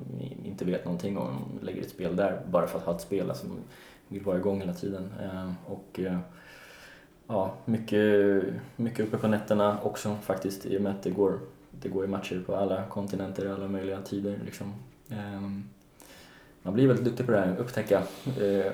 inte 0.44 0.64
vet 0.64 0.84
någonting 0.84 1.18
om. 1.18 1.58
Lägger 1.62 1.82
ett 1.82 1.90
spel 1.90 2.16
där 2.16 2.40
bara 2.50 2.66
för 2.66 2.78
att 2.78 2.84
ha 2.84 2.94
ett 2.94 3.00
spel, 3.00 3.28
alltså 3.30 3.46
man 3.46 3.58
vill 4.08 4.22
vara 4.22 4.38
igång 4.38 4.60
hela 4.60 4.74
tiden. 4.74 5.12
Eh, 5.22 5.52
och 5.66 6.00
eh, 6.00 6.18
ja, 7.26 7.54
mycket, 7.64 8.44
mycket 8.76 9.06
uppe 9.06 9.16
på 9.16 9.28
nätterna 9.28 9.78
också 9.82 10.16
faktiskt 10.22 10.66
i 10.66 10.78
och 10.78 10.82
med 10.82 10.92
att 10.92 11.02
det 11.02 11.10
går, 11.10 11.38
det 11.70 11.88
går 11.88 12.04
i 12.04 12.08
matcher 12.08 12.42
på 12.46 12.56
alla 12.56 12.84
kontinenter, 12.84 13.54
alla 13.54 13.68
möjliga 13.68 14.02
tider 14.02 14.38
liksom. 14.44 14.74
Ehm, 15.10 15.64
man 16.62 16.74
blir 16.74 16.86
väldigt 16.86 17.04
duktig 17.04 17.26
på 17.26 17.32
det 17.32 17.40
här, 17.40 17.56
upptäcka 17.58 18.02
eh, 18.40 18.72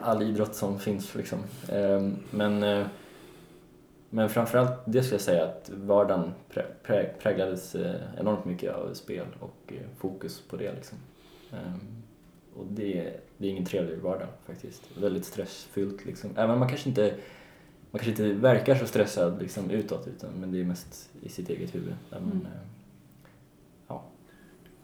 all 0.00 0.22
idrott 0.22 0.54
som 0.54 0.78
finns 0.78 1.14
liksom. 1.14 1.38
Ehm, 1.68 2.16
men, 2.30 2.62
eh, 2.62 2.86
men 4.10 4.28
framförallt 4.28 4.72
det 4.84 5.02
skulle 5.02 5.14
jag 5.14 5.20
säga 5.20 5.44
att 5.44 5.70
vardagen 5.74 6.32
prä, 6.50 6.66
prä, 6.82 7.10
präglades 7.22 7.74
eh, 7.74 7.94
enormt 8.18 8.44
mycket 8.44 8.74
av 8.74 8.94
spel 8.94 9.26
och 9.40 9.72
eh, 9.72 9.82
fokus 9.98 10.42
på 10.48 10.56
det 10.56 10.72
liksom. 10.72 10.98
Ehm, 11.52 11.80
och 12.54 12.66
det, 12.70 13.12
det 13.38 13.46
är 13.46 13.50
ingen 13.50 13.64
trevlig 13.64 13.98
vardag 13.98 14.28
faktiskt. 14.46 14.82
Väldigt 14.96 15.24
stressfyllt 15.24 16.04
liksom. 16.04 16.30
Även 16.36 16.50
om 16.50 16.58
man 16.58 16.68
kanske 16.68 16.88
inte 16.88 17.14
man 17.90 18.00
kanske 18.00 18.10
inte 18.10 18.40
verkar 18.40 18.74
så 18.74 18.86
stressad 18.86 19.42
liksom 19.42 19.70
utåt 19.70 20.06
utan 20.06 20.30
men 20.40 20.52
det 20.52 20.60
är 20.60 20.64
mest 20.64 21.10
i 21.22 21.28
sitt 21.28 21.50
eget 21.50 21.74
huvud. 21.74 21.94
Där 22.10 22.20
man, 22.20 22.30
Mm. 22.30 22.46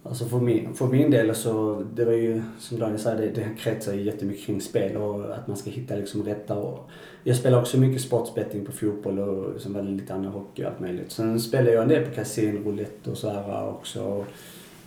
Alltså 0.09 0.25
för 0.25 0.39
min, 0.39 0.75
för 0.75 0.87
min 0.87 1.11
del 1.11 1.35
så, 1.35 1.85
det 1.95 2.05
var 2.05 2.13
ju 2.13 2.43
som 2.59 2.79
Daniel 2.79 2.99
sa, 2.99 3.15
det, 3.15 3.31
det 3.31 3.49
kretsar 3.59 3.95
ju 3.95 4.03
jättemycket 4.03 4.47
kring 4.47 4.61
spel 4.61 4.97
och 4.97 5.35
att 5.35 5.47
man 5.47 5.57
ska 5.57 5.71
hitta 5.71 5.97
liksom 5.97 6.23
rätta 6.25 6.55
och 6.55 6.91
Jag 7.25 7.37
spelar 7.37 7.61
också 7.61 7.79
mycket 7.79 8.03
sportsbetting 8.03 8.65
på 8.67 8.73
fotboll 8.73 9.19
och 9.19 9.53
liksom 9.53 9.75
som 9.75 9.87
det 9.87 9.93
lite 9.93 10.15
annan 10.15 10.33
hockey 10.33 10.65
och 10.65 10.69
allt 10.69 10.81
möjligt. 10.81 11.13
Sen 11.13 11.41
spelar 11.41 11.71
jag 11.71 11.83
en 11.83 11.89
del 11.89 12.05
på 12.05 12.15
kasino, 12.15 12.71
roulette 12.71 13.11
och 13.11 13.19
så 13.19 13.31
här 13.31 13.69
också. 13.69 14.25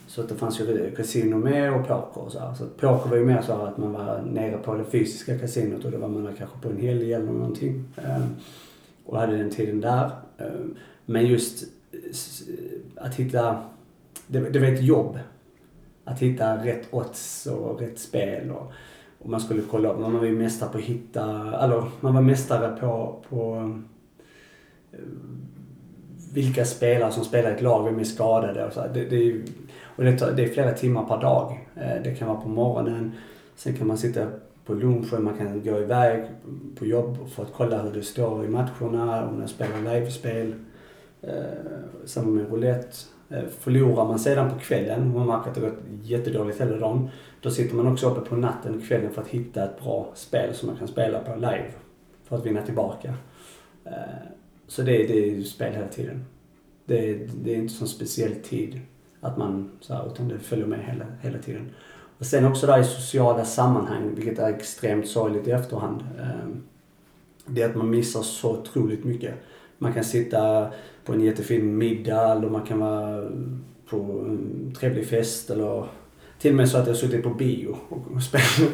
Så 0.07 0.21
att 0.21 0.29
det 0.29 0.35
fanns 0.35 0.59
ju 0.59 0.95
kasino 0.95 1.37
med 1.37 1.73
och 1.73 1.87
poker 1.87 2.21
och 2.21 2.31
så 2.31 2.39
här. 2.39 2.53
Så 2.53 2.63
att 2.63 2.77
poker 2.77 3.09
var 3.09 3.17
ju 3.17 3.25
mer 3.25 3.41
så 3.41 3.53
att 3.53 3.77
man 3.77 3.93
var 3.93 4.21
nere 4.21 4.57
på 4.57 4.75
det 4.75 4.83
fysiska 4.83 5.39
kasinot 5.39 5.85
och 5.85 5.91
då 5.91 5.97
var 5.97 6.07
man 6.07 6.35
kanske 6.37 6.59
på 6.61 6.69
en 6.69 6.77
helg 6.77 7.13
eller 7.13 7.31
någonting. 7.31 7.83
Ehm, 7.97 8.35
och 9.05 9.19
hade 9.19 9.37
den 9.37 9.49
tiden 9.49 9.81
där. 9.81 10.11
Ehm, 10.37 10.75
men 11.05 11.25
just 11.25 11.63
att 12.95 13.15
hitta 13.15 13.63
det, 14.29 14.39
det 14.39 14.59
var 14.59 14.67
ett 14.67 14.83
jobb. 14.83 15.19
Att 16.03 16.19
hitta 16.19 16.65
rätt 16.65 16.87
odds 16.93 17.45
och 17.45 17.79
rätt 17.79 17.99
spel. 17.99 18.51
Och, 18.51 18.71
och 19.19 19.29
man 19.29 19.39
skulle 19.39 19.61
kolla 19.71 19.89
upp. 19.89 19.99
Man 19.99 20.17
var 20.17 20.25
ju 20.25 20.37
mästare 20.37 20.69
på 20.69 20.77
att 20.77 20.83
hitta, 20.83 21.23
eller 21.63 21.83
man 21.99 22.13
var 22.13 22.21
mästare 22.21 22.77
på, 22.79 23.23
på 23.29 23.55
eh, 24.91 24.99
vilka 26.33 26.65
spelare 26.65 27.11
som 27.11 27.23
spelar 27.23 27.51
i 27.51 27.53
ett 27.53 27.61
lag, 27.61 27.85
vem 27.85 27.99
är 27.99 28.03
skadade 28.03 28.65
och 28.65 28.73
så. 28.73 28.81
Det, 28.93 29.05
det 29.05 29.15
är 29.15 29.43
Och 29.95 30.03
det, 30.03 30.17
tar, 30.17 30.31
det 30.31 30.43
är 30.43 30.47
flera 30.47 30.71
timmar 30.71 31.05
per 31.05 31.21
dag. 31.21 31.67
Eh, 31.75 32.03
det 32.03 32.15
kan 32.15 32.27
vara 32.27 32.41
på 32.41 32.49
morgonen, 32.49 33.11
sen 33.55 33.73
kan 33.73 33.87
man 33.87 33.97
sitta 33.97 34.27
på 34.65 34.73
lunchen, 34.73 35.23
man 35.23 35.37
kan 35.37 35.63
gå 35.63 35.79
iväg 35.79 36.25
på 36.75 36.85
jobb 36.85 37.29
för 37.29 37.43
att 37.43 37.53
kolla 37.53 37.81
hur 37.81 37.93
det 37.93 38.03
står 38.03 38.45
i 38.45 38.47
matcherna, 38.47 39.27
om 39.27 39.39
de 39.39 39.47
spelar 39.47 39.93
livespel. 39.93 40.53
Eh, 41.21 41.33
samma 42.05 42.27
med 42.27 42.49
roulette. 42.49 42.97
Eh, 43.29 43.45
förlorar 43.59 44.05
man 44.05 44.19
sedan 44.19 44.49
på 44.49 44.59
kvällen, 44.59 45.13
man 45.13 45.27
märker 45.27 45.49
att 45.49 45.55
det 45.55 45.61
gått 45.61 45.79
jättedåligt 46.03 46.61
hela 46.61 46.77
dagen, 46.77 47.09
då 47.41 47.51
sitter 47.51 47.75
man 47.75 47.87
också 47.87 48.09
uppe 48.09 48.29
på 48.29 48.35
natten, 48.35 48.75
och 48.75 48.87
kvällen 48.87 49.11
för 49.11 49.21
att 49.21 49.27
hitta 49.27 49.63
ett 49.63 49.81
bra 49.83 50.11
spel 50.15 50.53
som 50.53 50.67
man 50.67 50.77
kan 50.77 50.87
spela 50.87 51.19
på 51.19 51.35
live. 51.35 51.71
För 52.23 52.35
att 52.35 52.45
vinna 52.45 52.61
tillbaka. 52.61 53.13
Eh, 53.85 53.91
så 54.67 54.81
det, 54.81 54.97
det 54.97 55.19
är 55.19 55.25
ju 55.25 55.43
spel 55.43 55.73
hela 55.73 55.87
tiden. 55.87 56.25
Det, 56.85 57.13
det 57.43 57.53
är 57.53 57.57
inte 57.57 57.73
så 57.73 57.87
speciell 57.87 58.35
tid 58.35 58.81
att 59.21 59.37
man 59.37 59.71
så 59.79 59.93
här, 59.93 60.07
utan 60.07 60.27
det 60.27 60.39
följer 60.39 60.65
med 60.65 60.79
hela, 60.79 61.05
hela 61.21 61.37
tiden. 61.37 61.69
Och 62.17 62.25
sen 62.25 62.45
också 62.45 62.67
där 62.67 62.79
i 62.79 62.83
sociala 62.83 63.45
sammanhang, 63.45 64.15
vilket 64.15 64.39
är 64.39 64.49
extremt 64.49 65.07
sorgligt 65.07 65.47
i 65.47 65.51
efterhand. 65.51 66.03
Eh, 66.19 66.49
det 67.45 67.61
är 67.61 67.69
att 67.69 67.75
man 67.75 67.89
missar 67.89 68.21
så 68.21 68.51
otroligt 68.51 69.03
mycket. 69.03 69.33
Man 69.79 69.93
kan 69.93 70.03
sitta 70.03 70.69
på 71.05 71.13
en 71.13 71.21
jättefin 71.21 71.77
middag 71.77 72.31
eller 72.31 72.49
man 72.49 72.65
kan 72.65 72.79
vara 72.79 73.29
på 73.89 73.97
en 74.27 74.73
trevlig 74.79 75.07
fest 75.07 75.49
eller 75.49 75.85
till 76.39 76.51
och 76.51 76.57
med 76.57 76.69
så 76.69 76.77
att 76.77 76.87
jag 76.87 76.95
suttit 76.95 77.23
på 77.23 77.29
bio 77.29 77.75
och 77.89 78.23
spelat. 78.23 78.73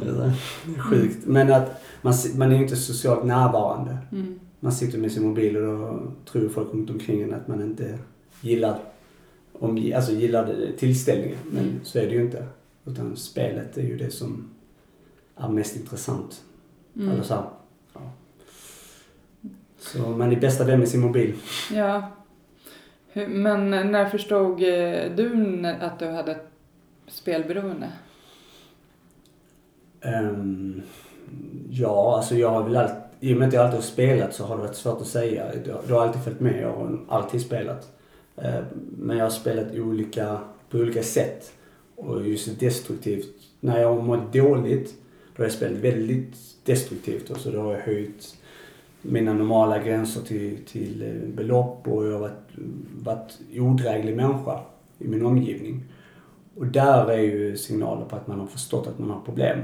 Det 0.00 0.06
är 0.06 0.32
sjukt. 0.78 1.26
Men 1.26 1.52
att 1.52 1.82
man, 2.02 2.14
man 2.36 2.52
är 2.52 2.56
ju 2.56 2.62
inte 2.62 2.76
socialt 2.76 3.24
närvarande. 3.24 3.98
Mm. 4.12 4.40
Man 4.60 4.72
sitter 4.72 4.98
med 4.98 5.12
sin 5.12 5.28
mobil 5.28 5.56
och 5.56 5.62
då 5.62 6.02
tror 6.30 6.48
folk 6.48 6.74
runt 6.74 6.90
omkring 6.90 7.22
en 7.22 7.34
att 7.34 7.48
man 7.48 7.62
inte 7.62 7.98
gillar, 8.40 8.78
om, 9.52 9.92
alltså 9.96 10.12
gillar 10.12 10.56
tillställningen. 10.78 11.38
Men 11.50 11.64
Mm. 11.64 11.80
så 11.82 11.98
är 11.98 12.06
det 12.06 12.14
ju 12.14 12.22
inte. 12.22 12.44
Utan 12.86 13.16
spelet 13.16 13.78
är 13.78 13.82
ju 13.82 13.96
det 13.96 14.10
som 14.10 14.50
är 15.36 15.48
mest 15.48 15.76
intressant. 15.76 16.42
Mm. 16.96 17.08
Eller 17.08 17.22
så, 17.22 17.34
här. 17.34 17.44
Så 19.78 19.98
man 19.98 20.32
är 20.32 20.40
bästa 20.40 20.64
vän 20.64 20.78
med 20.78 20.88
sin 20.88 21.00
mobil. 21.00 21.34
Ja. 21.72 22.10
Men 23.12 23.70
när 23.70 24.08
förstod 24.08 24.62
eh, 24.62 25.16
du 25.16 25.66
att 25.80 25.98
du 25.98 26.06
hade 26.06 26.32
ett 26.32 26.46
spelberoende? 27.06 27.92
Ehm, 30.00 30.82
ja, 31.70 32.16
alltså 32.16 32.34
jag 32.34 32.50
har 32.50 32.62
väl 32.62 32.76
alltid, 32.76 32.96
i 33.20 33.34
och 33.34 33.38
med 33.38 33.48
att 33.48 33.54
jag 33.54 33.64
alltid 33.64 33.76
har 33.76 33.82
spelat 33.82 34.34
så 34.34 34.44
har 34.44 34.56
det 34.56 34.62
varit 34.62 34.76
svårt 34.76 35.00
att 35.00 35.06
säga. 35.06 35.44
Du, 35.64 35.74
du 35.86 35.94
har 35.94 36.06
alltid 36.06 36.22
följt 36.22 36.40
med, 36.40 36.62
jag 36.62 36.72
har 36.72 36.98
alltid 37.08 37.40
spelat. 37.40 37.92
Ehm, 38.36 38.64
men 38.98 39.16
jag 39.16 39.24
har 39.24 39.30
spelat 39.30 39.74
olika, 39.74 40.38
på 40.70 40.78
olika 40.78 41.02
sätt. 41.02 41.52
Och 41.96 42.28
just 42.28 42.60
destruktivt. 42.60 43.34
När 43.60 43.80
jag 43.80 43.94
har 43.94 44.02
mått 44.02 44.32
dåligt, 44.32 44.94
då 45.36 45.42
har 45.42 45.44
jag 45.44 45.52
spelat 45.52 45.78
väldigt 45.78 46.36
destruktivt. 46.64 47.30
Och 47.30 47.36
så 47.36 47.50
då 47.50 47.60
har 47.60 47.72
jag 47.72 47.80
höjt 47.80 48.36
mina 49.08 49.32
normala 49.32 49.78
gränser 49.78 50.20
till, 50.20 50.58
till 50.66 51.02
eh, 51.02 51.28
belopp 51.34 51.88
och 51.88 52.06
jag 52.06 52.12
har 52.12 52.20
varit, 52.20 52.50
varit 53.02 53.38
odräglig 53.56 54.16
människa 54.16 54.60
i 54.98 55.08
min 55.08 55.26
omgivning. 55.26 55.84
Och 56.56 56.66
där 56.66 57.10
är 57.10 57.18
ju 57.18 57.56
signaler 57.56 58.04
på 58.04 58.16
att 58.16 58.26
man 58.26 58.40
har 58.40 58.46
förstått 58.46 58.86
att 58.86 58.98
man 58.98 59.10
har 59.10 59.20
problem. 59.20 59.58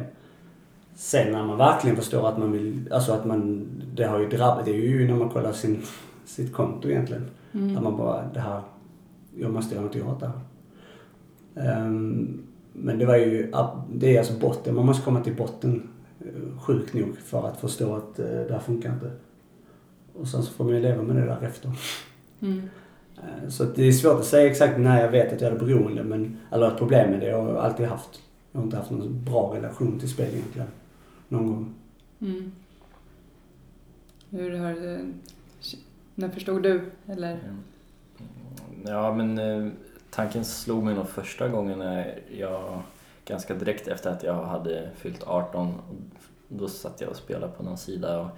Sen 0.94 1.32
när 1.32 1.44
man 1.44 1.58
verkligen 1.58 1.96
förstår 1.96 2.28
att 2.28 2.38
man 2.38 2.52
vill, 2.52 2.92
alltså 2.92 3.12
att 3.12 3.24
man, 3.24 3.66
det 3.94 4.04
har 4.04 4.18
ju 4.18 4.28
drabbat, 4.28 4.64
det 4.64 4.70
är 4.70 4.74
ju 4.74 5.06
när 5.06 5.14
man 5.16 5.28
kollar 5.28 5.52
sin, 5.52 5.82
sitt 6.24 6.52
konto 6.52 6.88
egentligen. 6.88 7.30
Mm. 7.52 7.76
Att 7.76 7.82
man 7.82 7.96
bara, 7.96 8.24
det 8.34 8.40
här, 8.40 8.60
jag 9.38 9.52
måste 9.52 9.74
göra 9.74 9.84
något 9.84 9.96
åt 9.96 10.20
det 10.20 10.26
här. 10.26 10.40
Ehm, 11.54 12.42
men 12.72 12.98
det 12.98 13.06
var 13.06 13.16
ju, 13.16 13.52
det 13.92 14.14
är 14.14 14.18
alltså 14.18 14.38
botten, 14.38 14.74
man 14.74 14.86
måste 14.86 15.04
komma 15.04 15.20
till 15.20 15.36
botten 15.36 15.88
eh, 16.20 16.58
sjukt 16.60 16.94
nog 16.94 17.16
för 17.18 17.48
att 17.48 17.60
förstå 17.60 17.96
att 17.96 18.18
eh, 18.18 18.26
det 18.26 18.52
här 18.52 18.60
funkar 18.60 18.92
inte. 18.92 19.10
Och 20.14 20.28
sen 20.28 20.42
så 20.42 20.52
får 20.52 20.64
man 20.64 20.74
ju 20.74 20.80
leva 20.80 21.02
med 21.02 21.16
det 21.16 21.22
där 21.26 21.38
efter. 21.42 21.70
Mm. 22.40 22.70
Eh, 23.16 23.48
Så 23.48 23.64
det 23.64 23.88
är 23.88 23.92
svårt 23.92 24.20
att 24.20 24.24
säga 24.26 24.50
exakt 24.50 24.78
när 24.78 25.00
jag 25.00 25.10
vet 25.10 25.32
att 25.32 25.40
jag 25.40 25.52
är 25.52 25.58
beroende, 25.58 26.02
men, 26.04 26.38
eller 26.50 26.68
ett 26.70 26.78
problem 26.78 27.10
med 27.10 27.20
det. 27.20 27.26
Jag 27.26 27.42
har 27.42 27.54
alltid 27.54 27.86
haft. 27.86 28.22
Jag 28.52 28.60
har 28.60 28.64
inte 28.64 28.76
haft 28.76 28.90
någon 28.90 29.24
bra 29.24 29.52
relation 29.56 29.98
till 29.98 30.08
spel 30.10 30.34
egentligen. 30.34 30.68
Någon 31.28 31.46
gång. 31.46 31.74
Mm. 32.20 32.52
Hur 34.30 34.58
har 34.58 34.72
det... 34.72 35.00
När 36.14 36.28
förstod 36.28 36.62
du? 36.62 36.90
Eller? 37.06 37.32
Mm. 37.32 37.58
Ja, 38.86 39.14
men 39.14 39.38
eh, 39.38 39.72
tanken 40.10 40.44
slog 40.44 40.84
mig 40.84 40.94
nog 40.94 41.08
första 41.08 41.48
gången 41.48 41.78
när 41.78 42.18
jag, 42.38 42.82
ganska 43.24 43.54
direkt 43.54 43.88
efter 43.88 44.10
att 44.10 44.22
jag 44.22 44.44
hade 44.44 44.90
fyllt 44.96 45.22
18, 45.26 45.68
och 45.68 45.94
då 46.48 46.68
satt 46.68 47.00
jag 47.00 47.10
och 47.10 47.16
spelade 47.16 47.52
på 47.52 47.62
någon 47.62 47.78
sida 47.78 48.20
och 48.20 48.28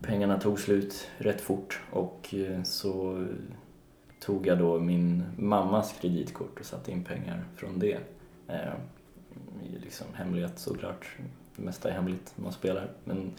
pengarna 0.00 0.40
tog 0.40 0.60
slut 0.60 1.10
rätt 1.18 1.40
fort 1.40 1.80
och 1.90 2.34
eh, 2.34 2.62
så 2.62 3.24
tog 4.20 4.46
jag 4.46 4.58
då 4.58 4.80
min 4.80 5.22
mammas 5.38 5.94
kreditkort 6.00 6.60
och 6.60 6.66
satte 6.66 6.92
in 6.92 7.04
pengar 7.04 7.44
från 7.56 7.78
det. 7.78 7.98
Eh, 8.48 8.74
I 9.64 9.78
liksom 9.78 10.06
hemlighet 10.14 10.58
såklart, 10.58 11.06
det 11.56 11.62
mesta 11.62 11.88
är 11.88 11.92
hemligt 11.92 12.32
när 12.36 12.44
man 12.44 12.52
spelar. 12.52 12.90
Men 13.04 13.32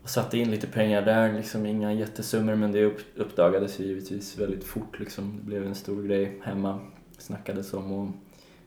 jag 0.00 0.10
satte 0.10 0.38
in 0.38 0.50
lite 0.50 0.66
pengar 0.66 1.02
där, 1.02 1.32
liksom 1.32 1.66
inga 1.66 1.92
jättesummor 1.92 2.54
men 2.54 2.72
det 2.72 2.84
uppdagades 3.16 3.80
ju 3.80 3.84
givetvis 3.84 4.38
väldigt 4.38 4.64
fort 4.64 4.98
liksom. 4.98 5.36
Det 5.36 5.46
blev 5.46 5.66
en 5.66 5.74
stor 5.74 6.02
grej 6.02 6.40
hemma. 6.42 6.80
Snackades 7.18 7.74
om 7.74 7.92
och 7.92 8.08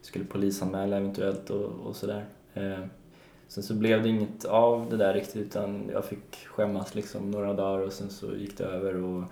skulle 0.01 0.25
polisanmäla 0.25 0.97
eventuellt 0.97 1.49
och, 1.49 1.87
och 1.87 1.95
sådär. 1.95 2.25
Eh, 2.53 2.79
sen 3.53 3.63
så 3.63 3.73
blev 3.73 4.03
det 4.03 4.09
inget 4.09 4.45
av 4.45 4.89
det 4.89 4.97
där 4.97 5.13
riktigt 5.13 5.35
utan 5.35 5.89
jag 5.93 6.05
fick 6.05 6.45
skämmas 6.45 6.95
liksom 6.95 7.31
några 7.31 7.53
dagar 7.53 7.85
och 7.85 7.93
sen 7.93 8.09
så 8.09 8.35
gick 8.35 8.57
det 8.57 8.63
över 8.63 8.95
och 8.95 9.23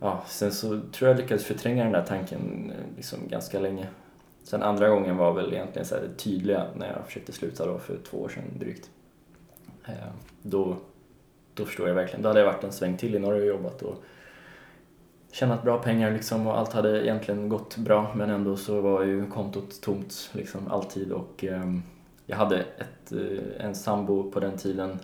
ja, 0.00 0.22
sen 0.26 0.52
så 0.52 0.80
tror 0.92 1.10
jag 1.10 1.16
lyckades 1.18 1.44
förtränga 1.44 1.84
den 1.84 1.92
där 1.92 2.04
tanken 2.04 2.72
eh, 2.76 2.96
liksom 2.96 3.18
ganska 3.28 3.60
länge. 3.60 3.86
Sen 4.42 4.62
andra 4.62 4.88
gången 4.88 5.16
var 5.16 5.32
väl 5.32 5.52
egentligen 5.52 5.86
så 5.86 5.94
här 5.94 6.02
det 6.02 6.14
tydliga 6.14 6.66
när 6.76 6.92
jag 6.92 7.06
försökte 7.06 7.32
sluta 7.32 7.66
då 7.66 7.78
för 7.78 7.98
två 8.10 8.18
år 8.18 8.28
sedan 8.28 8.44
drygt. 8.58 8.90
Eh, 9.84 9.92
då, 10.42 10.76
då 11.54 11.64
förstår 11.64 11.88
jag 11.88 11.94
verkligen. 11.94 12.22
Då 12.22 12.28
hade 12.28 12.40
jag 12.40 12.46
varit 12.46 12.64
en 12.64 12.72
sväng 12.72 12.96
till 12.96 13.14
i 13.14 13.18
Norge 13.18 13.40
och 13.40 13.48
jobbat 13.48 13.82
och 13.82 14.02
tjänat 15.32 15.62
bra 15.62 15.78
pengar 15.78 16.10
liksom 16.10 16.46
och 16.46 16.58
allt 16.58 16.72
hade 16.72 17.04
egentligen 17.04 17.48
gått 17.48 17.76
bra 17.76 18.12
men 18.14 18.30
ändå 18.30 18.56
så 18.56 18.80
var 18.80 19.02
ju 19.02 19.26
kontot 19.26 19.80
tomt 19.80 20.30
liksom 20.32 20.68
alltid 20.68 21.12
och 21.12 21.44
eh, 21.44 21.74
jag 22.28 22.36
hade 22.36 22.60
ett, 22.60 23.12
eh, 23.12 23.66
en 23.66 23.74
sambo 23.74 24.30
på 24.30 24.40
den 24.40 24.56
tiden. 24.56 24.98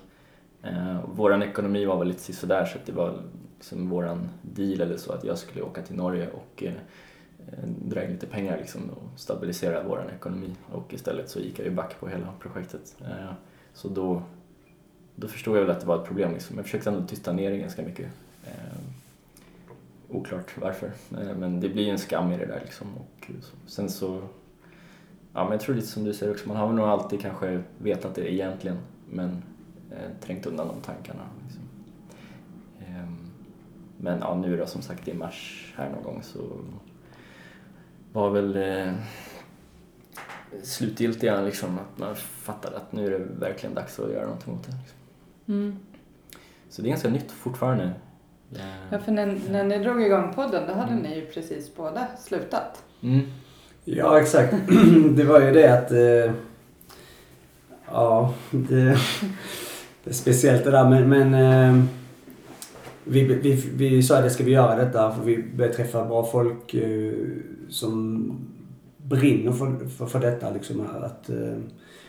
Eh, 0.63 1.43
ekonomi 1.43 1.85
var 1.85 1.99
väl 1.99 2.09
lite 2.09 2.33
sådär 2.33 2.65
så 2.65 2.79
att 2.79 2.87
det 2.87 2.93
var 2.93 3.23
liksom 3.57 3.89
våran 3.89 4.29
deal 4.43 4.81
eller 4.81 4.97
så 4.97 5.13
att 5.13 5.25
jag 5.25 5.39
skulle 5.39 5.63
åka 5.63 5.83
till 5.83 5.97
Norge 5.97 6.29
och 6.31 6.63
eh, 6.63 6.73
eh 6.73 7.69
dra 7.85 8.05
in 8.05 8.11
lite 8.11 8.27
pengar 8.27 8.59
liksom 8.59 8.91
och 8.91 9.21
stabilisera 9.21 9.83
vår 9.83 10.13
ekonomi 10.17 10.55
och 10.73 10.95
istället 10.95 11.31
så 11.31 11.41
gick 11.41 11.59
jag 11.59 11.67
ju 11.67 11.75
back 11.75 12.01
på 12.01 12.09
hela 12.09 12.33
projektet. 12.41 12.97
Eh, 13.01 13.33
så 13.75 13.89
då 13.89 14.23
då 15.17 15.29
förstod 15.29 15.57
jag 15.57 15.61
väl 15.61 15.71
att 15.71 15.81
det 15.81 15.87
var 15.87 16.01
ett 16.01 16.07
problem. 16.07 16.33
Liksom. 16.33 16.57
Jag 16.57 16.65
försökte 16.65 16.91
ändå 16.91 17.07
tysta 17.07 17.33
ner 17.33 17.51
det 17.51 17.59
ganska 17.59 17.83
mycket. 17.83 18.07
Eh, 18.47 18.79
oklart 20.09 20.59
varför. 20.61 20.87
Eh, 21.11 21.37
men 21.37 21.61
det 21.61 21.69
blir 21.69 21.85
ju 21.85 21.91
en 21.91 21.99
skam 21.99 22.33
i 22.33 22.39
det 22.39 22.47
där 22.47 22.61
liksom. 22.65 22.89
Och 22.97 23.31
så. 23.41 23.57
Sen 23.67 23.91
så... 23.91 24.23
Ja, 25.35 25.45
men 25.45 25.53
jag 25.53 25.61
tror 25.61 25.75
lite 25.75 25.87
som 25.87 26.05
du 26.05 26.15
säger 26.15 26.33
också, 26.33 26.49
man 26.49 26.57
har 26.57 26.67
väl 26.67 26.77
nog 26.77 26.87
alltid 26.87 27.21
kanske 27.21 27.63
vetat 27.79 28.15
det 28.15 28.33
egentligen 28.33 28.79
men 29.11 29.43
eh, 29.91 30.11
trängt 30.21 30.47
undan 30.47 30.69
de 30.69 30.81
tankarna. 30.81 31.23
Liksom. 31.45 31.63
Eh, 32.81 33.09
men 33.97 34.19
ja, 34.21 34.35
nu 34.35 34.57
då 34.57 34.67
som 34.67 34.83
sagt 34.83 35.09
i 35.09 35.15
mars 35.15 35.73
här 35.77 35.91
någon 35.91 36.03
gång 36.03 36.23
så 36.23 36.41
var 38.13 38.31
väl 38.31 38.57
eh, 38.57 38.93
slutgiltiga 40.63 41.41
liksom 41.41 41.79
att 41.79 41.99
man 41.99 42.17
fattade 42.17 42.77
att 42.77 42.93
nu 42.93 43.07
är 43.07 43.11
det 43.11 43.25
verkligen 43.25 43.75
dags 43.75 43.99
att 43.99 44.13
göra 44.13 44.25
någonting 44.25 44.55
åt 44.55 44.65
det. 44.65 44.73
Liksom. 44.73 44.99
Mm. 45.49 45.77
Så 46.69 46.83
det 46.83 46.89
är 46.89 46.91
ganska 46.91 47.09
nytt 47.09 47.33
fortfarande. 47.33 47.93
Ja, 48.91 48.99
för 48.99 49.13
när, 49.13 49.41
när 49.51 49.65
ni 49.65 49.79
drog 49.79 50.03
igång 50.03 50.35
podden 50.35 50.67
då 50.67 50.75
hade 50.75 50.95
ni 50.95 51.15
ju 51.15 51.27
precis 51.27 51.77
båda 51.77 52.17
slutat. 52.17 52.85
Mm. 53.03 53.21
Ja, 53.85 54.21
exakt. 54.21 54.55
det 55.17 55.25
var 55.25 55.41
ju 55.41 55.53
det 55.53 55.79
att... 55.79 55.93
Eh, 55.93 56.33
ja, 57.87 58.35
det, 58.51 58.99
det 60.05 60.11
är 60.11 60.15
speciellt 60.15 60.65
det 60.65 60.71
där 60.71 60.89
men... 60.89 61.09
men 61.09 61.35
eh, 61.35 61.85
vi, 63.07 63.25
vi, 63.25 63.53
vi 63.75 64.03
sa 64.03 64.17
att 64.17 64.25
det 64.25 64.31
ska 64.31 64.45
vi 64.45 64.51
göra 64.51 64.77
detta 64.85 65.13
för 65.13 65.23
vi 65.25 65.43
börjar 65.57 65.73
träffa 65.73 66.05
bra 66.05 66.27
folk 66.27 66.75
eh, 66.75 67.13
som 67.69 68.31
brinner 68.97 69.53
för, 69.53 69.89
för, 69.89 70.07
för 70.07 70.21
detta. 70.21 70.51
Liksom, 70.51 70.87
att 71.03 71.31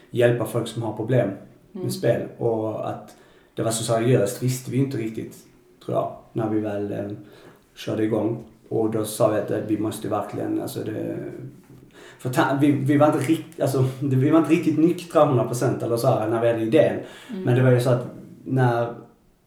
hjälpa 0.10 0.46
folk 0.46 0.68
som 0.68 0.84
har 0.84 0.94
problem 0.94 1.30
med 1.72 1.82
Mm. 1.82 1.92
spel. 1.92 2.22
Och 2.38 2.90
att 2.90 3.16
det 3.54 3.64
var 3.64 3.72
så 3.72 3.84
seriöst 3.84 4.44
visste 4.44 4.72
vi 4.72 4.78
inte 4.78 4.98
riktigt, 4.98 5.38
tror 5.86 5.98
jag, 5.98 6.16
när 6.34 6.50
vi 6.50 6.60
väl 6.60 7.16
körde 7.76 8.04
igång. 8.04 8.44
Och 8.70 8.92
då 8.92 9.06
sa 9.06 9.28
vi 9.32 9.40
att 9.40 9.52
vi 9.68 9.78
måste 9.78 10.08
verkligen, 10.08 10.62
alltså 10.62 10.84
det... 10.84 11.18
För 12.20 12.30
ta, 12.30 12.58
vi, 12.62 12.72
vi, 12.72 12.98
var 12.98 13.08
inte 13.08 13.20
rikt, 13.20 13.62
alltså, 13.62 13.86
vi 14.00 14.30
var 14.30 14.40
inte 14.40 14.52
riktigt 14.52 14.80
nyktra 14.80 15.22
100% 15.22 15.84
eller 15.86 15.98
så 15.98 16.08
här 16.08 16.30
när 16.30 16.42
vi 16.42 16.48
hade 16.48 16.62
idén. 16.64 17.00
Mm. 17.30 17.44
Men 17.44 17.56
det 17.56 17.64
var 17.64 17.72
ju 17.72 17.82
så 17.82 17.90
att 17.90 18.08
när 18.44 18.94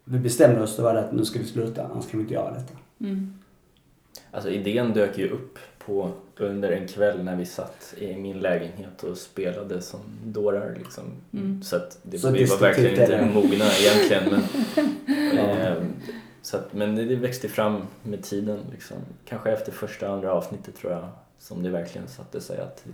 vi 0.05 0.19
bestämde 0.19 0.63
oss 0.63 0.77
då 0.77 0.83
var 0.83 0.95
det 0.95 1.01
att 1.01 1.13
nu 1.13 1.25
ska 1.25 1.39
vi 1.39 1.45
sluta, 1.45 1.85
annars 1.85 2.11
kan 2.11 2.19
vi 2.19 2.23
inte 2.23 2.35
göra 2.35 2.51
detta. 2.51 2.75
Mm. 3.01 3.35
Alltså 4.31 4.51
idén 4.51 4.93
dök 4.93 5.19
ju 5.19 5.29
upp 5.31 5.59
på, 5.79 6.11
under 6.37 6.73
en 6.73 6.89
kväll 6.89 7.25
när 7.25 7.37
vi 7.37 7.47
satt 7.47 7.95
i 7.99 8.17
min 8.17 8.41
lägenhet 8.41 9.03
och 9.03 9.17
spelade 9.17 9.83
som 9.83 10.01
dårar 10.25 10.75
liksom. 10.79 11.05
Mm. 11.33 11.63
Så 11.63 11.77
att 11.77 11.99
det, 12.03 12.19
Så 12.19 12.31
vi 12.31 12.45
var 12.45 12.59
verkligen 12.59 12.91
inte 12.91 13.07
det. 13.07 13.27
mogna 13.35 13.65
egentligen. 13.81 14.25
Men, 14.31 14.43
Ja. 15.37 15.43
eh, 15.43 15.75
så 16.43 16.57
att, 16.57 16.73
men 16.73 16.97
det, 16.97 17.05
det 17.05 17.17
växte 17.17 17.49
fram 17.49 17.83
med 18.03 18.23
tiden 18.23 18.59
liksom. 18.73 18.97
Kanske 19.25 19.51
efter 19.53 19.73
första 19.73 20.09
andra 20.09 20.33
avsnittet 20.33 20.77
tror 20.77 20.93
jag 20.93 21.09
som 21.39 21.63
det 21.63 21.71
verkligen 21.71 22.09
satte 22.09 22.41
sig 22.41 22.59
att 22.61 22.85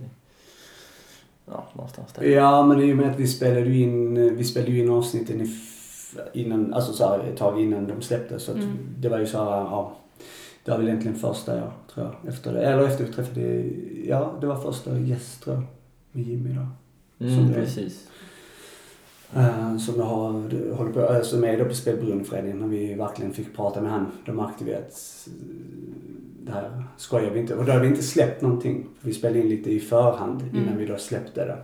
Ja, 1.47 1.67
någonstans 1.73 2.13
där. 2.13 2.23
Ja, 2.23 2.65
men 2.65 2.81
i 2.81 2.93
och 2.93 2.97
med 2.97 3.11
att 3.11 3.19
vi 3.19 3.27
spelade 3.27 3.61
ju 3.69 3.81
in, 3.81 4.35
vi 4.37 4.43
spelade 4.43 4.71
ju 4.71 4.83
in 4.83 4.89
avsnitten 4.91 5.47
innan, 6.33 6.73
alltså 6.73 6.93
så 6.93 7.07
här, 7.09 7.19
ett 7.19 7.37
tag 7.37 7.61
innan 7.61 7.87
de 7.87 8.01
släpptes. 8.01 8.43
Så 8.43 8.51
att 8.51 8.57
Mm. 8.57 8.77
det 8.99 9.09
var 9.09 9.19
ju 9.19 9.27
så 9.27 9.37
här, 9.37 9.45
ja. 9.51 9.95
Det 10.63 10.71
var 10.71 10.77
väl 10.77 10.87
egentligen 10.87 11.17
första, 11.17 11.57
ja, 11.57 11.71
tror 11.93 12.05
jag. 12.05 12.33
Efter 12.33 12.53
det. 12.53 12.61
Eller 12.65 12.83
efter 12.87 13.03
vi 13.05 13.13
träffade, 13.13 13.63
ja, 14.07 14.37
det 14.41 14.47
var 14.47 14.55
första 14.61 14.99
gäst 14.99 15.43
tror 15.43 15.55
jag. 15.55 15.63
Med 16.11 16.23
Jimmy 16.27 16.49
då. 16.49 16.67
Mm, 17.25 17.37
som 17.37 17.47
det- 17.47 17.53
precis. 17.53 18.07
Eh, 19.35 19.77
som 19.77 19.95
jag 19.99 20.05
har, 20.05 20.31
håller 20.75 20.91
på, 20.91 21.13
äh, 21.13 21.21
som 21.21 21.43
är 21.43 21.57
då 21.59 21.65
på 21.65 21.73
Spelberoendeföreningen. 21.73 22.59
När 22.59 22.67
vi 22.67 22.93
verkligen 22.93 23.33
fick 23.33 23.55
prata 23.55 23.81
med 23.81 23.91
han. 23.91 24.11
Då 24.25 24.33
märkte 24.33 24.63
vi 24.65 24.75
att 24.75 25.27
här 26.53 26.83
skojar 26.97 27.29
vi 27.31 27.39
inte. 27.39 27.55
Och 27.55 27.65
då 27.65 27.71
hade 27.71 27.83
vi 27.83 27.87
inte 27.89 28.03
släppt 28.03 28.41
någonting. 28.41 28.87
Vi 29.01 29.13
spelade 29.13 29.39
in 29.39 29.49
lite 29.49 29.71
i 29.71 29.79
förhand 29.79 30.41
innan 30.53 30.63
Mm. 30.67 30.77
vi 30.77 30.85
då 30.85 30.97
släppte 30.97 31.45
det. 31.45 31.57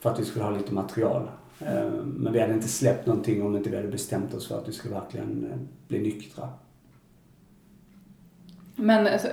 För 0.00 0.10
att 0.10 0.20
vi 0.20 0.24
skulle 0.24 0.44
ha 0.44 0.50
lite 0.50 0.74
material. 0.74 1.30
Eh, 1.60 1.90
Men 2.04 2.32
vi 2.32 2.40
hade 2.40 2.52
inte 2.54 2.68
släppt 2.68 3.06
någonting 3.06 3.42
om 3.46 3.56
inte 3.56 3.70
vi 3.70 3.76
hade 3.76 3.88
bestämt 3.88 4.34
oss 4.34 4.48
för 4.48 4.58
att 4.58 4.68
vi 4.68 4.72
skulle 4.72 4.94
verkligen 4.94 5.46
eh, 5.50 5.58
bli 5.88 5.98
nyktra. 5.98 6.48
Men 8.76 9.06
alltså, 9.06 9.28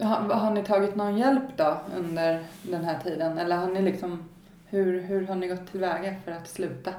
har, 0.00 0.16
har 0.34 0.50
ni 0.50 0.64
tagit 0.64 0.96
någon 0.96 1.18
hjälp 1.18 1.42
då 1.56 1.76
under 1.98 2.44
den 2.62 2.84
här 2.84 3.00
tiden? 3.04 3.38
Eller 3.38 3.56
har 3.56 3.70
ni 3.70 3.82
liksom, 3.82 4.24
hur, 4.66 5.00
hur 5.00 5.26
har 5.26 5.34
ni 5.34 5.48
gått 5.48 5.66
tillväga 5.72 6.14
för 6.24 6.32
att 6.32 6.48
sluta? 6.48 6.92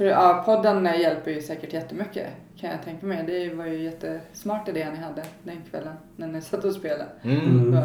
För 0.00 0.06
ja, 0.06 0.42
podden 0.46 0.84
hjälper 0.84 1.30
ju 1.30 1.42
säkert 1.42 1.72
jättemycket 1.72 2.26
kan 2.60 2.70
jag 2.70 2.82
tänka 2.84 3.06
mig. 3.06 3.24
Det 3.26 3.54
var 3.54 3.66
ju 3.66 3.82
jättesmart 3.82 4.68
idé 4.68 4.88
ni 4.90 4.98
hade 4.98 5.22
den 5.42 5.56
kvällen 5.70 5.94
när 6.16 6.26
ni 6.26 6.40
satt 6.40 6.64
och 6.64 6.72
spelade. 6.72 7.06
Mm. 7.22 7.40
Mm. 7.40 7.72
Så, 7.72 7.82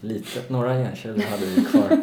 Lite, 0.00 0.52
några 0.52 0.78
hjärnceller 0.78 1.22
hade 1.22 1.46
vi 1.46 1.64
kvar. 1.64 1.88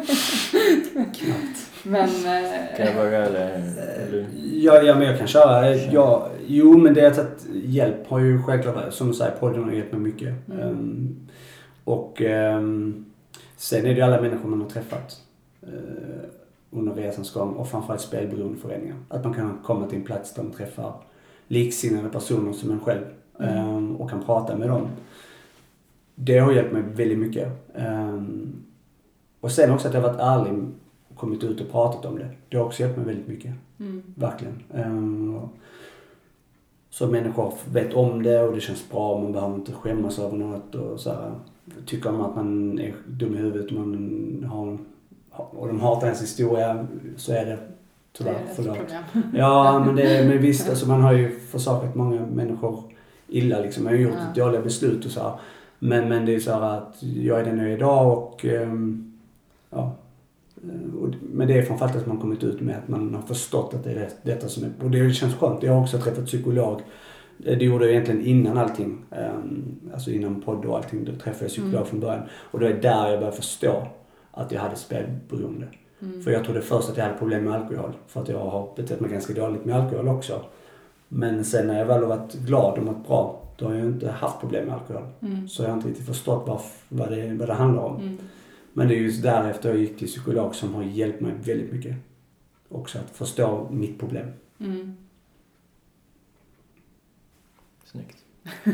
Knappt. 0.94 1.58
Men, 1.82 2.08
Ska 2.08 2.84
jag 2.84 2.88
eh, 2.88 2.96
börja 2.96 3.26
eller? 3.26 3.50
eller? 3.50 4.26
Ja, 4.52 4.82
ja, 4.82 4.94
men 4.94 5.06
jag 5.06 5.18
kan 5.18 5.26
köra. 5.26 5.74
Ja, 5.74 6.30
jo, 6.46 6.78
men 6.78 6.94
det 6.94 7.00
är 7.00 7.10
att 7.10 7.46
hjälp 7.52 8.08
har 8.08 8.18
ju 8.18 8.42
självklart, 8.42 8.92
som 8.92 9.08
du 9.08 9.14
säger, 9.14 9.32
podden 9.32 9.64
har 9.64 9.72
hjälpt 9.72 9.92
mig 9.92 10.00
mycket. 10.00 10.48
Mm. 10.48 10.60
Ehm, 10.60 11.28
och 11.84 12.22
ehm, 12.22 13.04
sen 13.56 13.80
är 13.80 13.88
det 13.88 13.94
ju 13.94 14.02
alla 14.02 14.20
människor 14.20 14.48
man 14.48 14.60
har 14.60 14.68
träffat 14.68 15.20
eh, 15.62 16.27
under 16.78 16.94
resans 16.94 17.32
gång 17.32 17.54
och 17.54 17.68
framförallt 17.68 18.00
spelberoendeföreningar. 18.00 18.96
Att 19.08 19.24
man 19.24 19.34
kan 19.34 19.58
komma 19.64 19.86
till 19.86 19.98
en 19.98 20.04
plats 20.04 20.34
där 20.34 20.42
man 20.42 20.52
träffar 20.52 20.92
liksinnade 21.48 22.08
personer 22.08 22.52
som 22.52 22.70
en 22.70 22.80
själv 22.80 23.04
Mm. 23.40 23.54
ehm, 23.58 23.96
och 23.96 24.10
kan 24.10 24.22
prata 24.24 24.56
med 24.56 24.68
dem. 24.68 24.86
Det 26.14 26.38
har 26.38 26.52
hjälpt 26.52 26.72
mig 26.72 26.82
väldigt 26.82 27.18
mycket. 27.18 27.48
Ehm, 27.74 28.52
och 29.40 29.52
sen 29.52 29.70
också 29.72 29.88
att 29.88 29.94
jag 29.94 30.00
varit 30.00 30.20
ärlig 30.20 30.52
och 31.08 31.16
kommit 31.16 31.44
ut 31.44 31.60
och 31.60 31.70
pratat 31.70 32.04
om 32.04 32.18
det. 32.18 32.28
Det 32.48 32.56
har 32.56 32.64
också 32.64 32.82
hjälpt 32.82 32.96
mig 32.96 33.06
väldigt 33.06 33.28
mycket. 33.28 33.54
mm, 33.80 34.02
Verkligen. 34.14 34.62
Ehm, 34.74 35.38
så 36.90 37.06
människor 37.06 37.54
vet 37.72 37.94
om 37.94 38.22
det 38.22 38.42
och 38.42 38.54
det 38.54 38.60
känns 38.60 38.90
bra. 38.90 39.20
Man 39.20 39.32
behöver 39.32 39.54
inte 39.54 39.72
skämmas 39.72 40.18
över 40.18 40.36
något 40.36 40.74
och 40.74 41.00
så 41.00 41.10
här. 41.10 41.32
Tycker 41.86 42.12
man 42.12 42.20
att 42.30 42.36
man 42.36 42.78
är 42.78 42.94
dum 43.06 43.34
i 43.34 43.38
huvudet 43.38 43.66
och 43.66 43.72
man 43.72 44.44
har 44.50 44.78
och 45.38 45.66
de 45.68 45.80
hatar 45.80 46.06
ens 46.06 46.22
historia 46.22 46.86
så 47.16 47.32
är 47.32 47.44
det 47.46 47.50
det 47.50 47.58
tyvärr. 48.12 48.32
är 48.32 48.36
ett 48.36 48.52
Förlåt. 48.56 48.76
problem. 49.12 49.32
Ja 49.34 49.82
men, 49.86 49.96
det, 49.96 50.24
men 50.28 50.38
visst 50.38 50.68
alltså 50.70 50.88
man 50.88 51.00
har 51.00 51.12
ju 51.12 51.38
försakat 51.38 51.94
många 51.94 52.26
människor 52.26 52.82
illa 53.28 53.60
liksom. 53.60 53.84
Man 53.84 53.92
har 53.92 53.98
ju 53.98 54.04
gjort 54.04 54.14
Ja. 54.34 54.44
dåliga 54.44 54.60
beslut 54.60 55.04
och 55.04 55.10
så 55.10 55.20
här. 55.22 55.32
Men, 55.78 56.08
men 56.08 56.24
det 56.26 56.34
är 56.34 56.40
så 56.40 56.52
här 56.52 56.60
att 56.78 57.02
jag 57.02 57.40
är 57.40 57.44
den 57.44 57.58
jag 57.58 57.66
är 57.68 57.76
idag 57.76 58.18
och 58.18 58.44
ehm, 58.44 59.12
ja. 59.70 59.92
Eh, 60.56 61.10
men 61.32 61.48
det 61.48 61.58
är 61.58 61.62
framförallt 61.62 61.96
att 61.96 62.06
man 62.06 62.18
kommit 62.18 62.44
ut 62.44 62.60
med 62.60 62.76
att 62.78 62.88
man 62.88 63.14
har 63.14 63.22
förstått 63.22 63.74
att 63.74 63.84
det 63.84 63.90
är 63.90 63.94
det, 63.94 64.10
detta 64.22 64.48
som 64.48 64.64
är, 64.64 64.70
och 64.84 64.90
det 64.90 65.10
känns 65.14 65.34
skönt. 65.34 65.62
Jag 65.62 65.72
har 65.72 65.82
också 65.82 65.98
träffat 65.98 66.26
psykolog. 66.26 66.80
Eh, 67.44 67.58
Det 67.58 67.64
gjorde 67.64 67.84
jag 67.84 67.92
egentligen 67.92 68.26
innan 68.26 68.58
allting. 68.58 68.98
ehm, 69.10 69.64
Alltså 69.94 70.10
innan 70.10 70.40
podd 70.42 70.64
och 70.64 70.76
allting. 70.76 71.04
Då 71.04 71.12
träffade 71.12 71.44
jag 71.44 71.48
psykolog 71.50 71.74
Mm. 71.74 71.86
från 71.86 72.00
början. 72.00 72.22
Och 72.50 72.60
då 72.60 72.66
är 72.66 72.70
det 72.74 72.80
där 72.80 73.08
jag 73.10 73.18
började 73.20 73.36
förstå 73.36 73.86
att 74.38 74.52
jag 74.52 74.60
hade 74.60 74.76
spelberoende. 74.76 75.68
Mm. 76.00 76.22
För 76.22 76.30
jag 76.30 76.44
trodde 76.44 76.62
först 76.62 76.90
att 76.90 76.96
jag 76.96 77.04
hade 77.04 77.18
problem 77.18 77.44
med 77.44 77.54
alkohol. 77.54 77.92
För 78.06 78.22
att 78.22 78.28
jag 78.28 78.38
har 78.38 78.76
betett 78.76 79.00
mig 79.00 79.10
ganska 79.10 79.32
dåligt 79.32 79.64
med 79.64 79.76
alkohol 79.76 80.08
också. 80.08 80.44
Men 81.08 81.44
sen 81.44 81.66
när 81.66 81.78
jag 81.78 81.86
väl 81.86 82.00
har 82.00 82.16
varit 82.16 82.34
glad 82.34 82.78
och 82.78 82.84
mått 82.84 83.06
bra, 83.06 83.42
då 83.56 83.66
har 83.66 83.74
jag 83.74 83.86
inte 83.86 84.10
haft 84.10 84.40
problem 84.40 84.66
med 84.66 84.74
alkohol. 84.74 85.06
Mm. 85.20 85.48
Så 85.48 85.62
jag 85.62 85.68
har 85.68 85.76
inte 85.76 85.88
riktigt 85.88 86.06
förstått 86.06 86.44
vad, 86.46 86.60
vad, 86.88 87.10
det, 87.10 87.34
vad 87.34 87.48
det 87.48 87.54
handlar 87.54 87.82
om. 87.82 87.96
Mm. 87.96 88.18
Men 88.72 88.88
det 88.88 88.94
är 88.94 88.98
just 88.98 89.22
därefter 89.22 89.68
jag 89.68 89.78
gick 89.78 89.98
till 89.98 90.08
psykolog 90.08 90.54
som 90.54 90.74
har 90.74 90.82
hjälpt 90.82 91.20
mig 91.20 91.32
väldigt 91.44 91.72
mycket. 91.72 91.96
Också 92.68 92.98
att 92.98 93.10
förstå 93.10 93.68
mitt 93.70 93.98
problem. 93.98 94.28
Mm. 94.58 94.96
Snyggt. 97.84 98.16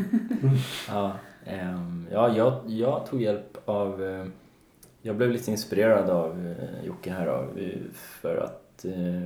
ja, 0.87 1.11
ehm, 1.45 2.07
ja 2.11 2.35
jag, 2.37 2.61
jag 2.67 3.05
tog 3.05 3.21
hjälp 3.21 3.57
av... 3.65 4.03
eh, 4.03 4.25
jag 5.05 5.15
blev 5.17 5.31
lite 5.31 5.51
inspirerad 5.51 6.09
av 6.09 6.47
eh, 6.47 6.85
Jocke 6.85 7.11
här 7.11 7.25
då, 7.25 7.61
eh, 7.61 7.79
för 7.93 8.37
att... 8.37 8.85
Eh, 8.85 9.23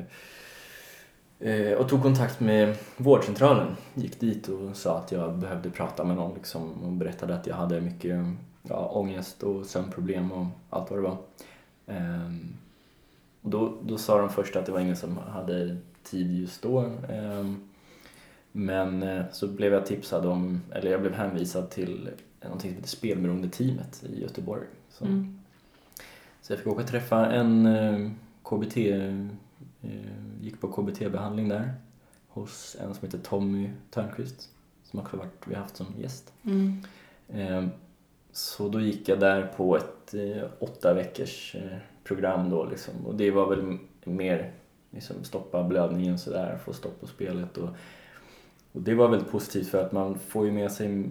eh, 1.49 1.73
och 1.73 1.89
tog 1.89 2.01
kontakt 2.01 2.39
med 2.39 2.75
vårdcentralen. 2.97 3.75
Gick 3.93 4.19
dit 4.19 4.47
och 4.47 4.75
sa 4.75 4.97
att 4.97 5.11
jag 5.11 5.37
behövde 5.37 5.69
prata 5.69 6.03
med 6.03 6.15
någon 6.15 6.35
liksom, 6.35 6.83
och 6.83 6.91
berättade 6.91 7.35
att 7.35 7.47
jag 7.47 7.55
hade 7.55 7.81
mycket 7.81 8.25
ja, 8.63 8.89
ångest 8.93 9.43
och 9.43 9.65
sömnproblem 9.65 10.31
och 10.31 10.45
allt 10.69 10.89
vad 10.91 10.99
det 10.99 11.03
var. 11.03 11.17
Eh, 11.87 12.29
och 13.41 13.49
då, 13.49 13.77
då 13.81 13.97
sa 13.97 14.17
de 14.17 14.29
först 14.29 14.55
att 14.55 14.65
det 14.65 14.71
var 14.71 14.79
ingen 14.79 14.97
som 14.97 15.17
hade 15.17 15.77
tid 16.03 16.39
just 16.39 16.61
då. 16.61 16.81
Eh, 17.09 17.51
men 18.51 19.03
eh, 19.03 19.23
så 19.31 19.47
blev 19.47 19.73
jag 19.73 19.85
tipsad 19.85 20.25
om, 20.25 20.61
eller 20.71 20.91
jag 20.91 21.01
blev 21.01 21.13
hänvisad 21.13 21.69
till 21.69 22.09
någonting 22.43 22.71
som 22.71 22.75
heter 22.75 22.89
Spelberoende-teamet 22.89 24.03
i 24.03 24.21
Göteborg. 24.21 24.63
Så, 24.89 25.05
Mm 25.05 25.39
så 26.49 26.53
jag 26.53 26.59
fick 26.59 26.67
åka 26.67 26.81
och 26.81 26.87
träffa 26.87 27.25
en 27.31 27.65
eh, 27.65 28.11
KBT, 28.43 28.77
eh, 28.77 29.15
gick 30.41 30.61
på 30.61 30.67
KBT-behandling 30.67 31.49
där 31.49 31.73
hos 32.27 32.77
en 32.79 32.93
som 32.93 33.05
heter 33.05 33.17
Tommy 33.17 33.69
Törnqvist 33.91 34.49
som 34.83 34.99
också 34.99 35.17
varit, 35.17 35.47
vi 35.47 35.55
har 35.55 35.61
haft 35.61 35.77
som 35.77 35.85
gäst. 35.97 36.33
Mm. 36.43 36.81
Eh, 37.27 37.69
Så 38.31 38.69
då 38.69 38.79
gick 38.79 39.09
jag 39.09 39.19
där 39.19 39.47
på 39.57 39.77
ett 39.77 40.15
åtta 40.59 40.93
veckors 40.93 41.55
program 42.03 42.49
då 42.49 42.65
liksom. 42.65 43.05
Och 43.05 43.15
det 43.15 43.31
var 43.31 43.49
väl 43.49 43.77
mer 44.03 44.51
liksom 44.91 45.23
stoppa 45.23 45.63
blödningen 45.63 46.19
sådär, 46.19 46.57
få 46.57 46.73
stopp 46.73 47.01
på 47.01 47.07
spelet 47.07 47.57
och, 47.57 47.69
och 48.71 48.81
det 48.81 48.95
var 48.95 49.07
väldigt 49.07 49.31
positivt 49.31 49.67
för 49.67 49.85
att 49.85 49.91
man 49.91 50.19
får 50.19 50.45
ju 50.45 50.51
med 50.51 50.71
sig 50.71 51.09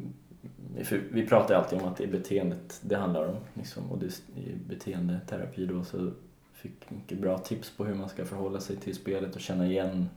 vi 1.11 1.27
pratar 1.27 1.55
alltid 1.55 1.81
om 1.81 1.89
att 1.89 1.97
det 1.97 2.05
är 2.05 2.09
beteendet 2.09 2.81
det 2.83 2.97
handlar 2.97 3.29
om 3.29 3.37
liksom, 3.55 3.93
och 3.93 3.99
det 3.99 4.07
är 4.07 4.57
beteendeterapi 4.69 5.67
då 5.67 5.85
så 5.85 6.11
fick 6.53 6.91
mycket 6.91 7.19
bra 7.19 7.39
tips 7.39 7.71
på 7.77 7.85
hur 7.85 7.95
man 7.95 8.09
ska 8.09 8.25
förhålla 8.25 8.61
sig 8.61 8.77
till 8.77 8.95
spelet 8.95 9.35
och 9.35 9.41
känna 9.41 9.67
igen 9.67 10.09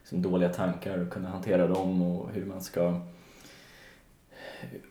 liksom, 0.00 0.22
dåliga 0.22 0.48
tankar 0.48 0.98
och 0.98 1.12
kunna 1.12 1.28
hantera 1.28 1.66
dem 1.66 2.02
och 2.02 2.30
hur 2.30 2.44
man 2.44 2.60
ska 2.60 3.00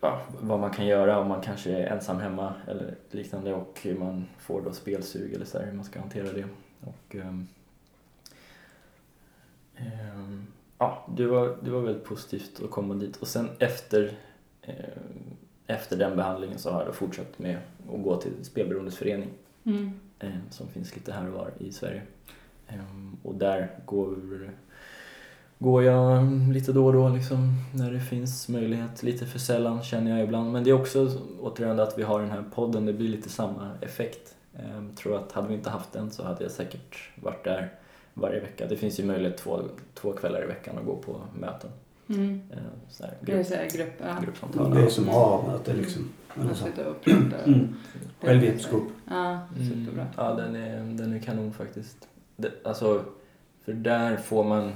ja, 0.02 0.22
vad 0.40 0.60
man 0.60 0.72
kan 0.72 0.88
göra 0.88 1.20
om 1.20 1.28
man 1.28 1.42
kanske 1.42 1.72
är 1.72 1.88
ensam 1.88 2.20
hemma 2.20 2.54
eller 2.68 2.96
liknande 3.12 3.54
och 3.54 3.88
man 4.00 4.26
får 4.38 4.62
då 4.62 4.72
spelsug 4.72 5.34
eller 5.34 5.46
så 5.46 5.60
här, 5.60 5.66
hur 5.66 5.74
man 5.74 5.86
ska 5.86 6.00
hantera 6.00 6.34
det. 6.34 6.46
Och, 6.82 7.16
um, 7.16 7.48
um, 10.16 10.48
ja, 10.78 11.08
det 11.18 11.26
var, 11.26 11.58
det 11.62 11.72
var 11.72 11.82
väldigt 11.82 12.04
positivt 12.04 12.62
att 12.64 12.72
komma 12.72 12.94
dit 12.94 13.18
och 13.18 13.28
sen 13.28 13.50
efter, 13.60 14.18
efter 15.68 15.98
den 15.98 16.16
behandlingen 16.18 16.58
så 16.60 16.72
har 16.72 16.86
jag 16.86 16.96
fortsatt 16.96 17.40
med 17.40 17.58
att 17.94 18.04
gå 18.04 18.22
till 18.22 18.32
Spelberoendes 18.42 18.98
förening 18.98 19.30
Mm. 19.64 19.92
eh, 20.20 20.30
som 20.50 20.68
finns 20.68 20.96
lite 20.96 21.12
här 21.12 21.28
och 21.28 21.34
var 21.34 21.52
i 21.58 21.72
Sverige. 21.72 22.02
Ehm, 22.68 23.18
och 23.24 23.36
där 23.36 23.72
går 23.86 24.18
går 25.60 25.84
jag 25.84 26.24
lite 26.54 26.74
då 26.74 26.86
och 26.86 26.94
då 26.94 27.10
liksom 27.10 27.54
när 27.74 27.92
det 27.92 28.00
finns 28.00 28.50
möjlighet. 28.50 29.04
Lite 29.04 29.26
för 29.26 29.40
sällan 29.40 29.84
känner 29.84 30.12
jag 30.12 30.24
ibland. 30.24 30.52
Men 30.52 30.64
det 30.64 30.70
är 30.70 30.74
också 30.74 31.18
återigen 31.42 31.80
att 31.80 31.98
vi 31.98 32.04
har 32.04 32.20
den 32.22 32.32
här 32.32 32.44
podden, 32.54 32.86
det 32.86 32.94
blir 32.94 33.10
lite 33.10 33.30
samma 33.30 33.72
effekt. 33.82 34.36
Jag 34.54 34.98
tror 34.98 35.16
att 35.16 35.32
hade 35.32 35.48
vi 35.48 35.54
inte 35.54 35.70
haft 35.70 35.92
den 35.94 36.12
så 36.12 36.24
hade 36.24 36.44
jag 36.44 36.52
säkert 36.52 37.10
varit 37.16 37.44
där 37.44 37.74
varje 38.14 38.40
vecka. 38.40 38.66
Det 38.68 38.76
finns 38.76 39.00
ju 39.00 39.06
möjlighet 39.06 39.38
två, 39.38 39.62
två 39.94 40.12
kvällar 40.12 40.44
i 40.44 40.48
veckan 40.48 40.78
att 40.78 40.86
gå 40.86 40.96
på 40.96 41.22
möten. 41.40 41.70
Mm. 42.10 42.42
Eh, 42.52 42.58
Så 42.90 43.04
här, 43.04 43.14
Det 43.22 43.32
är 43.32 43.36
grupp, 43.36 43.48
så 43.48 43.54
här 43.56 43.70
grupp, 43.70 43.94
ja. 44.02 44.18
gruppsamtal. 44.24 44.74
Det 44.76 44.82
är 44.82 44.90
som 44.90 45.10
A-möte 45.10 45.74
liksom. 45.74 46.10
Man 46.36 46.56
sitter 46.56 46.88
och 46.88 47.02
pratar. 47.02 47.44
Mm. 47.46 47.76
Självhjälpsgrupp. 48.22 48.88
Ja, 49.10 49.40
Mm, 49.58 50.00
ja, 50.18 50.34
den 50.34 50.56
är, 50.56 50.78
den 50.98 51.14
är 51.14 51.20
kanon 51.20 51.54
faktiskt. 51.54 52.08
Det, 52.36 52.52
alltså, 52.64 53.04
för 53.66 53.74
där 53.74 54.18
får 54.18 54.44
man 54.44 54.72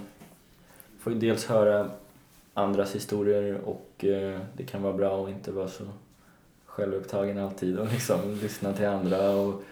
får 0.99 1.13
ju 1.13 1.19
dels 1.19 1.45
höra 1.45 1.89
andras 2.53 2.95
historier 2.95 3.61
och 3.65 4.05
eh, 4.05 4.39
det 4.57 4.63
kan 4.63 4.81
vara 4.81 4.93
bra 4.93 5.23
att 5.23 5.29
inte 5.29 5.51
vara 5.51 5.67
så 5.67 5.84
självupptagen 6.65 7.38
alltid 7.38 7.77
och 7.79 7.88
liksom 7.91 8.19
lyssna 8.41 8.73
till 8.73 8.88
andra 8.88 9.31
och 9.31 9.63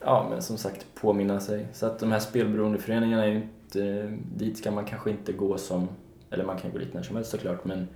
ja, 0.00 0.26
men 0.30 0.42
som 0.42 0.58
sagt 0.58 0.86
påminna 0.94 1.40
sig. 1.40 1.66
Så 1.72 1.86
att 1.86 1.98
de 1.98 2.12
här 2.12 2.18
spelberoendeföreningarna 2.20 3.24
är 3.24 3.28
ju 3.28 3.36
inte, 3.36 4.12
dit 4.36 4.58
ska 4.58 4.70
man 4.70 4.84
kanske 4.84 5.10
inte 5.10 5.32
gå 5.32 5.58
som, 5.58 5.88
eller 6.30 6.44
man 6.44 6.58
kan 6.58 6.72
gå 6.72 6.78
dit 6.78 6.94
när 6.94 7.02
som 7.02 7.16
helst 7.16 7.30
såklart, 7.30 7.64
men 7.64 7.88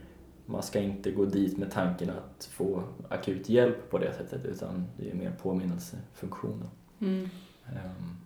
man 0.47 0.63
ska 0.63 0.81
inte 0.81 1.11
gå 1.11 1.25
dit 1.25 1.59
med 1.59 1.71
tanken 1.71 2.11
att 2.11 2.45
få 2.45 2.83
akut 3.09 3.49
hjälp 3.49 3.91
på 3.91 3.99
det 3.99 4.13
sättet 4.13 4.45
utan 4.45 4.87
det 4.97 5.11
är 5.11 5.15
mer 5.15 5.33
påminnelsefunktion. 5.43 6.63
då. 6.99 7.07
Mm. 7.07 7.29
Ehm, 7.67 8.17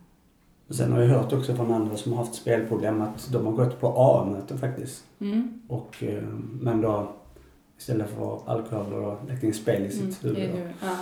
Sen 0.69 0.91
har 0.91 1.01
jag 1.01 1.07
hört 1.09 1.33
också 1.33 1.55
från 1.55 1.71
andra 1.73 1.97
som 1.97 2.11
har 2.13 2.19
haft 2.19 2.35
spelproblem 2.35 3.01
att 3.01 3.29
de 3.31 3.45
har 3.45 3.53
gått 3.53 3.79
på 3.79 3.87
A-möten 3.97 4.57
faktiskt. 4.57 5.03
Mm. 5.19 5.61
Och, 5.67 6.03
eh, 6.03 6.23
men 6.61 6.81
då 6.81 7.11
istället 7.77 8.09
för 8.09 8.39
alkohol 8.45 8.93
och 8.93 9.17
lagt 9.29 9.43
in 9.43 9.53
spel 9.53 9.85
i 9.85 9.89
sitt 9.91 10.23
Mm. 10.23 10.35
huvud. 10.35 10.69
Ja. 10.81 10.97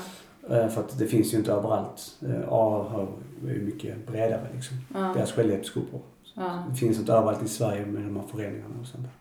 Eh, 0.58 0.68
För 0.70 0.82
att 0.82 1.00
det 1.00 1.06
finns 1.08 1.34
ju 1.34 1.38
inte 1.38 1.52
överallt. 1.52 2.18
Eh, 2.22 2.42
A 2.50 2.88
har- 2.92 3.08
är 3.50 3.54
ju 3.54 3.62
mycket 3.62 4.08
bredare 4.08 4.48
liksom. 4.54 4.78
Ja. 4.94 5.00
Deras 5.00 5.32
självhjälpsgrupper. 5.32 6.00
Ja. 6.34 6.64
Det 6.70 6.76
finns 6.76 7.00
inte 7.00 7.14
överallt 7.14 7.44
i 7.44 7.48
Sverige 7.48 7.86
med 7.86 8.02
de 8.02 8.16
här 8.18 8.24
föreningarna 8.28 8.76
och 8.82 8.88
sånt 8.88 9.04
där. 9.04 9.12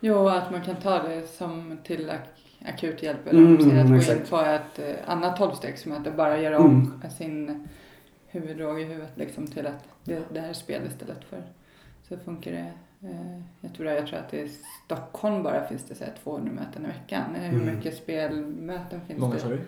Jo, 0.00 0.28
att 0.28 0.50
man 0.50 0.62
kan 0.62 0.76
ta 0.76 1.02
det 1.02 1.26
som 1.26 1.78
till 1.84 2.10
ak- 2.10 2.68
akut 2.68 3.02
hjälp 3.02 3.26
eller 3.26 3.40
Mm, 3.40 3.60
sig 3.70 3.80
att 3.80 3.88
gå 3.88 4.12
in 4.12 4.20
på 4.30 4.40
ett 4.40 4.78
eh, 4.78 5.10
annat 5.10 5.36
tolvstegsmöte. 5.36 6.10
Bara 6.10 6.40
göra 6.40 6.58
om 6.58 6.66
Mm. 7.00 7.10
sin 7.10 7.68
huvuddrag 8.26 8.80
i 8.80 8.84
huvudet 8.84 9.12
liksom 9.14 9.46
till 9.46 9.66
att 9.66 9.84
det, 10.04 10.22
det 10.32 10.40
här 10.40 10.48
är 10.48 10.52
spel 10.52 10.82
istället 10.86 11.24
för. 11.24 11.42
Så 12.08 12.16
funkar 12.18 12.52
det. 12.52 12.72
Eh, 13.08 13.40
jag, 13.60 13.74
tror, 13.74 13.88
jag 13.88 14.06
tror 14.06 14.18
att 14.18 14.30
det 14.30 14.40
i 14.40 14.50
Stockholm 14.84 15.42
bara 15.42 15.66
finns 15.66 15.84
det 15.84 15.94
så 15.94 16.04
här 16.04 16.14
200 16.24 16.52
möten 16.52 16.84
i 16.84 16.88
veckan. 16.88 17.34
Eh, 17.36 17.42
Hur 17.42 17.62
Mm. 17.62 17.76
mycket 17.76 17.96
spelmöten 17.96 19.00
finns 19.06 19.20
många 19.20 19.34
det? 19.34 19.40
sa 19.40 19.48
du? 19.48 19.60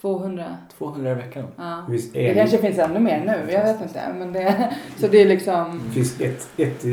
200. 0.00 0.56
200 0.78 1.10
i 1.10 1.14
veckan? 1.14 1.44
Ja. 1.56 1.84
Det 1.86 1.92
finns, 1.92 2.12
Det 2.12 2.34
kanske 2.34 2.58
finns 2.58 2.78
ännu 2.78 2.98
mer 3.00 3.20
nu, 3.24 3.52
jag 3.52 3.62
vet 3.64 3.82
inte. 3.82 4.00
Men 4.18 4.32
det, 4.32 4.74
så 4.96 5.06
det 5.08 5.18
är 5.22 5.26
liksom... 5.26 5.80
det 5.86 5.92
finns 5.94 6.20
ett, 6.20 6.48
ett 6.56 6.84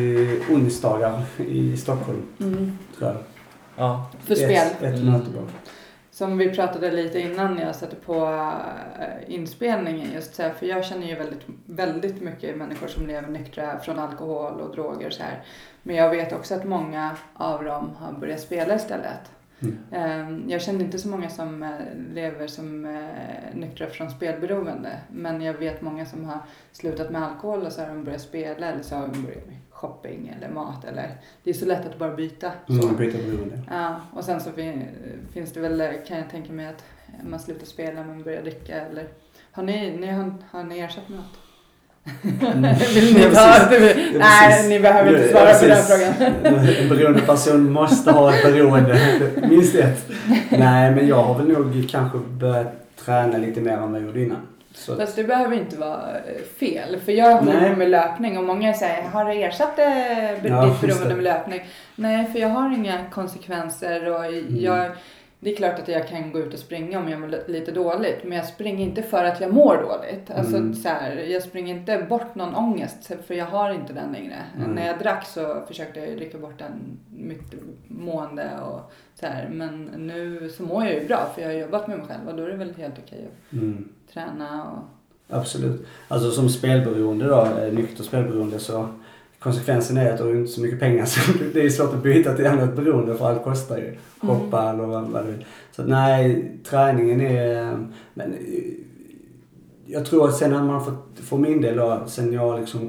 onsdagar 0.52 1.22
i 1.38 1.78
Stockholm 1.78 2.24
Mm, 2.40 2.78
tror 2.98 3.10
jag. 3.12 3.18
Ja. 3.76 4.10
för 4.26 4.34
ett, 4.34 4.38
spel. 4.40 4.92
Ett 4.94 5.00
Mm. 5.02 5.12
möte 5.14 5.30
bara. 5.30 5.44
Som 6.12 6.38
vi 6.38 6.50
pratade 6.56 6.92
lite 6.92 7.20
innan 7.20 7.58
jag 7.58 7.76
satte 7.76 7.96
på 7.96 8.26
eh, 9.00 9.34
inspelningen 9.36 10.12
just 10.14 10.36
så 10.36 10.44
här, 10.44 10.50
för 10.54 10.66
jag 10.66 10.86
känner 10.86 11.08
ju 11.08 11.16
väldigt, 11.16 11.42
väldigt 11.66 12.22
mycket 12.22 12.58
människor 12.58 12.88
som 12.88 13.08
lever 13.08 13.28
nyktra 13.30 13.80
från 13.80 14.00
alkohol 14.00 14.62
och 14.62 14.76
droger 14.76 15.08
och 15.08 15.14
så 15.14 15.24
här. 15.24 15.44
Men 15.84 15.96
jag 15.96 16.10
vet 16.10 16.34
också 16.34 16.56
att 16.56 16.66
många 16.66 17.12
av 17.34 17.64
dem 17.64 17.90
har 18.00 18.12
börjat 18.14 18.40
spela 18.40 18.76
istället. 18.76 19.32
Mm. 19.60 19.78
Eh, 19.92 20.52
Jag 20.52 20.62
känner 20.62 20.86
inte 20.86 21.00
så 21.00 21.08
många 21.08 21.30
som 21.30 21.64
eh, 21.64 21.70
lever 22.14 22.48
som 22.48 22.86
eh, 22.86 23.56
nyktra 23.56 23.88
från 23.88 24.10
spelberoende. 24.10 25.00
Men 25.12 25.42
jag 25.42 25.54
vet 25.54 25.82
många 25.82 26.06
som 26.06 26.26
har 26.26 26.40
slutat 26.72 27.12
med 27.12 27.24
alkohol 27.24 27.62
och 27.66 27.72
så 27.72 27.82
har 27.82 27.88
de 27.88 28.04
börjat 28.04 28.22
spela 28.22 28.68
eller 28.72 28.84
så 28.84 28.96
har 28.96 29.08
de 29.08 29.24
börjat 29.24 29.48
med 29.48 29.58
shopping 29.70 30.34
eller 30.38 30.50
mat. 30.50 30.86
Eller, 30.86 31.18
det 31.44 31.50
är 31.50 31.54
så 31.54 31.66
lätt 31.66 31.86
att 31.86 32.00
bara 32.00 32.16
byta. 32.16 32.52
Mm, 32.70 32.96
byta 32.96 33.18
beroende. 33.18 33.62
Ja, 33.70 34.02
och 34.14 34.24
sen 34.24 34.40
så 34.40 34.52
fin, 34.52 34.84
finns 35.34 35.54
det 35.54 35.60
väl, 35.60 35.94
kan 36.08 36.18
jag 36.18 36.30
tänka 36.30 36.54
mig 36.54 36.68
att 36.68 36.84
man 37.24 37.40
slutar 37.40 37.66
spela 37.66 38.04
men 38.04 38.24
börjar 38.24 38.42
dricka 38.42 38.82
eller 38.82 39.08
har 39.52 39.64
ni, 39.64 39.98
ni, 39.98 40.08
har, 40.08 40.34
har 40.52 40.64
ni 40.64 40.80
ersatt 40.80 41.10
med 41.10 41.18
något? 41.18 41.40
Vill 42.94 43.14
ni 43.16 43.22
Ja, 43.22 43.30
ta? 43.32 43.70
Nej, 43.80 44.12
Ja, 44.14 44.20
precis. 44.50 44.70
ni 44.70 44.80
behöver 44.80 45.10
inte 45.16 45.26
Ja, 45.26 45.32
svara 45.32 45.54
på 45.60 45.66
den 45.66 45.84
frågan. 45.84 46.68
En 46.82 46.90
beroende 46.90 47.22
person 47.22 47.72
måste 47.72 48.12
ha 48.12 48.36
ett 48.36 48.44
beroende. 48.44 49.00
Minst 49.50 49.76
ett. 49.76 50.10
Nej, 50.50 50.92
men 50.96 51.08
jag 51.08 51.24
har 51.24 51.36
väl 51.38 51.48
nog 51.48 51.88
kanske 51.92 52.18
börjat 52.18 52.68
träna 53.06 53.38
lite 53.38 53.62
mer 53.62 53.72
än 53.72 53.92
vad 53.92 54.02
jag 54.02 54.08
gjorde 54.08 54.22
innan. 54.22 54.38
Så, 54.74 54.96
Fast 54.96 55.16
det 55.16 55.24
behöver 55.24 55.56
inte 55.56 55.78
vara 55.78 56.00
eh, 56.12 56.44
fel. 56.60 56.98
För 57.06 57.12
jag 57.12 57.38
håller 57.38 57.62
Nej. 57.62 57.76
med 57.76 57.90
löpning 57.90 58.38
och 58.38 58.44
många 58.44 58.74
säger, 58.74 59.04
har 59.04 59.26
du 59.26 59.32
ersatt 59.32 59.80
eh, 59.80 59.86
Ja, 60.50 60.66
ditt 60.66 60.72
just 60.72 60.82
beroende 60.82 61.10
det. 61.10 61.16
med 61.16 61.24
löpning? 61.24 61.62
Nej, 61.96 62.26
för 62.32 62.40
jag 62.40 62.50
har 62.50 62.74
inga 62.76 62.94
konsekvenser 63.12 64.12
och 64.12 64.26
Mm. 64.26 64.92
Det 65.46 65.52
är 65.52 65.56
klart 65.56 65.80
att 65.80 65.88
jag 65.88 66.08
kan 66.08 66.32
gå 66.32 66.40
ut 66.40 66.54
och 66.54 66.60
springa 66.60 67.00
om 67.00 67.10
jag 67.10 67.20
mår 67.22 67.28
li- 67.28 67.44
lite 67.48 67.72
dåligt. 67.72 68.24
Men 68.24 68.38
jag 68.38 68.46
springer 68.48 68.86
inte 68.86 69.02
för 69.04 69.24
att 69.24 69.42
jag 69.42 69.54
mår 69.54 69.78
dåligt. 69.78 70.32
Alltså 70.32 70.58
Mm. 70.58 70.74
så 70.74 70.90
här, 70.90 71.16
jag 71.16 71.44
springer 71.44 71.76
inte 71.76 72.06
bort 72.10 72.36
någon 72.36 72.56
ångest 72.56 73.12
för 73.28 73.34
jag 73.34 73.46
har 73.46 73.74
inte 73.74 73.94
den 73.94 74.12
längre. 74.12 74.36
Mm. 74.58 74.72
När 74.72 74.88
jag 74.88 75.00
drack 75.00 75.26
så 75.26 75.62
försökte 75.68 76.00
jag 76.00 76.18
dricka 76.18 76.38
bort 76.38 76.60
den, 76.60 76.98
mitt 77.18 77.54
mående 77.88 78.50
och 78.62 78.92
så 79.20 79.26
här. 79.26 79.50
Men 79.52 79.84
nu 79.98 80.50
så 80.50 80.64
mår 80.64 80.84
jag 80.86 80.94
ju 80.94 81.08
bra 81.08 81.32
för 81.36 81.42
jag 81.42 81.50
har 81.50 81.56
jobbat 81.56 81.88
med 81.88 81.98
mig 81.98 82.08
själv 82.08 82.28
och 82.30 82.36
då 82.38 82.44
är 82.44 82.48
det 82.48 82.58
väl 82.58 82.74
helt 82.78 82.96
okej 83.06 83.28
att 83.28 83.54
mm, 83.54 83.90
träna 84.14 84.64
och 84.72 84.80
absolut. 85.38 85.88
Alltså 86.08 86.32
som 86.32 86.50
spelberoende 86.50 87.26
då, 87.28 87.42
eh, 87.62 87.74
nykter 87.74 88.04
spelberoende 88.04 88.60
så 88.60 88.88
konsekvensen 89.46 89.98
är 89.98 90.12
att 90.12 90.18
du 90.18 90.24
har 90.24 90.32
inte 90.36 90.52
så 90.52 90.62
mycket 90.62 90.80
pengar 90.80 91.06
så 91.06 91.20
det 91.54 91.62
är 91.66 91.70
svårt 91.70 91.94
att 91.94 92.04
byta 92.04 92.34
till 92.34 92.48
annat 92.48 92.76
beroende 92.76 93.16
för 93.16 93.30
allt 93.30 93.44
kostar 93.44 93.78
ju. 93.78 93.96
Shoppa 94.22 94.70
eller 94.70 94.84
vad, 94.84 95.26
du 95.26 95.32
vill. 95.32 95.46
Så 95.72 95.84
nej, 95.84 96.52
träningen 96.70 97.22
är... 97.22 97.78
Men 98.14 98.34
jag 99.86 100.06
tror 100.06 100.28
att 100.28 100.36
sen 100.36 100.52
när 100.52 100.64
man 100.64 100.86
fått, 100.86 101.20
för 101.20 101.38
min 101.38 101.62
del 101.62 101.78
då, 101.78 102.04
sen 102.08 102.34
jag 102.34 102.60
liksom 102.60 102.82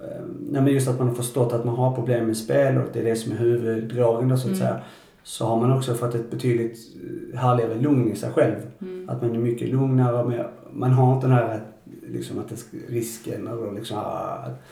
eh, 0.00 0.24
Nej 0.50 0.62
men 0.62 0.72
just 0.72 0.88
att 0.88 0.98
man 0.98 1.08
har 1.08 1.14
förstått 1.14 1.52
att 1.52 1.64
man 1.64 1.74
har 1.74 1.94
problem 1.94 2.26
med 2.26 2.36
spel 2.36 2.78
och 2.78 2.88
det 2.92 3.00
är 3.00 3.04
det 3.04 3.16
som 3.16 3.32
är 3.32 3.36
huvuddragen 3.36 4.28
då 4.28 4.36
så 4.36 4.40
att 4.40 4.46
Mm. 4.46 4.58
säga. 4.58 4.80
Så 5.22 5.46
har 5.46 5.60
man 5.60 5.72
också 5.72 5.94
fått 5.94 6.14
ett 6.14 6.30
betydligt 6.30 6.78
eh, 7.32 7.38
härligare 7.38 7.74
lugn 7.74 8.12
i 8.12 8.16
sig 8.16 8.30
själv. 8.32 8.54
Mm. 8.80 9.08
Att 9.08 9.22
man 9.22 9.34
är 9.34 9.38
mycket 9.38 9.68
lugnare. 9.68 10.28
Med, 10.28 10.44
man 10.72 10.90
har 10.92 11.14
inte 11.14 11.26
den 11.26 11.36
här 11.36 11.60
liksom 12.12 12.38
att 12.38 12.48
det 12.48 12.56
ska, 12.56 12.76
risken 12.88 13.46
eller 13.46 13.72
liksom 13.72 13.96
ah, 13.98 14.34
att, 14.46 14.62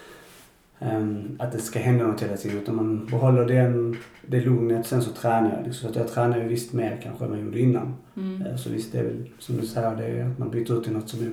ehm, 0.78 1.36
att 1.38 1.52
det 1.52 1.58
ska 1.58 1.78
hända 1.78 2.06
något 2.06 2.22
hela 2.22 2.36
tiden. 2.36 2.58
Utan 2.58 2.76
man 2.76 3.06
behåller 3.06 3.44
den, 3.44 3.96
det 4.26 4.40
lugnet. 4.40 4.86
Sen 4.86 5.02
så 5.02 5.10
tränar 5.10 5.56
jag. 5.56 5.66
Liksom. 5.66 5.82
Så 5.82 5.88
att 5.88 5.96
jag 5.96 6.08
tränar 6.14 6.38
ju 6.38 6.48
visst 6.48 6.72
mer 6.72 7.00
kanske 7.02 7.24
än 7.24 7.30
vad 7.30 7.38
jag 7.38 7.44
gjorde 7.46 7.60
innan. 7.60 7.94
Mm. 8.16 8.42
Eh, 8.42 8.56
Så 8.56 8.70
visst 8.70 8.92
det 8.92 8.98
är 8.98 9.04
väl 9.04 9.30
som 9.38 9.56
du 9.56 9.66
säger, 9.66 9.96
det 9.96 10.04
är 10.06 10.24
att 10.30 10.38
man 10.38 10.50
byter 10.50 10.78
ut 10.78 10.84
till 10.84 10.92
något 10.92 11.08
som 11.08 11.20
är 11.20 11.32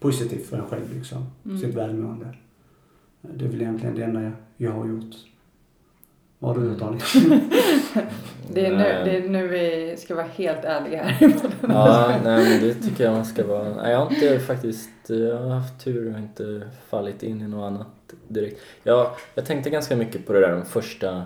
positivt 0.00 0.46
för 0.46 0.56
en 0.58 0.66
själv 0.66 0.94
liksom. 0.94 1.26
Mm. 1.44 1.58
Sitt 1.58 1.74
välmående. 1.74 2.26
Eh, 3.22 3.30
Det 3.34 3.44
är 3.44 3.48
väl 3.48 3.60
egentligen 3.62 3.94
det 3.94 4.04
enda 4.04 4.22
jag, 4.22 4.32
jag 4.56 4.70
har 4.72 4.86
gjort. 4.86 5.14
Vad 6.42 6.56
har 6.56 6.62
du 6.62 6.68
gjort 6.68 6.78
Daniel? 6.78 7.40
Det 8.52 8.66
är, 8.66 8.70
nu, 8.70 8.84
det 8.84 9.16
är 9.16 9.28
nu 9.28 9.48
vi 9.48 9.96
ska 9.96 10.14
vara 10.14 10.26
helt 10.26 10.64
ärliga 10.64 11.02
här. 11.02 11.32
Ja, 11.68 12.20
nej 12.24 12.48
men 12.48 12.68
det 12.68 12.74
tycker 12.74 13.04
jag 13.04 13.12
man 13.12 13.24
ska 13.24 13.46
vara. 13.46 13.74
Nej, 13.74 13.92
jag 13.92 13.98
har 13.98 14.12
inte 14.12 14.38
faktiskt, 14.38 14.90
jag 15.06 15.36
har 15.36 15.48
haft 15.48 15.84
tur 15.84 16.12
och 16.12 16.18
inte 16.18 16.68
fallit 16.88 17.22
in 17.22 17.42
i 17.42 17.48
något 17.48 17.66
annat 17.66 17.86
direkt. 18.28 18.60
Jag, 18.82 19.10
jag 19.34 19.46
tänkte 19.46 19.70
ganska 19.70 19.96
mycket 19.96 20.26
på 20.26 20.32
det 20.32 20.40
där 20.40 20.52
de 20.52 20.64
första 20.64 21.22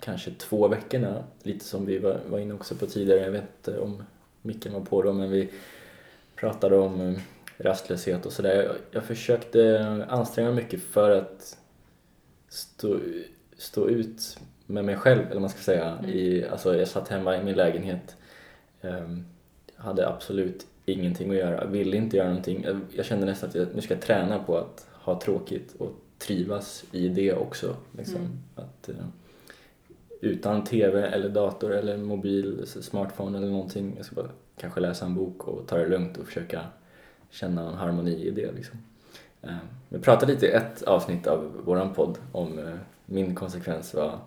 kanske 0.00 0.30
två 0.30 0.68
veckorna, 0.68 1.24
lite 1.42 1.64
som 1.64 1.86
vi 1.86 1.98
var, 1.98 2.20
var 2.26 2.38
inne 2.38 2.54
också 2.54 2.74
på 2.74 2.86
tidigare, 2.86 3.20
jag 3.20 3.30
vet 3.30 3.44
inte 3.58 3.80
om 3.80 4.02
micken 4.42 4.72
var 4.72 4.80
på 4.80 5.02
då, 5.02 5.12
men 5.12 5.30
vi 5.30 5.50
pratade 6.36 6.76
om 6.76 7.00
eh, 7.00 7.14
rastlöshet 7.58 8.26
och 8.26 8.32
sådär. 8.32 8.62
Jag, 8.62 8.76
jag 8.90 9.04
försökte 9.04 10.06
anstränga 10.08 10.50
mig 10.50 10.64
mycket 10.64 10.82
för 10.82 11.10
att 11.10 11.56
stå, 12.48 12.98
stå 13.58 13.88
ut 13.88 14.38
med 14.66 14.84
mig 14.84 14.96
själv, 14.96 15.30
eller 15.30 15.40
man 15.40 15.50
ska 15.50 15.60
säga. 15.60 15.98
Mm. 15.98 16.10
I, 16.10 16.44
alltså 16.44 16.76
jag 16.76 16.88
satt 16.88 17.08
hemma 17.08 17.36
i 17.36 17.44
min 17.44 17.56
lägenhet 17.56 18.16
Ehm, 18.80 19.24
hade 19.76 20.08
absolut 20.08 20.66
ingenting 20.84 21.30
att 21.30 21.36
göra, 21.36 21.64
ville 21.64 21.96
inte 21.96 22.16
göra 22.16 22.28
någonting. 22.28 22.66
Jag, 22.96 23.06
kände 23.06 23.26
nästan 23.26 23.48
att 23.48 23.54
jag, 23.54 23.68
nu 23.74 23.80
ska 23.80 23.94
jag 23.94 24.02
träna 24.02 24.38
på 24.38 24.56
att 24.56 24.86
ha 24.92 25.20
tråkigt 25.20 25.74
och 25.78 25.90
trivas 26.18 26.84
i 26.92 27.08
det 27.08 27.32
också. 27.32 27.76
Liksom. 27.96 28.16
Mm. 28.16 28.38
Att, 28.54 28.88
eh, 28.88 28.94
utan 30.20 30.64
TV 30.64 31.06
eller 31.06 31.28
dator 31.28 31.74
eller 31.74 31.96
mobil, 31.96 32.66
smartphone 32.66 33.38
eller 33.38 33.48
någonting. 33.48 33.94
Jag 33.96 34.06
ska 34.06 34.14
bara 34.14 34.30
kanske 34.60 34.80
läsa 34.80 35.06
en 35.06 35.14
bok 35.14 35.48
och 35.48 35.66
ta 35.66 35.78
det 35.78 35.88
lugnt 35.88 36.16
och 36.16 36.26
försöka 36.26 36.66
känna 37.30 37.68
en 37.68 37.74
harmoni 37.74 38.26
i 38.26 38.30
det. 38.30 38.52
Liksom. 38.52 38.78
Eh, 39.42 39.56
vi 39.88 39.98
pratade 39.98 40.32
lite 40.32 40.46
i 40.46 40.50
ett 40.50 40.82
avsnitt 40.82 41.26
av 41.26 41.62
våran 41.64 41.94
podd 41.94 42.18
om 42.32 42.58
eh, 42.58 42.74
min 43.10 43.34
konsekvens 43.34 43.94
var 43.94 44.18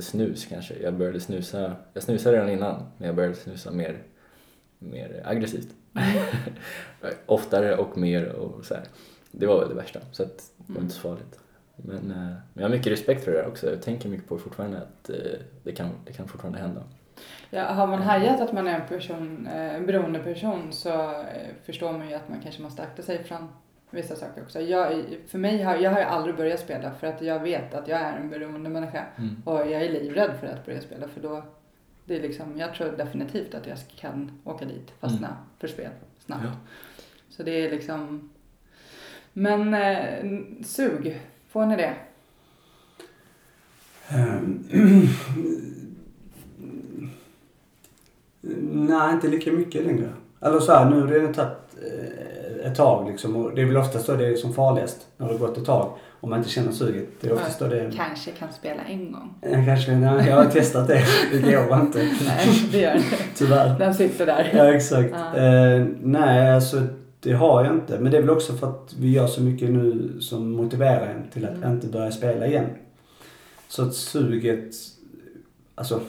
snus 0.00 0.46
kanske. 0.46 0.74
Jag 0.82 0.94
började 0.94 1.20
snusa, 1.20 1.76
jag 1.92 2.02
snusade 2.02 2.36
redan 2.36 2.50
innan 2.50 2.82
men 2.98 3.06
jag 3.06 3.16
började 3.16 3.34
snusa 3.34 3.70
mer, 3.70 4.02
mer 4.78 5.22
aggressivt. 5.24 5.68
Oftare 7.26 7.76
och 7.76 7.98
mer 7.98 8.28
och 8.28 8.64
så 8.64 8.74
här. 8.74 8.84
Det 9.30 9.46
var 9.46 9.60
väl 9.60 9.68
det 9.68 9.74
värsta 9.74 10.00
så 10.12 10.22
att 10.22 10.52
det 10.56 10.72
var 10.72 10.80
inte 10.80 10.94
så 10.94 11.00
farligt. 11.00 11.38
Men, 11.76 12.10
eh, 12.10 12.16
men 12.16 12.38
jag 12.54 12.62
har 12.62 12.70
mycket 12.70 12.92
respekt 12.92 13.24
för 13.24 13.32
det 13.32 13.38
där 13.38 13.48
också. 13.48 13.70
Jag 13.70 13.82
tänker 13.82 14.08
mycket 14.08 14.28
på 14.28 14.34
det 14.34 14.40
fortfarande 14.40 14.78
att 14.78 15.10
eh, 15.10 15.16
det 15.62 15.72
kan, 15.72 15.90
det 16.06 16.12
kan 16.12 16.28
fortfarande 16.28 16.58
hända. 16.58 16.82
Ja, 17.50 17.64
har 17.64 17.86
man 17.86 18.02
hajat 18.02 18.40
att 18.40 18.52
man 18.52 18.68
är 18.68 18.80
en 18.80 18.88
person, 18.88 19.46
eh, 19.46 19.74
en 19.74 19.86
beroende 19.86 20.18
person 20.18 20.72
så 20.72 21.24
förstår 21.64 21.92
man 21.92 22.08
ju 22.08 22.14
att 22.14 22.28
man 22.28 22.40
kanske 22.40 22.62
måste 22.62 22.82
akta 22.82 23.02
sig 23.02 23.24
från 23.24 23.48
vissa 23.90 24.16
saker 24.16 24.42
också. 24.42 24.60
Jag, 24.60 25.04
för 25.26 25.38
mig 25.38 25.62
har, 25.62 25.76
jag 25.76 25.90
har 25.90 26.00
aldrig 26.00 26.36
börjat 26.36 26.60
spela 26.60 26.92
för 26.92 27.06
att 27.06 27.22
jag 27.22 27.40
vet 27.40 27.74
att 27.74 27.88
jag 27.88 28.00
är 28.00 28.16
en 28.16 28.30
beroende 28.30 28.70
människa. 28.70 29.04
Mm. 29.18 29.42
Och 29.44 29.58
jag 29.58 29.82
är 29.84 29.88
livrädd 29.88 30.36
för 30.40 30.46
att 30.46 30.66
börja 30.66 30.80
spela 30.80 31.08
för 31.08 31.20
då, 31.20 31.42
det 32.04 32.16
är 32.16 32.22
liksom, 32.22 32.58
jag 32.58 32.74
tror 32.74 32.92
definitivt 32.92 33.54
att 33.54 33.66
jag 33.66 33.78
kan 33.96 34.40
åka 34.44 34.64
dit, 34.64 34.92
fastna 35.00 35.26
mm. 35.26 35.38
för 35.58 35.68
spel 35.68 35.90
snabbt. 36.18 36.44
Ja. 36.44 36.52
Så 37.28 37.42
det 37.42 37.50
är 37.50 37.70
liksom, 37.70 38.30
men 39.32 39.74
eh, 39.74 40.24
sug, 40.64 41.20
får 41.48 41.66
ni 41.66 41.76
det? 41.76 41.94
Um, 44.14 44.68
nej, 48.88 49.12
inte 49.12 49.28
lika 49.28 49.52
mycket 49.52 49.84
längre. 49.84 50.08
Eller 50.40 50.60
så 50.60 50.72
här, 50.72 50.90
nu 50.90 51.00
har 51.00 51.08
det 51.08 51.34
tagit 51.34 51.76
eh, 51.82 52.39
ett 52.64 52.74
tag 52.74 53.10
liksom. 53.10 53.36
Och 53.36 53.54
det 53.54 53.62
är 53.62 53.66
väl 53.66 53.76
oftast 53.76 54.06
då 54.06 54.16
det 54.16 54.26
är 54.26 54.36
som 54.36 54.54
farligast. 54.54 55.06
När 55.16 55.26
det 55.26 55.32
har 55.32 55.38
gått 55.38 55.58
ett 55.58 55.64
tag. 55.64 55.92
Om 56.20 56.30
man 56.30 56.38
inte 56.38 56.50
känner 56.50 56.72
suget. 56.72 57.08
Det 57.20 57.28
är 57.28 57.32
oftast 57.32 57.58
då 57.58 57.66
det... 57.66 57.90
Kanske 57.96 58.30
kan 58.30 58.52
spela 58.52 58.82
en 58.82 59.12
gång. 59.12 59.34
Ja, 59.40 59.64
kanske. 59.66 59.92
Nej, 59.92 60.28
jag 60.28 60.36
har 60.36 60.44
testat 60.44 60.88
det. 60.88 61.04
Det 61.32 61.52
går 61.52 61.80
inte. 61.80 61.98
nej, 62.26 62.68
det 62.72 62.78
gör 62.78 62.96
inte. 62.96 63.16
Tyvärr. 63.34 63.78
Den 63.78 63.94
sitter 63.94 64.26
där. 64.26 64.50
Ja, 64.54 64.74
exakt. 64.74 65.10
Ja. 65.12 65.36
Eh, 65.36 65.86
nej, 66.00 66.54
alltså 66.54 66.86
det 67.20 67.32
har 67.32 67.64
jag 67.64 67.74
inte. 67.74 67.98
Men 67.98 68.12
det 68.12 68.18
är 68.18 68.22
väl 68.22 68.30
också 68.30 68.52
för 68.52 68.66
att 68.66 68.94
vi 68.98 69.12
gör 69.12 69.26
så 69.26 69.42
mycket 69.42 69.70
nu 69.70 70.16
som 70.20 70.50
motiverar 70.50 71.06
en 71.06 71.30
till 71.32 71.44
att 71.44 71.56
mm. 71.56 71.72
inte 71.72 71.86
börja 71.86 72.10
spela 72.10 72.46
igen. 72.46 72.66
Så 73.68 73.82
att 73.82 73.94
suget, 73.94 74.74
alltså 75.74 76.00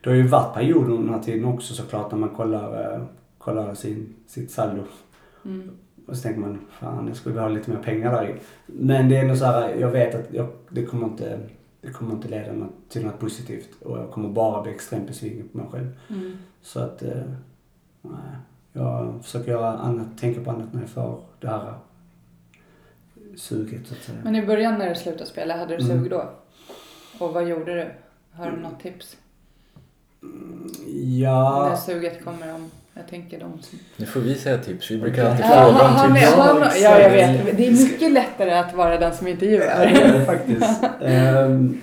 det 0.00 0.10
har 0.10 0.16
ju 0.16 0.26
varit 0.26 0.54
perioder 0.54 0.90
under 0.90 1.04
den 1.04 1.14
här 1.14 1.22
tiden 1.22 1.44
också 1.44 1.74
såklart 1.74 2.10
när 2.10 2.18
man 2.18 2.28
kollar, 2.28 2.94
eh, 2.94 3.02
kollar 3.38 3.74
sin, 3.74 4.14
sitt 4.26 4.50
saldo 4.50 4.82
Mm. 5.44 5.70
Och 6.06 6.16
så 6.16 6.22
tänker 6.22 6.40
man, 6.40 6.58
fan 6.70 7.06
jag 7.08 7.16
skulle 7.16 7.32
vilja 7.32 7.48
ha 7.48 7.54
lite 7.54 7.70
mer 7.70 7.78
pengar 7.78 8.12
där. 8.12 8.40
Men 8.66 9.08
det 9.08 9.16
är 9.16 9.22
ändå 9.22 9.36
så 9.36 9.44
här, 9.44 9.74
jag 9.74 9.90
vet 9.90 10.14
att 10.14 10.34
jag, 10.34 10.48
det 10.68 10.84
kommer 10.84 11.06
inte 11.06 11.38
det 11.80 11.92
kommer 11.92 12.14
inte 12.14 12.28
leda 12.28 12.52
något, 12.52 12.70
till 12.88 13.06
något 13.06 13.18
positivt 13.18 13.82
och 13.82 13.98
jag 13.98 14.10
kommer 14.10 14.28
bara 14.28 14.62
bli 14.62 14.72
extremt 14.72 15.06
besviken 15.06 15.48
på 15.48 15.58
mig 15.58 15.66
själv. 15.70 15.88
Mm. 16.08 16.36
Så 16.62 16.80
att, 16.80 17.02
eh, 17.02 17.22
nej. 18.02 18.36
Jag 18.72 19.24
försöker 19.24 19.50
göra 19.50 19.78
annat, 19.78 20.18
tänka 20.18 20.40
på 20.40 20.50
annat 20.50 20.72
när 20.72 20.80
jag 20.80 20.90
får 20.90 21.20
det 21.40 21.48
här 21.48 21.74
suget 23.36 23.86
så 23.86 23.94
att 23.94 24.02
säga. 24.02 24.18
Men 24.24 24.36
i 24.36 24.46
början 24.46 24.78
när 24.78 24.88
du 24.88 24.94
slutade 24.94 25.26
spela, 25.26 25.56
hade 25.56 25.76
du 25.76 25.84
mm. 25.84 25.98
sug 25.98 26.10
då? 26.10 26.30
Och 27.18 27.34
vad 27.34 27.48
gjorde 27.48 27.74
du? 27.74 27.90
Har 28.32 28.50
du 28.50 28.56
något 28.56 28.80
tips? 28.80 29.16
Mm, 30.22 30.70
ja. 31.20 31.68
När 31.68 31.76
suget 31.76 32.24
kommer 32.24 32.54
om 32.54 32.70
jag 32.94 33.08
tänker 33.08 33.40
de 33.40 33.62
som... 33.62 33.78
Nu 33.96 34.06
får 34.06 34.20
vi 34.20 34.34
säga 34.34 34.58
tips. 34.58 34.90
Vi 34.90 34.98
brukar 34.98 35.30
alltid 35.30 35.46
fråga 35.46 36.08
om 36.08 36.14
tips. 36.14 36.34
Han, 36.34 36.60
ja, 36.82 36.98
jag 37.00 37.10
vet. 37.10 37.56
Det 37.56 37.66
är 37.66 37.72
mycket 37.72 38.12
lättare 38.12 38.50
att 38.50 38.74
vara 38.74 38.98
den 38.98 39.14
som 39.14 39.26
intervjuar. 39.26 39.66
Ja, 39.66 39.78
det 39.78 40.02
är 40.02 40.18
det 40.18 40.24
faktiskt. 40.26 40.84
um, 41.00 41.80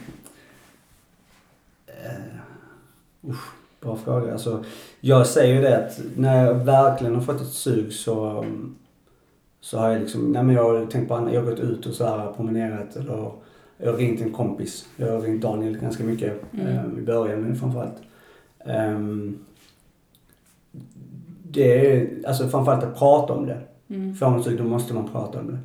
uh, 3.24 3.32
usch, 3.32 3.52
bra 3.82 3.96
fråga. 3.96 4.32
Alltså, 4.32 4.64
jag 5.00 5.28
säger 5.28 5.56
ju 5.56 5.62
det 5.62 5.78
att 5.78 6.00
när 6.16 6.46
jag 6.46 6.54
verkligen 6.54 7.16
har 7.16 7.22
fått 7.22 7.42
ett 7.42 7.54
sug 7.54 7.94
så, 7.94 8.46
så 9.62 9.78
har 9.78 9.90
jag 9.90 10.02
liksom, 10.02 10.32
nej 10.32 10.44
men 10.44 10.56
jag 10.56 10.64
har 10.64 10.86
tänkt 10.86 11.08
på 11.08 11.16
annat. 11.16 11.34
Jag 11.34 11.42
har 11.42 11.50
gått 11.50 11.60
ut 11.60 11.86
och 11.86 11.94
så 11.94 12.06
här 12.06 12.32
promenerat 12.32 12.96
eller 12.96 13.32
jag 13.78 13.92
har 13.92 13.98
ringt 13.98 14.22
en 14.22 14.32
kompis. 14.32 14.86
Jag 14.96 15.12
har 15.12 15.22
ringt 15.22 15.42
Daniel 15.42 15.78
ganska 15.78 16.04
mycket 16.04 16.54
mm. 16.54 16.86
um, 16.86 17.00
i 17.00 17.02
början 17.02 17.56
framförallt. 17.56 17.98
Um, 18.66 19.46
det 21.52 21.88
är, 21.88 22.10
alltså 22.28 22.48
framförallt 22.48 22.84
att 22.84 22.98
prata 23.00 23.34
om 23.34 23.46
det. 23.46 23.62
Mm. 23.88 24.16
Får 24.16 24.30
man 24.30 24.58
då 24.58 24.64
måste 24.64 24.94
man 24.94 25.10
prata 25.12 25.40
om 25.40 25.48
det. 25.48 25.60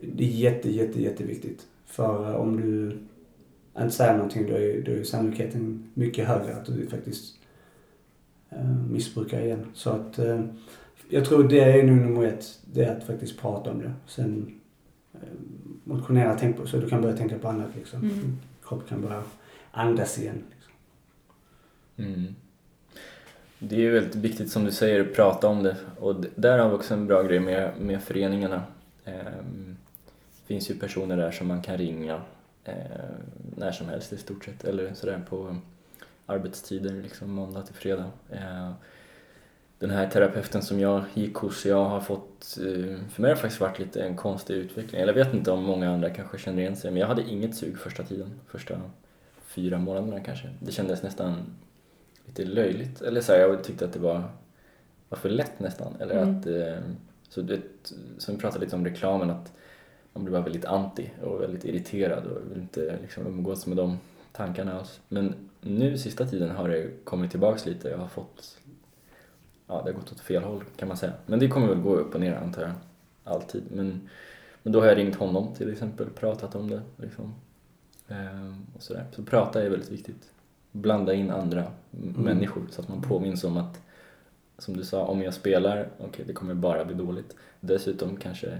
Det 0.00 0.24
är 0.24 0.28
jätte, 0.28 0.70
jätte, 0.70 1.02
jätteviktigt. 1.02 1.66
För 1.86 2.30
eh, 2.30 2.36
om 2.36 2.56
du 2.56 2.98
inte 3.82 3.94
säger 3.94 4.14
någonting 4.14 4.46
då 4.46 4.54
är, 4.54 4.82
då 4.82 4.92
är 4.92 5.02
sannolikheten 5.02 5.90
mycket 5.94 6.28
högre 6.28 6.56
att 6.56 6.66
du 6.66 6.86
faktiskt 6.86 7.34
äh, 8.50 8.76
missbrukar 8.90 9.40
igen. 9.40 9.66
Så 9.74 9.90
att 9.90 10.18
äh, 10.18 10.40
jag 11.08 11.24
tror 11.24 11.48
det 11.48 11.60
är 11.60 11.82
nog 11.82 11.96
nummer 11.96 12.24
ett. 12.24 12.58
Det 12.72 12.84
är 12.84 12.96
att 12.96 13.04
faktiskt 13.04 13.40
prata 13.40 13.70
om 13.70 13.78
det. 13.78 13.92
Sen 14.06 14.60
äh, 15.14 15.20
motionera 15.84 16.38
tempo 16.38 16.66
så 16.66 16.76
du 16.76 16.88
kan 16.88 17.02
börja 17.02 17.16
tänka 17.16 17.38
på 17.38 17.48
annat 17.48 17.70
liksom. 17.76 18.00
Mm. 18.02 18.38
Kroppen 18.64 18.88
kan 18.88 19.00
börja 19.00 19.22
andas 19.70 20.18
igen. 20.18 20.42
Liksom. 20.50 20.72
Mm. 21.96 22.34
Det 23.64 23.74
är 23.76 23.80
ju 23.80 23.90
väldigt 23.90 24.14
viktigt 24.14 24.50
som 24.50 24.64
du 24.64 24.70
säger 24.70 25.00
att 25.00 25.14
prata 25.14 25.48
om 25.48 25.62
det 25.62 25.76
och 26.00 26.14
där 26.34 26.58
har 26.58 26.68
vi 26.68 26.74
också 26.74 26.94
en 26.94 27.06
bra 27.06 27.22
grej 27.22 27.40
med, 27.40 27.72
med 27.80 28.02
föreningarna. 28.02 28.62
Ehm, 29.04 29.76
det 30.40 30.46
finns 30.46 30.70
ju 30.70 30.74
personer 30.74 31.16
där 31.16 31.30
som 31.30 31.46
man 31.48 31.62
kan 31.62 31.78
ringa 31.78 32.20
eh, 32.64 32.74
när 33.56 33.72
som 33.72 33.88
helst 33.88 34.12
i 34.12 34.16
stort 34.16 34.44
sett 34.44 34.64
eller 34.64 34.94
sådär 34.94 35.22
på 35.28 35.56
arbetstider, 36.26 36.92
liksom 36.92 37.30
måndag 37.30 37.62
till 37.62 37.74
fredag. 37.74 38.10
Ehm, 38.32 38.72
den 39.78 39.90
här 39.90 40.10
terapeuten 40.10 40.62
som 40.62 40.80
jag 40.80 41.04
gick 41.14 41.34
hos, 41.34 41.66
jag 41.66 41.84
har 41.84 42.00
fått, 42.00 42.58
eh, 42.60 43.08
för 43.08 43.22
mig 43.22 43.30
har 43.30 43.36
det 43.36 43.36
faktiskt 43.36 43.60
varit 43.60 43.78
lite 43.78 44.02
en 44.02 44.16
konstig 44.16 44.54
utveckling. 44.54 45.00
Eller 45.00 45.14
jag 45.16 45.24
vet 45.24 45.34
inte 45.34 45.50
om 45.50 45.64
många 45.64 45.90
andra 45.90 46.10
kanske 46.10 46.38
känner 46.38 46.62
igen 46.62 46.76
sig, 46.76 46.90
men 46.90 47.00
jag 47.00 47.06
hade 47.06 47.22
inget 47.22 47.56
sug 47.56 47.78
första 47.78 48.02
tiden, 48.02 48.40
första 48.46 48.80
fyra 49.46 49.78
månaderna 49.78 50.20
kanske. 50.20 50.50
Det 50.60 50.72
kändes 50.72 51.02
nästan 51.02 51.44
lite 52.26 52.44
löjligt. 52.44 53.02
Eller 53.02 53.20
så 53.20 53.32
här, 53.32 53.40
jag 53.40 53.64
tyckte 53.64 53.84
att 53.84 53.92
det 53.92 53.98
var, 53.98 54.22
var 55.08 55.18
för 55.18 55.30
lätt 55.30 55.60
nästan. 55.60 55.96
Eller 56.00 56.22
mm. 56.22 56.38
att, 56.38 56.46
eh, 56.46 56.78
så 57.28 57.42
det, 57.42 57.60
som 58.18 58.34
vi 58.34 58.40
pratade 58.40 58.64
lite 58.64 58.76
om 58.76 58.84
reklamen, 58.84 59.30
att 59.30 59.52
man 60.12 60.24
blir 60.24 60.32
bara 60.32 60.42
väldigt 60.42 60.64
anti 60.64 61.10
och 61.22 61.42
väldigt 61.42 61.64
irriterad 61.64 62.26
och 62.26 62.50
vill 62.50 62.60
inte 62.60 62.98
liksom 63.02 63.26
umgås 63.26 63.66
med 63.66 63.76
de 63.76 63.98
tankarna 64.32 64.78
alls. 64.78 65.00
Men 65.08 65.34
nu 65.60 65.98
sista 65.98 66.26
tiden 66.26 66.50
har 66.50 66.68
det 66.68 67.04
kommit 67.04 67.30
tillbaks 67.30 67.66
lite. 67.66 67.88
Jag 67.88 67.98
har 67.98 68.08
fått, 68.08 68.58
ja 69.66 69.82
det 69.82 69.92
har 69.92 69.98
gått 70.00 70.12
åt 70.12 70.20
fel 70.20 70.42
håll 70.42 70.64
kan 70.76 70.88
man 70.88 70.96
säga. 70.96 71.12
Men 71.26 71.38
det 71.38 71.48
kommer 71.48 71.68
väl 71.68 71.80
gå 71.80 71.94
upp 71.94 72.14
och 72.14 72.20
ner 72.20 72.34
antar 72.34 72.62
jag, 72.62 72.72
alltid. 73.24 73.62
Men, 73.70 74.08
men 74.62 74.72
då 74.72 74.80
har 74.80 74.86
jag 74.86 74.98
ringt 74.98 75.16
honom 75.16 75.54
till 75.54 75.72
exempel, 75.72 76.10
pratat 76.10 76.54
om 76.54 76.70
det 76.70 76.82
liksom. 76.96 77.34
Ehm, 78.08 78.66
och 78.76 78.82
sådär. 78.82 79.06
Så 79.12 79.22
prata 79.22 79.62
är 79.62 79.70
väldigt 79.70 79.90
viktigt 79.90 80.32
blanda 80.72 81.14
in 81.14 81.30
andra 81.30 81.64
mm. 82.02 82.14
människor 82.14 82.62
så 82.70 82.80
att 82.80 82.88
man 82.88 83.02
påminns 83.02 83.44
om 83.44 83.56
att 83.56 83.80
som 84.58 84.76
du 84.76 84.84
sa, 84.84 85.04
om 85.04 85.22
jag 85.22 85.34
spelar, 85.34 85.88
okej 85.98 86.08
okay, 86.08 86.24
det 86.24 86.32
kommer 86.32 86.54
bara 86.54 86.84
bli 86.84 86.94
dåligt. 86.94 87.36
Dessutom 87.60 88.16
kanske 88.16 88.58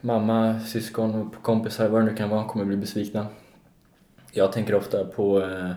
mamma, 0.00 0.60
syskon, 0.60 1.30
kompisar, 1.42 1.88
vad 1.88 2.00
det 2.00 2.10
nu 2.10 2.16
kan 2.16 2.30
vara, 2.30 2.48
kommer 2.48 2.64
bli 2.64 2.76
besvikna. 2.76 3.26
Jag 4.32 4.52
tänker 4.52 4.74
ofta 4.74 5.04
på, 5.04 5.42
eh, 5.42 5.70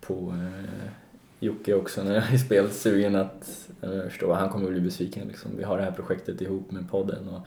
på 0.00 0.14
eh, 0.14 0.90
Jocke 1.38 1.74
också 1.74 2.02
när 2.02 2.14
jag 2.14 2.32
är 2.32 2.38
spelsugen 2.38 3.16
att 3.16 3.68
förstår 4.08 4.32
att 4.32 4.40
han 4.40 4.48
kommer 4.48 4.70
bli 4.70 4.80
besviken. 4.80 5.28
Liksom. 5.28 5.50
Vi 5.56 5.64
har 5.64 5.78
det 5.78 5.84
här 5.84 5.90
projektet 5.90 6.40
ihop 6.40 6.70
med 6.70 6.90
podden 6.90 7.28
och 7.28 7.46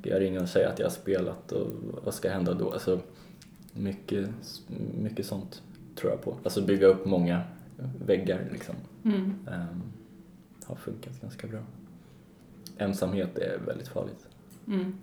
ska 0.00 0.10
jag 0.10 0.20
ringa 0.20 0.40
och 0.40 0.48
säga 0.48 0.68
att 0.68 0.78
jag 0.78 0.86
har 0.86 0.90
spelat 0.90 1.52
och 1.52 1.66
vad 2.04 2.14
ska 2.14 2.30
hända 2.30 2.54
då? 2.54 2.72
Alltså, 2.72 3.00
mycket, 3.72 4.28
mycket 4.98 5.26
sånt 5.26 5.62
tror 5.98 6.12
jag 6.12 6.22
på. 6.22 6.36
Alltså 6.44 6.62
bygga 6.62 6.86
upp 6.86 7.06
många 7.06 7.40
väggar 8.06 8.40
liksom. 8.52 8.74
Mm. 9.04 9.38
Um, 9.46 9.82
har 10.66 10.76
funkat 10.76 11.20
ganska 11.20 11.46
bra. 11.46 11.60
Ensamhet 12.78 13.38
är 13.38 13.58
väldigt 13.66 13.88
farligt. 13.88 14.28
Mm. 14.66 14.98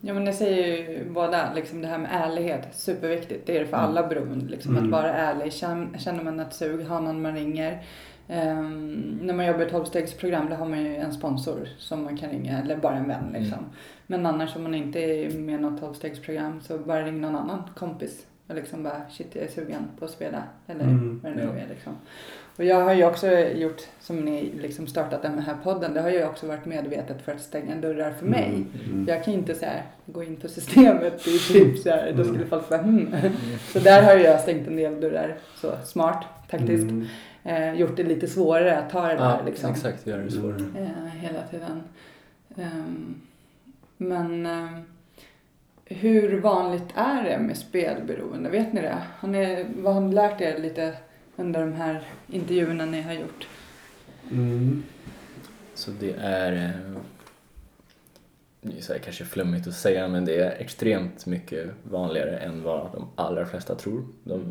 Ja 0.00 0.14
men 0.14 0.24
det 0.24 0.32
säger 0.32 0.66
ju 0.66 1.10
båda, 1.10 1.54
liksom 1.54 1.80
det 1.80 1.88
här 1.88 1.98
med 1.98 2.10
ärlighet, 2.12 2.68
superviktigt. 2.72 3.46
Det 3.46 3.56
är 3.56 3.60
det 3.60 3.66
för 3.66 3.76
mm. 3.76 3.90
alla 3.90 4.08
beroende, 4.08 4.50
liksom, 4.50 4.76
mm. 4.76 4.84
att 4.84 4.90
vara 4.90 5.14
ärlig. 5.14 5.52
Känner 5.52 6.22
man 6.22 6.40
ett 6.40 6.54
sug, 6.54 6.86
har 6.86 7.00
någon 7.00 7.22
man 7.22 7.34
ringer. 7.34 7.84
Um, 8.28 9.18
när 9.22 9.34
man 9.34 9.46
jobbar 9.46 9.66
i 9.66 9.70
tolvstegsprogram 9.70 10.50
då 10.50 10.56
har 10.56 10.66
man 10.66 10.82
ju 10.84 10.96
en 10.96 11.12
sponsor 11.12 11.68
som 11.78 12.04
man 12.04 12.16
kan 12.16 12.30
ringa, 12.30 12.58
eller 12.58 12.76
bara 12.76 12.96
en 12.96 13.08
vän 13.08 13.30
liksom. 13.32 13.58
Mm. 13.58 13.70
Men 14.06 14.26
annars 14.26 14.56
om 14.56 14.62
man 14.62 14.74
inte 14.74 15.00
är 15.00 15.38
med 15.38 15.54
i 15.54 15.62
något 15.62 15.80
tolvstegsprogram 15.80 16.60
så 16.60 16.78
bara 16.78 17.04
ring 17.04 17.20
någon 17.20 17.36
annan 17.36 17.62
kompis 17.76 18.26
och 18.50 18.56
liksom 18.56 18.82
bara 18.82 19.02
shit 19.10 19.26
jag 19.32 19.44
är 19.44 19.48
sugen 19.48 19.82
på 19.98 20.04
att 20.04 20.10
spela 20.10 20.42
eller 20.66 20.84
Mm, 20.84 21.20
vad 21.22 21.32
det 21.32 21.36
nu 21.36 21.42
ja. 21.56 21.64
är 21.64 21.68
liksom. 21.68 21.92
Och 22.56 22.64
jag 22.64 22.80
har 22.84 22.94
ju 22.94 23.04
också 23.04 23.30
gjort, 23.38 23.80
som 24.00 24.16
ni 24.20 24.52
liksom 24.60 24.86
startat 24.86 25.22
den 25.22 25.38
här 25.38 25.56
podden, 25.62 25.94
det 25.94 26.00
har 26.00 26.10
ju 26.10 26.24
också 26.24 26.46
varit 26.46 26.64
medvetet 26.66 27.22
för 27.22 27.32
att 27.32 27.40
stänga 27.40 27.76
dörrar 27.76 28.10
för 28.12 28.26
mig. 28.26 28.48
Mm, 28.48 28.68
mm. 28.84 29.06
Jag 29.08 29.24
kan 29.24 29.32
ju 29.32 29.38
inte 29.38 29.54
så 29.54 29.64
här, 29.64 29.82
gå 30.06 30.22
in 30.24 30.36
på 30.36 30.48
systemet 30.48 31.26
i 31.26 31.38
typ 31.38 31.78
så 31.78 31.90
här, 31.90 32.12
då 32.12 32.22
skulle 32.24 32.38
Mm. 32.38 32.48
folk 32.50 32.68
bara 32.68 32.82
hmm. 32.82 33.14
Så 33.72 33.78
där 33.78 34.02
har 34.02 34.16
jag 34.16 34.40
stängt 34.40 34.68
en 34.68 34.76
del 34.76 35.00
dörrar, 35.00 35.36
så 35.56 35.72
smart 35.84 36.24
taktiskt. 36.50 36.90
Mm. 36.90 37.06
Eh, 37.44 37.74
gjort 37.74 37.96
det 37.96 38.02
lite 38.02 38.26
svårare 38.26 38.78
att 38.78 38.90
ta 38.90 39.02
det 39.08 39.14
där 39.14 39.24
Ja, 39.24 39.40
liksom. 39.46 39.70
exakt. 39.70 40.06
Gör 40.06 40.18
det 40.18 40.30
svårare. 40.30 40.56
Mm. 40.60 40.82
Eh, 40.84 41.10
hela 41.20 41.42
tiden. 41.50 41.82
Ehm, 42.56 43.14
men 43.96 44.46
ehm, 44.46 44.82
hur 45.94 46.40
vanligt 46.40 46.88
är 46.94 47.24
det 47.24 47.38
med 47.38 47.56
spelberoende? 47.56 48.50
Vet 48.50 48.72
ni 48.72 48.80
det? 48.80 49.02
Har 49.18 49.28
ni, 49.28 49.66
vad 49.76 49.94
har 49.94 50.00
ni 50.00 50.14
lärt 50.14 50.40
er 50.40 50.58
lite 50.58 50.96
under 51.36 51.60
de 51.60 51.72
här 51.72 52.02
intervjuerna 52.26 52.84
ni 52.84 53.02
har 53.02 53.12
gjort? 53.12 53.48
Mm. 54.30 54.82
Så 55.74 55.90
det 56.00 56.14
är... 56.18 56.52
eh, 56.52 57.00
Det 58.62 58.78
är 58.78 58.82
så 58.82 58.92
här 58.92 59.00
kanske 59.00 59.24
flummigt 59.24 59.66
att 59.66 59.74
säga 59.74 60.08
men 60.08 60.24
det 60.24 60.40
är 60.40 60.50
extremt 60.50 61.26
mycket 61.26 61.70
vanligare 61.82 62.36
än 62.38 62.62
vad 62.62 62.92
de 62.92 63.08
allra 63.14 63.46
flesta 63.46 63.74
tror. 63.74 64.04
De, 64.24 64.44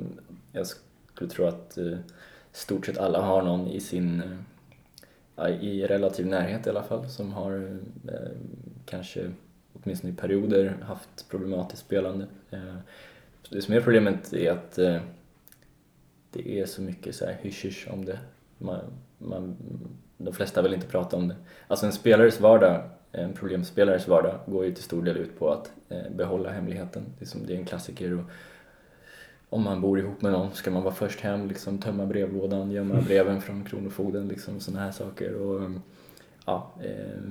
jag 0.51 0.67
skulle 1.13 1.29
tro 1.29 1.45
att 1.45 1.77
eh, 1.77 1.97
stort 2.51 2.85
sett 2.85 2.97
alla 2.97 3.21
har 3.21 3.41
någon 3.41 3.67
i 3.67 3.79
sin... 3.79 4.21
eh, 5.37 5.49
I 5.63 5.87
relativ 5.87 6.25
närhet 6.27 6.67
i 6.67 6.69
alla 6.69 6.83
fall 6.83 7.09
som 7.09 7.33
har 7.33 7.79
eh, 8.07 8.31
kanske 8.85 9.31
åtminstone 9.73 10.13
i 10.13 10.15
perioder 10.15 10.77
haft 10.81 11.29
problematiskt 11.29 11.81
spelande. 11.81 12.27
Eh, 12.51 12.75
det 13.49 13.61
som 13.61 13.73
är 13.73 13.81
problemet 13.81 14.33
är 14.33 14.51
att 14.51 14.77
eh, 14.77 15.01
det 16.31 16.59
är 16.59 16.65
så 16.65 16.81
mycket 16.81 17.15
så 17.15 17.25
här 17.25 17.37
hysch 17.41 17.87
om 17.91 18.05
det. 18.05 18.19
Man, 18.57 18.79
man, 19.17 19.55
de 20.17 20.33
flesta 20.33 20.61
vill 20.61 20.73
inte 20.73 20.87
prata 20.87 21.17
om 21.17 21.27
det. 21.27 21.35
Alltså 21.67 21.85
en 21.85 21.91
spelares 21.91 22.39
vardag, 22.39 22.89
en 23.11 23.33
problemspelares 23.33 24.07
vardag 24.07 24.39
går 24.45 24.65
ju 24.65 24.73
till 24.73 24.83
stor 24.83 25.01
del 25.01 25.17
ut 25.17 25.39
på 25.39 25.51
att 25.51 25.71
eh, 25.89 26.11
behålla 26.15 26.49
hemligheten. 26.49 27.05
Det 27.19 27.25
är, 27.25 27.27
som, 27.27 27.45
det 27.45 27.53
är 27.53 27.57
en 27.57 27.65
klassiker. 27.65 28.13
Och 28.13 28.23
om 29.49 29.63
man 29.63 29.81
bor 29.81 29.99
ihop 29.99 30.21
med 30.21 30.31
någon 30.31 30.53
ska 30.53 30.71
man 30.71 30.83
vara 30.83 30.93
först 30.93 31.19
hem, 31.19 31.47
liksom, 31.47 31.77
tömma 31.77 32.05
brevlådan, 32.05 32.71
gömma 32.71 33.01
breven 33.01 33.41
från 33.41 33.63
Kronofogden, 33.63 34.27
liksom, 34.27 34.59
sådana 34.59 34.83
här 34.83 34.91
saker. 34.91 35.33
Och, 35.33 35.71
ja, 36.45 36.71
eh, 36.83 37.21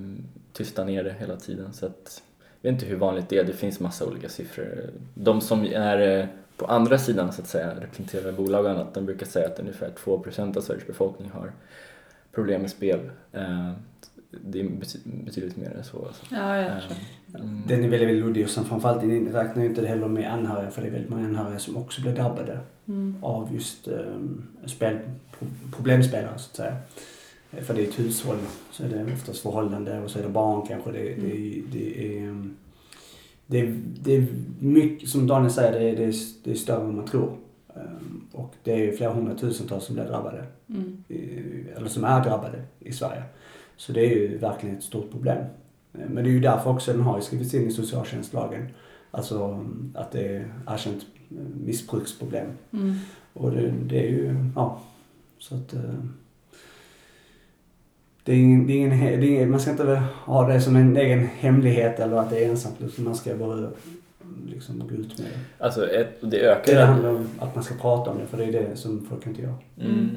tysta 0.52 0.84
ner 0.84 1.04
det 1.04 1.12
hela 1.12 1.36
tiden. 1.36 1.72
Så 1.72 1.86
att, 1.86 2.22
vet 2.62 2.72
inte 2.72 2.86
hur 2.86 2.96
vanligt 2.96 3.28
det 3.28 3.38
är, 3.38 3.44
det 3.44 3.52
finns 3.52 3.80
massa 3.80 4.06
olika 4.06 4.28
siffror. 4.28 4.90
De 5.14 5.40
som 5.40 5.64
är 5.64 6.18
eh, 6.20 6.26
på 6.56 6.66
andra 6.66 6.98
sidan 6.98 7.32
så 7.32 7.42
att 7.42 7.48
säga, 7.48 7.80
representerar 7.80 8.32
bolag 8.32 8.64
och 8.64 8.70
annat, 8.70 8.94
de 8.94 9.06
brukar 9.06 9.26
säga 9.26 9.46
att 9.46 9.60
ungefär 9.60 9.90
2% 10.04 10.56
av 10.56 10.60
Sveriges 10.60 10.86
befolkning 10.86 11.30
har 11.30 11.52
problem 12.32 12.60
med 12.60 12.70
spel. 12.70 13.10
Eh, 13.32 13.72
Det 14.30 14.60
är 14.60 14.64
bety- 14.64 15.24
betydligt 15.24 15.56
mer 15.56 15.70
än 15.76 15.84
så. 15.84 16.04
Alltså. 16.06 16.22
Ja, 16.30 16.56
jag 16.56 16.66
Eh, 16.66 16.74
mm. 17.40 17.62
Den 17.66 17.78
är 17.84 17.88
väldigt, 17.88 18.08
väldigt 18.08 18.24
luddig 18.24 18.44
och 18.44 18.50
sen 18.50 18.64
framförallt 18.64 19.02
räknar 19.34 19.62
ju 19.62 19.68
inte 19.68 19.80
det 19.80 19.86
heller 19.88 20.08
med 20.08 20.32
anhöriga 20.32 20.70
för 20.70 20.82
det 20.82 20.88
är 20.88 20.92
väldigt 20.92 21.10
många 21.10 21.26
anhöriga 21.28 21.58
som 21.58 21.76
också 21.76 22.00
blir 22.00 22.12
drabbade 22.12 22.58
Mm. 22.88 23.16
av 23.24 23.54
just 23.54 23.88
um, 23.88 24.46
spel, 24.66 24.98
pro- 25.38 25.48
problemspelare 25.76 26.38
så 26.38 26.50
att 26.50 26.56
säga. 26.56 26.76
För 27.50 27.74
det 27.74 27.82
är 27.84 27.88
ett 27.88 27.98
hushåll 27.98 28.36
så 28.70 28.84
är 28.84 28.88
det 28.88 29.12
oftast 29.12 29.40
förhållande 29.40 30.00
och 30.00 30.10
så 30.10 30.18
är 30.18 30.22
det 30.22 30.28
barn 30.28 30.66
kanske. 30.66 30.92
Det, 30.92 31.14
det, 31.14 31.62
det, 31.72 32.16
är, 32.18 32.44
det, 33.46 33.60
är, 33.60 33.74
det 34.02 34.16
är 34.16 34.26
mycket, 34.58 35.08
som 35.08 35.26
Daniel 35.26 35.50
säger, 35.52 35.72
det 35.72 35.88
är, 35.90 35.96
det 35.96 36.04
är, 36.04 36.14
det 36.44 36.50
är 36.50 36.54
större 36.54 36.84
än 36.84 36.96
man 36.96 37.06
tror. 37.06 37.36
Um, 37.74 38.26
Och 38.32 38.54
det 38.64 38.88
är 38.88 38.96
flera 38.96 39.12
hundratusentals 39.12 39.84
som 39.84 39.94
blir 39.94 40.04
drabbade. 40.04 40.44
Mm. 40.68 41.04
eller 41.76 41.88
som 41.88 42.04
är 42.04 42.24
drabbade 42.24 42.62
i 42.80 42.92
Sverige. 42.92 43.22
Så 43.76 43.92
det 43.92 44.00
är 44.00 44.16
ju 44.16 44.38
verkligen 44.38 44.76
ett 44.76 44.82
stort 44.82 45.10
problem. 45.10 45.38
Eh, 45.94 46.08
Men 46.08 46.24
det 46.24 46.30
är 46.30 46.32
ju 46.32 46.40
därför 46.40 46.70
också 46.70 46.92
den 46.92 47.02
har 47.02 47.20
skrivits 47.20 47.54
in 47.54 47.66
i 47.68 47.70
socialtjänstlagen. 47.72 48.68
Alltså 49.10 49.44
mm, 49.44 49.92
att 49.94 50.12
det 50.12 50.36
är 50.36 50.52
erkänt 50.66 51.06
eh, 51.30 51.36
missbruksproblem. 51.64 52.48
Mm. 52.72 52.94
Och 53.32 53.50
det, 53.50 53.74
det 53.86 53.98
är 54.06 54.08
ju, 54.08 54.50
ja. 54.56 54.80
Så 55.38 55.54
att 55.54 55.74
eh, 55.74 55.80
det 58.28 58.34
är 58.34 58.38
ingen, 58.38 58.66
det 58.66 58.72
är 58.72 58.76
ingen, 58.76 58.90
det 59.20 59.26
är 59.26 59.30
ingen, 59.30 59.50
man 59.50 59.60
ska 59.60 59.70
inte 59.70 60.02
ha 60.24 60.48
det 60.48 60.60
som 60.60 60.76
en 60.76 60.96
egen 60.96 61.26
hemlighet 61.26 62.00
eller 62.00 62.16
att 62.16 62.30
det 62.30 62.44
är 62.44 62.48
ensamt 62.48 62.76
utan 62.80 63.04
man 63.04 63.14
ska 63.14 63.34
bara 63.34 63.52
mm, 63.52 63.72
liksom 64.46 64.78
gå 64.78 64.94
ut 64.94 65.18
med 65.18 65.26
det. 65.26 65.64
Alltså 65.64 65.90
ett, 65.90 66.20
det 66.20 66.26
Det 66.26 66.40
ökar 66.40 66.86
handlar 66.86 67.10
om 67.10 67.28
att 67.38 67.54
man 67.54 67.64
ska 67.64 67.74
prata 67.74 68.10
om 68.10 68.18
det 68.18 68.26
för 68.26 68.38
det 68.38 68.44
är 68.44 68.52
det 68.52 68.76
som 68.76 69.06
folk 69.10 69.26
inte 69.26 69.42
gör. 69.42 69.54
Mm. 69.80 70.08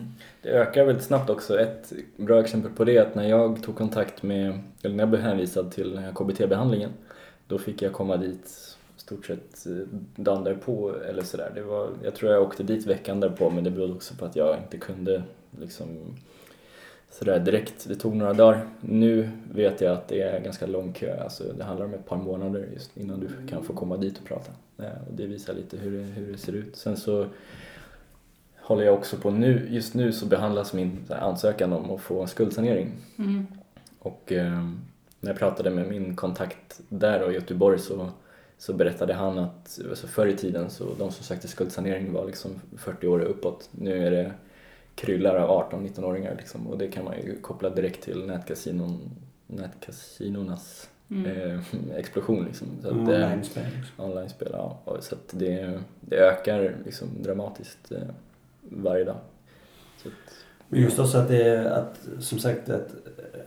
Det 0.41 0.49
ökar 0.49 0.86
väldigt 0.86 1.03
snabbt 1.03 1.30
också. 1.30 1.59
Ett 1.59 1.93
bra 2.18 2.39
exempel 2.39 2.72
på 2.72 2.84
det 2.84 2.97
är 2.97 3.01
att 3.01 3.16
när 3.16 3.30
jag 3.30 3.64
tog 3.64 3.76
kontakt 3.76 4.24
med, 4.24 4.59
eller 4.84 4.95
när 4.95 5.01
jag 5.01 5.09
blev 5.09 5.22
hänvisad 5.22 5.72
till 5.72 6.01
KBT-behandlingen, 6.16 6.89
då 7.47 7.57
fick 7.57 7.82
jag 7.82 7.93
komma 7.93 8.18
dit 8.18 8.76
stort 8.97 9.26
sett 9.26 9.66
eh, 9.66 9.97
dagen 10.16 10.43
därpå 10.43 10.95
eller 11.09 11.24
sådär. 11.24 11.51
Det 11.55 11.62
var, 11.62 11.89
jag 12.03 12.16
tror 12.16 12.32
jag 12.32 12.43
åkte 12.43 12.64
dit 12.64 12.88
veckan 12.88 13.20
därpå 13.20 13.49
men 13.49 13.64
det 13.64 13.72
berodde 13.72 13.93
också 13.93 14.16
på 14.16 14.26
att 14.26 14.36
jag 14.36 14.57
inte 14.57 14.78
kunde 14.78 15.24
liksom 15.59 15.88
sådär 17.12 17.39
direkt. 17.39 17.86
Det 17.88 17.95
tog 17.95 18.16
några 18.16 18.34
dagar. 18.34 18.66
Nu 18.82 19.30
vet 19.53 19.82
jag 19.82 19.93
att 19.93 20.07
det 20.07 20.22
är 20.22 20.39
ganska 20.39 20.66
lång 20.68 20.93
kö, 20.93 21.24
alltså 21.24 21.43
det 21.57 21.64
handlar 21.64 21.86
om 21.86 21.93
ett 21.93 22.05
par 22.05 22.18
månader 22.18 22.68
just 22.74 22.97
innan 22.97 23.20
du 23.20 23.47
kan 23.47 23.64
få 23.64 23.74
komma 23.74 23.97
dit 23.97 24.18
och 24.20 24.26
prata. 24.26 24.51
Eh, 24.78 25.07
Och 25.07 25.14
det 25.14 25.26
visar 25.26 25.53
lite 25.53 25.78
hur 25.78 25.97
det, 25.97 26.03
hur 26.03 26.32
det 26.32 26.38
ser 26.38 26.53
ut. 26.53 26.76
Sen 26.76 26.97
så 26.97 27.26
håller 28.62 28.84
jag 28.84 28.93
också 28.93 29.18
på 29.18 29.32
nu, 29.32 29.68
just 29.70 29.93
nu 29.93 30.12
så 30.12 30.26
behandlas 30.26 30.74
min 30.74 30.97
ansökan 31.09 31.74
om 31.74 31.91
att 31.91 32.01
få 32.01 32.22
en 32.22 32.28
skuldsanering. 32.28 32.91
Mm. 33.18 33.47
Och 33.99 34.32
eh, 34.32 34.68
när 35.20 35.30
jag 35.32 35.39
pratade 35.39 35.70
med 35.70 35.88
min 35.88 36.16
kontakt 36.16 36.82
där 36.89 37.24
och 37.24 37.32
i 37.32 37.36
Göteborg 37.36 37.80
så, 37.80 38.09
så 38.57 38.74
berättade 38.74 39.14
han 39.14 39.39
att 39.39 39.80
alltså 39.89 40.07
förr 40.07 40.28
i 40.28 40.36
tiden 40.36 40.70
så 40.70 40.84
de 40.84 41.12
som 41.12 41.24
sökte 41.26 41.47
skuldsanering 41.47 42.14
var 42.14 42.26
liksom 42.26 42.51
40 42.78 43.07
år 43.07 43.20
och 43.20 43.30
uppåt. 43.30 43.70
Nu 43.72 44.07
är 44.07 44.12
det 44.12 44.32
kryllar 44.96 45.36
av 45.36 45.72
18-19-åringar 45.72 46.36
liksom, 46.38 46.68
och 46.68 46.78
det 46.78 46.88
kan 46.88 47.04
man 47.06 47.14
ju 47.18 47.42
koppla 47.42 47.70
direkt 47.70 48.04
till 48.04 48.26
nätkasinon, 48.26 49.00
nätkasinonas 49.48 50.88
Mm. 51.12 51.26
eh, 51.52 51.60
explosion. 51.98 52.46
Liksom. 52.46 52.68
Så 52.82 52.88
att, 52.88 53.06
det- 53.06 53.26
Online-spel. 53.26 53.64
Online-spel. 53.98 54.50
Ja. 54.54 54.78
Så 55.00 55.16
att 55.16 55.28
det, 55.32 55.80
det 56.02 56.16
ökar 56.16 56.76
liksom 56.86 57.08
dramatiskt 57.22 57.92
eh, 57.92 57.98
varje 58.62 59.04
dag. 59.04 59.16
Så 60.04 60.08
att, 60.08 60.14
Men 60.68 60.82
just 60.82 61.00
också 61.00 61.18
att 61.18 61.28
det 61.28 61.44
är 61.44 61.66
att, 61.66 62.00
som 62.20 62.39
sagt, 62.39 62.70
att 62.70 62.89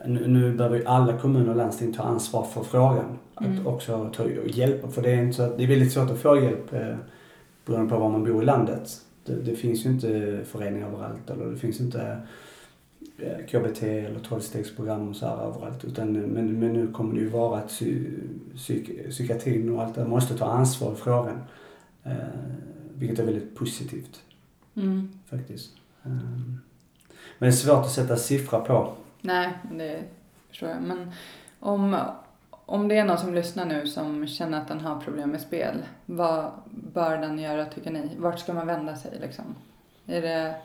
nu, 0.05 0.27
nu 0.27 0.53
behöver 0.53 0.77
ju 0.77 0.85
alla 0.85 1.17
kommuner 1.17 1.49
och 1.49 1.55
landsting 1.55 1.93
ta 1.93 2.03
ansvar 2.03 2.43
för 2.43 2.63
frågan. 2.63 3.17
Att 3.35 3.45
Mm. 3.45 3.67
också 3.67 4.11
ta 4.15 4.23
och 4.23 4.47
hjälpa, 4.47 4.87
för 4.87 5.01
det 5.01 5.11
är, 5.11 5.21
inte 5.21 5.35
så 5.37 5.43
att, 5.43 5.57
det 5.57 5.63
är 5.63 5.67
väldigt 5.67 5.91
svårt 5.93 6.11
att 6.11 6.19
få 6.19 6.41
hjälp 6.43 6.73
eh, 6.73 6.95
beroende 7.65 7.89
på 7.89 7.99
var 7.99 8.09
man 8.09 8.23
bor 8.23 8.43
i 8.43 8.45
landet. 8.45 8.89
Det, 9.25 9.35
det 9.35 9.55
finns 9.55 9.85
ju 9.85 9.89
inte 9.89 10.41
föreningar 10.45 10.87
överallt 10.87 11.29
eller 11.29 11.45
det 11.45 11.57
finns 11.57 11.79
inte 11.81 12.21
eh, 13.17 13.45
KBT 13.45 13.83
eller 13.83 14.19
tolvstegsprogram 14.19 15.09
och 15.09 15.15
så 15.15 15.27
här 15.27 15.37
överallt. 15.37 15.85
Utan, 15.85 16.13
men, 16.13 16.59
men 16.59 16.73
nu 16.73 16.87
kommer 16.91 17.13
det 17.15 17.19
ju 17.19 17.29
vara 17.29 17.59
att 17.59 17.67
psy, 17.67 18.05
psyk, 18.55 19.09
psykiatrin 19.09 19.69
och 19.75 19.83
allt 19.83 19.95
det 19.95 20.07
måste 20.07 20.37
ta 20.37 20.45
ansvar 20.45 20.93
i 20.93 20.95
frågan. 20.95 21.41
Eh, 22.03 22.13
vilket 22.97 23.19
är 23.19 23.25
väldigt 23.25 23.55
positivt 23.55 24.21
Mm. 24.77 25.09
faktiskt. 25.25 25.71
Um, 26.03 26.59
men 27.37 27.39
det 27.39 27.47
är 27.47 27.51
svårt 27.51 27.85
att 27.85 27.91
sätta 27.91 28.17
siffra 28.17 28.59
på. 28.59 28.93
Nej, 29.21 29.53
det 29.71 30.03
förstår 30.49 30.69
jag. 30.69 30.81
Men 30.81 31.11
om, 31.59 31.97
om 32.65 32.87
det 32.87 32.97
är 32.97 33.05
någon 33.05 33.17
som 33.17 33.33
lyssnar 33.33 33.65
nu 33.65 33.87
som 33.87 34.27
känner 34.27 34.57
att 34.61 34.67
den 34.67 34.79
har 34.79 35.01
problem 35.01 35.29
med 35.29 35.41
spel, 35.41 35.75
vad 36.05 36.51
bör 36.93 37.17
den 37.17 37.39
göra 37.39 37.65
tycker 37.65 37.91
ni? 37.91 38.09
Vart 38.17 38.39
ska 38.39 38.53
man 38.53 38.67
vända 38.67 38.95
sig 38.95 39.11
liksom? 39.21 39.45
Är 40.05 40.21
det... 40.21 40.55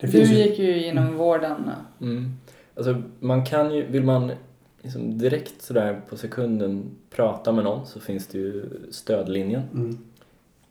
Det 0.00 0.06
du 0.06 0.18
ju, 0.18 0.34
gick 0.34 0.58
ju 0.58 0.84
inom 0.86 1.16
vården. 1.16 1.70
mm. 2.00 2.36
Alltså 2.76 3.02
man 3.20 3.44
kan 3.44 3.74
ju, 3.74 3.86
vill 3.86 4.04
man 4.04 4.32
liksom 4.82 5.18
direkt 5.18 5.62
sådär 5.62 6.00
på 6.08 6.16
sekunden 6.16 6.90
prata 7.10 7.52
med 7.52 7.64
någon 7.64 7.86
så 7.86 8.00
finns 8.00 8.26
det 8.26 8.38
ju 8.38 8.64
stödlinjen. 8.90 9.62
mm, 9.74 9.98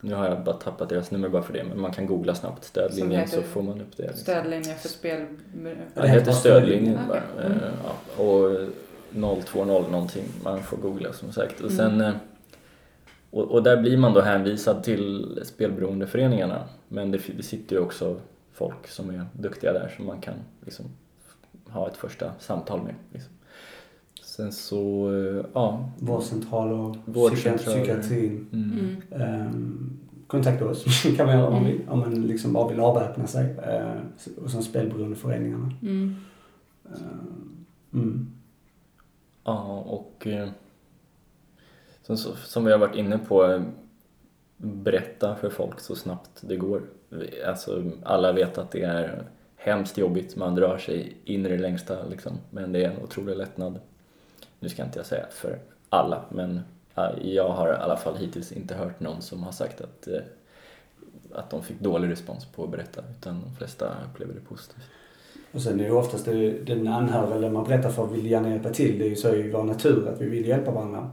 Nu 0.02 0.14
har 0.14 0.28
jag 0.28 0.44
bara 0.44 0.56
tappat 0.56 0.90
deras 0.90 1.12
nummer 1.12 1.30
bara 1.30 1.42
för 1.44 1.54
det 1.54 1.64
men 1.64 1.82
man 1.82 1.92
kan 1.94 2.06
googla 2.06 2.36
snabbt 2.36 2.64
stödlinjen 2.64 3.28
så 3.28 3.42
får 3.42 3.62
man 3.62 3.82
upp 3.82 3.98
det. 3.98 4.04
Liksom. 4.04 4.20
Stödlinje 4.22 4.76
för 4.76 4.90
spel... 4.90 5.26
Ja, 5.94 6.02
det 6.02 6.08
heter 6.08 6.32
stödlinjen 6.32 6.96
Okej. 6.96 7.08
bara. 7.38 7.46
Mm. 7.46 7.58
Eh, 7.58 7.64
Ja, 7.84 8.24
och 8.24 8.41
020 9.14 9.64
någonting, 9.66 10.24
man 10.44 10.64
får 10.64 10.78
googla 10.78 11.14
som 11.14 11.32
sagt. 11.32 11.62
Och, 11.62 11.72
sen, 11.72 11.92
Mm. 11.94 12.02
eh, 12.02 12.14
och, 13.30 13.52
och 13.52 13.64
där 13.64 13.82
blir 13.82 13.98
man 13.98 14.14
då 14.14 14.22
hänvisad 14.22 14.84
till 14.84 15.40
spelberoendeföreningarna. 15.46 16.64
Men 16.88 17.12
det, 17.12 17.20
det 17.38 17.44
sitter 17.44 17.76
ju 17.76 17.82
också 17.82 18.18
folk 18.54 18.88
som 18.88 19.10
är 19.10 19.26
duktiga 19.34 19.74
där 19.74 19.94
som 19.98 20.06
man 20.06 20.22
kan 20.22 20.34
liksom, 20.66 20.86
ha 21.70 21.88
ett 21.88 21.98
första 21.98 22.32
samtal 22.40 22.82
med. 22.84 22.96
Liksom. 23.14 23.32
Sen 24.24 24.52
så, 24.52 25.14
eh, 25.14 25.46
ja. 25.54 25.90
vårdcentral 26.00 26.74
och 26.74 26.96
Vårdcentraler. 27.06 27.78
psykiatrin. 27.78 28.48
Mm. 28.54 28.98
Mm. 29.12 29.48
Um, 29.48 30.00
kontakta 30.28 30.66
oss. 30.66 31.04
kan 31.18 31.26
man 31.26 31.36
göra 31.36 31.48
om 31.48 31.54
man 31.54 31.66
vill. 31.66 31.82
Om 31.90 32.00
man 32.00 32.14
liksom 32.28 32.54
bara 32.54 32.70
vill 32.70 32.80
avväpna 32.80 33.28
sig. 33.28 33.56
Eh, 33.58 33.94
och 34.44 34.52
som 34.52 34.64
spelberoendeföreningarna. 34.64 35.72
Mm. 35.82 36.16
Eh, 36.86 37.02
mm. 37.94 38.32
Ja, 39.44 39.84
och 39.88 40.28
eh, 40.28 40.50
som, 42.02 42.18
som 42.18 42.66
vi 42.66 42.72
har 42.72 42.80
varit 42.80 42.96
inne 42.96 43.18
på, 43.18 43.46
eh, 43.46 43.62
berätta 44.58 45.36
för 45.36 45.50
folk 45.50 45.80
så 45.80 45.96
snabbt 45.96 46.30
det 46.42 46.56
går. 46.56 46.82
Alltså, 47.46 47.92
alla 48.04 48.32
vet 48.32 48.58
att 48.58 48.72
det 48.72 48.82
är 48.82 49.24
hemskt 49.56 49.98
jobbigt, 49.98 50.36
man 50.36 50.56
drar 50.56 50.78
sig 50.78 51.18
in 51.26 51.46
i 51.46 51.50
det 51.50 51.58
längsta 51.58 52.04
liksom. 52.04 52.38
Men 52.50 52.72
det 52.72 52.86
är 52.86 52.90
en 52.90 53.04
otrolig 53.04 53.38
lättnad. 53.38 53.80
Nu 54.60 54.70
ska 54.70 54.84
inte 54.84 55.00
jag 55.00 55.06
säga 55.06 55.26
för 55.32 55.60
alla, 55.90 56.26
men 56.30 56.62
jag 57.22 57.50
har 57.50 57.74
i 57.74 57.76
alla 57.76 57.98
fall 57.98 58.18
hittills 58.18 58.52
inte 58.52 58.76
hört 58.76 59.00
någon 59.00 59.22
som 59.22 59.44
har 59.44 59.52
sagt 59.52 59.82
att, 59.82 60.08
eh, 60.08 60.22
att 61.34 61.50
de 61.50 61.64
fick 61.64 61.80
dålig 61.80 62.12
respons 62.12 62.46
på 62.46 62.64
att 62.64 62.72
berätta, 62.72 63.04
utan 63.20 63.42
de 63.42 63.56
flesta 63.56 63.96
upplever 64.12 64.34
det 64.34 64.40
positivt. 64.40 64.84
Och 65.52 65.62
sen 65.62 65.80
är 65.80 65.84
det 65.84 65.92
oftast 65.92 66.26
det, 66.26 66.66
den 66.66 66.88
anhöriga 66.88 67.36
eller 67.36 67.50
man 67.50 67.64
berättar 67.64 67.90
för 67.90 68.08
vill 68.08 68.26
gärna 68.26 68.50
hjälpa 68.50 68.70
till. 68.70 69.00
Det 69.00 69.06
är 69.06 69.10
ju 69.10 69.16
så 69.16 69.36
i 69.36 69.52
vår 69.52 69.64
natur 69.64 70.08
att 70.08 70.22
vi 70.22 70.30
vill 70.30 70.48
hjälpa 70.48 70.72
varandra. 70.72 71.10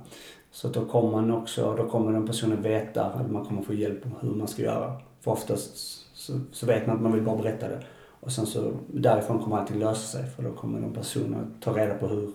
Så 0.50 0.68
då 0.68 0.84
kommer 0.84 1.10
man 1.10 1.32
också, 1.32 1.74
då 1.76 1.88
kommer 1.88 2.12
den 2.12 2.26
personen 2.26 2.62
veta 2.62 3.04
att 3.04 3.30
man 3.30 3.44
kommer 3.44 3.62
få 3.62 3.74
hjälp 3.74 4.06
om 4.06 4.12
hur 4.20 4.34
man 4.34 4.48
ska 4.48 4.62
göra. 4.62 4.92
För 5.20 5.30
oftast 5.30 5.76
så, 6.16 6.32
så 6.52 6.66
vet 6.66 6.86
man 6.86 6.96
att 6.96 7.02
man 7.02 7.12
vill 7.12 7.22
bara 7.22 7.36
berätta 7.36 7.68
det. 7.68 7.80
Och 8.20 8.32
sen 8.32 8.46
så 8.46 8.72
därifrån 8.86 9.38
kommer 9.38 9.56
allting 9.56 9.78
lösa 9.78 10.18
sig 10.18 10.30
för 10.30 10.42
då 10.42 10.52
kommer 10.52 10.80
någon 10.80 10.92
person 10.92 11.34
att 11.34 11.62
ta 11.62 11.72
reda 11.78 11.94
på 11.94 12.06
hur 12.06 12.30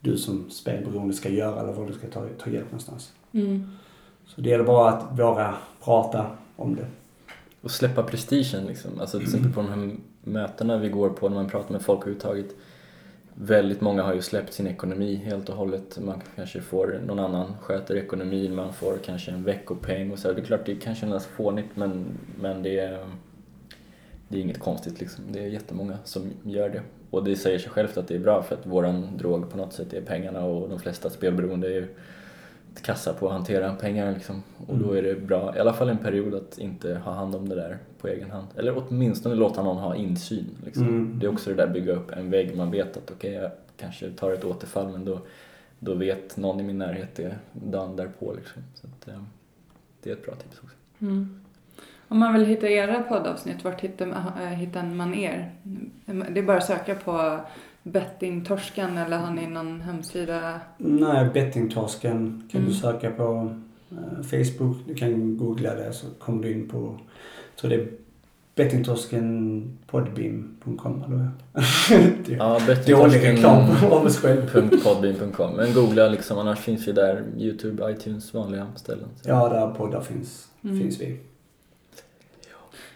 du 0.00 0.16
som 0.16 0.50
spelberoende 0.50 1.14
ska 1.14 1.28
göra 1.28 1.60
eller 1.60 1.72
var 1.72 1.86
du 1.86 1.92
ska 1.92 2.06
ta, 2.06 2.26
ta 2.38 2.50
hjälp 2.50 2.66
någonstans. 2.66 3.12
Mm. 3.32 3.70
Så 4.26 4.40
det 4.40 4.48
gäller 4.48 4.64
bara 4.64 4.90
att 4.90 5.18
våga 5.18 5.54
prata 5.84 6.26
om 6.56 6.76
det. 6.76 6.86
Och 7.60 7.70
släppa 7.70 8.02
prestigen 8.02 8.66
liksom. 8.66 9.00
Alltså 9.00 9.18
till 9.18 9.26
exempel 9.26 9.52
på 9.52 9.60
de 9.60 9.68
här 9.68 9.96
mötena 10.24 10.78
vi 10.78 10.88
går 10.88 11.10
på 11.10 11.28
när 11.28 11.36
man 11.36 11.48
pratar 11.48 11.72
med 11.72 11.82
folk 11.82 12.00
överhuvudtaget. 12.00 12.54
Väldigt 13.34 13.80
många 13.80 14.02
har 14.02 14.14
ju 14.14 14.22
släppt 14.22 14.52
sin 14.52 14.66
ekonomi 14.66 15.14
helt 15.14 15.48
och 15.48 15.56
hållet. 15.56 15.98
Man 16.00 16.22
kanske 16.36 16.60
får 16.60 17.00
någon 17.06 17.18
annan 17.18 17.56
sköter 17.60 17.96
ekonomin, 17.96 18.54
man 18.54 18.72
får 18.72 18.98
kanske 19.04 19.30
en 19.30 19.44
veckopeng 19.44 20.10
och 20.10 20.18
så. 20.18 20.32
Det 20.32 20.40
är 20.40 20.44
klart 20.44 20.66
det 20.66 20.74
kan 20.74 20.94
kännas 20.94 21.26
fånigt 21.26 21.68
men, 21.74 22.04
men 22.40 22.62
det, 22.62 22.78
är, 22.78 23.06
det 24.28 24.38
är 24.38 24.42
inget 24.42 24.60
konstigt 24.60 25.00
liksom. 25.00 25.24
Det 25.32 25.38
är 25.38 25.46
jättemånga 25.46 25.98
som 26.04 26.30
gör 26.42 26.68
det. 26.68 26.82
Och 27.10 27.24
det 27.24 27.36
säger 27.36 27.58
sig 27.58 27.70
självt 27.70 27.96
att 27.96 28.08
det 28.08 28.14
är 28.14 28.18
bra 28.18 28.42
för 28.42 28.54
att 28.54 28.66
våran 28.66 29.16
drog 29.18 29.50
på 29.50 29.56
något 29.56 29.72
sätt 29.72 29.92
är 29.92 30.00
pengarna 30.00 30.44
och 30.44 30.68
de 30.68 30.78
flesta 30.78 31.10
spelberoende 31.10 31.66
är 31.66 31.72
ju 31.72 31.88
kassa 32.82 33.14
på 33.14 33.26
att 33.26 33.32
hantera 33.32 33.74
pengar 33.74 34.12
liksom. 34.12 34.42
Och 34.66 34.78
då 34.78 34.92
är 34.92 35.02
det 35.02 35.14
bra, 35.14 35.56
i 35.56 35.60
alla 35.60 35.72
fall 35.72 35.88
en 35.88 35.98
period, 35.98 36.34
att 36.34 36.58
inte 36.58 36.94
ha 36.94 37.12
hand 37.12 37.34
om 37.34 37.48
det 37.48 37.54
där 37.54 37.78
på 37.98 38.08
egen 38.08 38.30
hand. 38.30 38.46
Eller 38.56 38.74
åtminstone 38.76 39.34
låta 39.34 39.62
någon 39.62 39.76
ha 39.76 39.96
insyn. 39.96 40.56
Liksom. 40.64 40.88
Mm. 40.88 41.18
Det 41.18 41.26
är 41.26 41.32
också 41.32 41.50
det 41.50 41.56
där 41.56 41.66
bygga 41.66 41.92
upp 41.92 42.10
en 42.10 42.30
vägg. 42.30 42.56
Man 42.56 42.70
vet 42.70 42.96
att 42.96 43.10
okej, 43.10 43.30
okay, 43.30 43.42
jag 43.42 43.50
kanske 43.76 44.10
tar 44.10 44.32
ett 44.32 44.44
återfall 44.44 44.88
men 44.88 45.04
då, 45.04 45.20
då 45.78 45.94
vet 45.94 46.36
någon 46.36 46.60
i 46.60 46.62
min 46.62 46.78
närhet 46.78 47.14
det 47.14 47.34
dagen 47.52 47.96
därpå. 47.96 48.34
Liksom. 48.34 48.62
Så 48.74 48.86
att, 48.86 49.08
eh, 49.08 49.22
det 50.02 50.10
är 50.10 50.14
ett 50.14 50.26
bra 50.26 50.34
tips 50.34 50.60
också. 50.64 50.76
Mm. 51.00 51.40
Om 52.08 52.18
man 52.18 52.32
vill 52.32 52.44
hitta 52.44 52.68
era 52.68 53.02
poddavsnitt, 53.02 53.64
vart 53.64 53.80
hittar, 53.80 54.46
hittar 54.54 54.82
man 54.82 55.14
er? 55.14 55.52
Det 56.04 56.40
är 56.40 56.42
bara 56.42 56.56
att 56.56 56.66
söka 56.66 56.94
på 56.94 57.40
Bettingtorsken 57.82 58.98
eller 58.98 59.18
har 59.18 59.34
ni 59.34 59.46
någon 59.46 59.80
hemsida? 59.80 60.60
Nej, 60.78 61.28
Bettingtorsken 61.34 62.48
kan 62.52 62.60
Mm. 62.60 62.72
du 62.72 62.76
söka 62.78 63.10
på 63.10 63.54
eh, 63.90 64.22
Facebook. 64.22 64.76
Du 64.86 64.94
kan 64.94 65.36
googla 65.38 65.74
det 65.74 65.92
så 65.92 66.06
kommer 66.18 66.42
du 66.42 66.52
in 66.52 66.68
på, 66.68 66.98
jag 67.50 67.56
tror 67.60 67.70
det 67.70 67.76
är 67.76 67.88
bettingtorskenpodbeam.com 68.54 71.02
eller 71.06 71.28
det 72.26 72.32
är 72.32 72.36
Ja, 72.36 72.60
bettingtorsken.podbean.com 72.66 75.52
Men 75.56 75.74
googla 75.74 76.08
liksom, 76.08 76.38
annars 76.38 76.58
finns 76.58 76.88
vi 76.88 76.92
där, 76.92 77.24
Youtube, 77.38 77.92
iTunes, 77.92 78.34
vanliga 78.34 78.66
ställen. 78.76 79.08
Så. 79.22 79.28
Ja, 79.28 79.48
där 79.48 79.74
poddar 79.74 80.00
finns, 80.00 80.46
Mm. 80.64 80.78
finns 80.80 81.00
vi. 81.00 81.16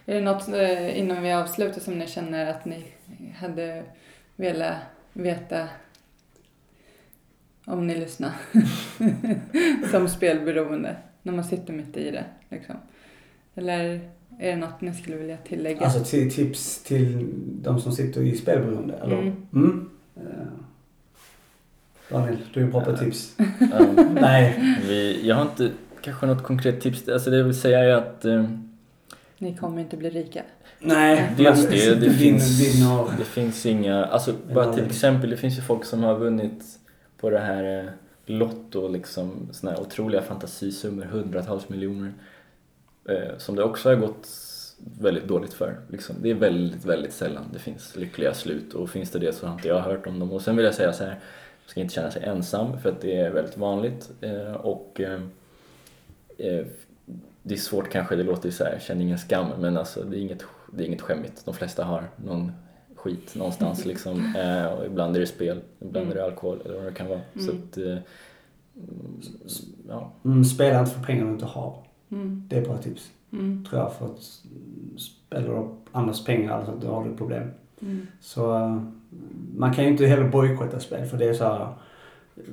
Är 0.06 0.14
det 0.14 0.20
något 0.20 0.48
eh, 0.48 0.98
innan 0.98 1.22
vi 1.22 1.32
avslutar 1.32 1.80
som 1.80 1.98
ni 1.98 2.06
känner 2.06 2.50
att 2.50 2.64
ni 2.64 2.84
hade 3.36 3.82
velat 4.36 4.76
veta 5.12 5.68
om 7.64 7.86
ni 7.86 7.94
lyssnar? 7.94 8.32
som 9.90 10.08
spelberoende, 10.08 10.96
när 11.22 11.32
man 11.32 11.44
sitter 11.44 11.72
mitt 11.72 11.96
i 11.96 12.10
det. 12.10 12.24
Liksom. 12.48 12.74
Eller 13.54 14.00
är 14.38 14.50
det 14.50 14.56
något 14.56 14.80
ni 14.80 14.94
skulle 14.94 15.16
vilja 15.16 15.36
tillägga? 15.36 15.80
Alltså 15.80 16.04
till, 16.04 16.34
tips 16.34 16.82
till 16.82 17.28
de 17.62 17.80
som 17.80 17.92
sitter 17.92 18.22
i 18.22 18.36
spelberoende, 18.36 18.94
eller? 18.94 19.18
Mm. 19.18 19.46
Mm. 19.54 19.90
Eh, 20.16 20.46
Daniel, 22.08 22.36
du 22.54 22.62
är 22.62 22.66
bra 22.66 22.84
på 22.84 22.96
tips. 22.96 23.36
Ja. 23.58 23.86
Nej. 24.20 24.76
Vi, 24.88 25.28
jag 25.28 25.36
har 25.36 25.42
inte 25.42 25.70
kanske 26.00 26.26
något 26.26 26.42
konkret 26.42 26.80
tips. 26.80 27.08
Alltså 27.08 27.30
det 27.30 27.36
jag 27.36 27.44
vill 27.44 27.60
säga 27.60 27.78
är 27.78 27.94
att 27.94 28.24
eh, 28.24 28.44
Ni 29.44 29.56
kommer 29.56 29.80
inte 29.80 29.96
bli 29.96 30.10
rika. 30.10 30.42
Nej. 30.80 31.32
Men 31.36 31.62
det, 31.62 31.94
det 31.94 32.08
vin- 32.08 32.12
finns, 32.12 32.58
det 33.18 33.24
finns 33.24 33.66
inga, 33.66 34.04
alltså 34.04 34.34
bara 34.54 34.72
till 34.74 34.86
exempel 34.86 35.30
det 35.30 35.36
finns 35.36 35.58
ju 35.58 35.62
folk 35.62 35.84
som 35.84 36.02
har 36.02 36.18
vunnit 36.18 36.64
på 37.20 37.30
det 37.30 37.38
här 37.38 37.78
eh, 37.78 37.90
Lotto 38.26 38.88
liksom 38.88 39.48
såna 39.52 39.72
här 39.72 39.80
otroliga 39.80 40.22
fantasisummor, 40.22 41.04
hundratals 41.04 41.68
miljoner. 41.68 42.12
Eh, 43.08 43.38
som 43.38 43.56
det 43.56 43.62
också 43.62 43.88
har 43.88 43.96
gått 43.96 44.28
väldigt 45.00 45.28
dåligt 45.28 45.52
för. 45.52 45.76
Liksom. 45.88 46.16
Det 46.22 46.30
är 46.30 46.34
väldigt, 46.34 46.84
väldigt 46.84 47.12
sällan 47.12 47.44
det 47.52 47.58
finns 47.58 47.96
lyckliga 47.96 48.34
slut 48.34 48.74
och 48.74 48.90
finns 48.90 49.10
det 49.10 49.18
det 49.18 49.32
så 49.32 49.46
har 49.46 49.54
inte 49.54 49.68
jag 49.68 49.80
hört 49.80 50.06
om 50.06 50.18
dem. 50.18 50.32
Och 50.32 50.42
sen 50.42 50.56
vill 50.56 50.64
jag 50.64 50.74
säga 50.74 50.92
så 50.92 51.04
här, 51.04 51.10
man 51.10 51.18
ska 51.66 51.80
inte 51.80 51.94
känna 51.94 52.10
sig 52.10 52.22
ensam 52.22 52.80
för 52.80 52.88
att 52.88 53.00
det 53.00 53.16
är 53.16 53.30
väldigt 53.30 53.58
vanligt 53.58 54.10
eh, 54.20 54.52
och 54.52 55.00
eh, 55.00 55.20
eh, 56.38 56.66
det 57.46 57.54
är 57.54 57.58
svårt 57.58 57.90
kanske, 57.90 58.16
det 58.16 58.22
låter 58.22 58.50
så 58.50 58.64
här, 58.64 58.78
känn 58.78 59.00
ingen 59.00 59.18
skam, 59.18 59.46
men 59.60 59.76
alltså 59.76 60.02
det 60.04 60.16
är 60.16 60.20
inget, 60.20 60.44
det 60.72 60.82
är 60.84 60.86
inget 60.86 61.00
skämmigt. 61.00 61.44
De 61.44 61.54
flesta 61.54 61.84
har 61.84 62.04
någon 62.16 62.52
skit 62.96 63.34
någonstans 63.34 63.84
liksom. 63.86 64.34
Eh, 64.36 64.66
och 64.66 64.86
ibland 64.86 65.16
är 65.16 65.20
det 65.20 65.26
spel, 65.26 65.60
ibland 65.80 66.10
är 66.10 66.14
det 66.14 66.24
alkohol 66.24 66.60
eller 66.64 66.74
vad 66.76 66.84
det 66.84 66.92
kan 66.92 67.08
vara. 67.08 67.20
Så 67.34 67.50
Mm. 67.50 67.62
att, 67.62 67.76
eh, 67.76 67.96
ja. 69.88 70.12
Mm, 70.24 70.44
spela 70.44 70.80
inte 70.80 70.90
för 70.92 71.02
pengar 71.04 71.24
du 71.24 71.30
inte 71.30 71.46
har. 71.46 71.76
Mm. 72.10 72.44
Det 72.48 72.56
är 72.56 72.60
ett 72.60 72.68
bra 72.68 72.78
tips. 72.78 73.10
Mm. 73.32 73.64
Tror 73.64 73.80
jag. 73.82 73.92
För 73.92 74.06
att 74.06 74.20
spelar 75.00 75.48
du 75.48 75.54
upp 75.54 75.88
andras 75.92 76.24
pengar, 76.24 76.52
alltså, 76.52 76.72
då 76.82 76.94
har 76.94 77.04
du 77.04 77.16
problem. 77.16 77.50
Mm. 77.82 78.06
Så 78.20 78.56
eh, 78.56 78.82
man 79.56 79.74
kan 79.74 79.84
ju 79.84 79.90
inte 79.90 80.06
heller 80.06 80.28
bojkotta 80.28 80.80
spel 80.80 81.06
för 81.06 81.18
det 81.18 81.28
är 81.28 81.34
så 81.34 81.44
här, 81.44 81.68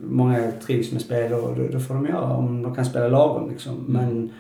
Många 0.04 0.52
trivs 0.52 0.92
med 0.92 1.02
spel 1.02 1.34
och 1.34 1.56
det, 1.56 1.68
det 1.68 1.80
får 1.80 1.94
de 1.94 2.06
göra 2.06 2.36
om 2.36 2.62
de 2.62 2.76
kan 2.76 2.86
spela 2.86 3.08
lagom 3.08 3.50
liksom. 3.50 3.74
Mm. 3.76 3.92
Men 3.92 4.32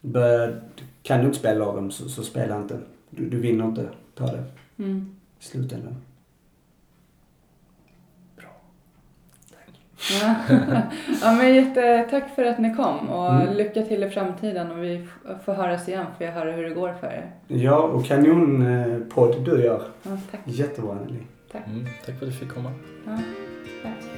bör, 0.00 0.60
kan 1.02 1.20
du 1.20 1.26
inte 1.26 1.38
spela 1.38 1.64
lagom 1.64 1.90
så, 1.90 2.08
så 2.08 2.22
spela 2.22 2.56
inte. 2.56 2.78
Du, 3.10 3.28
du 3.28 3.40
vinner 3.40 3.64
inte 3.64 3.88
på 4.14 4.26
det 4.26 4.44
Mm. 4.78 5.16
i 5.40 5.44
slutändan. 5.44 5.96
Ja. 10.20 10.34
ja, 11.22 11.32
men 11.32 11.54
jättetack 11.54 12.34
för 12.34 12.44
att 12.44 12.58
ni 12.58 12.74
kom 12.74 13.08
och 13.08 13.32
Mm. 13.34 13.54
lycka 13.56 13.82
till 13.82 14.04
i 14.04 14.10
framtiden 14.10 14.70
och 14.70 14.82
vi 14.84 15.08
får 15.44 15.52
höras 15.52 15.88
igen 15.88 16.06
för 16.18 16.24
jag 16.24 16.32
höra 16.32 16.52
hur 16.52 16.62
det 16.64 16.74
går 16.74 16.92
för 16.92 17.06
er. 17.06 17.30
Ja, 17.46 17.78
och 17.82 18.04
kanonpodd 18.04 19.44
du 19.44 19.64
gör. 19.64 19.82
Ja, 20.02 20.18
tack. 20.30 20.40
Jättebra 20.44 20.94
Nelly. 20.94 21.18
Mm, 21.52 21.86
tack 22.06 22.18
för 22.18 22.26
att 22.26 22.32
du 22.32 22.38
fick 22.38 22.48
komma. 22.54 22.70
Ja, 23.06 23.18
tack. 23.82 24.17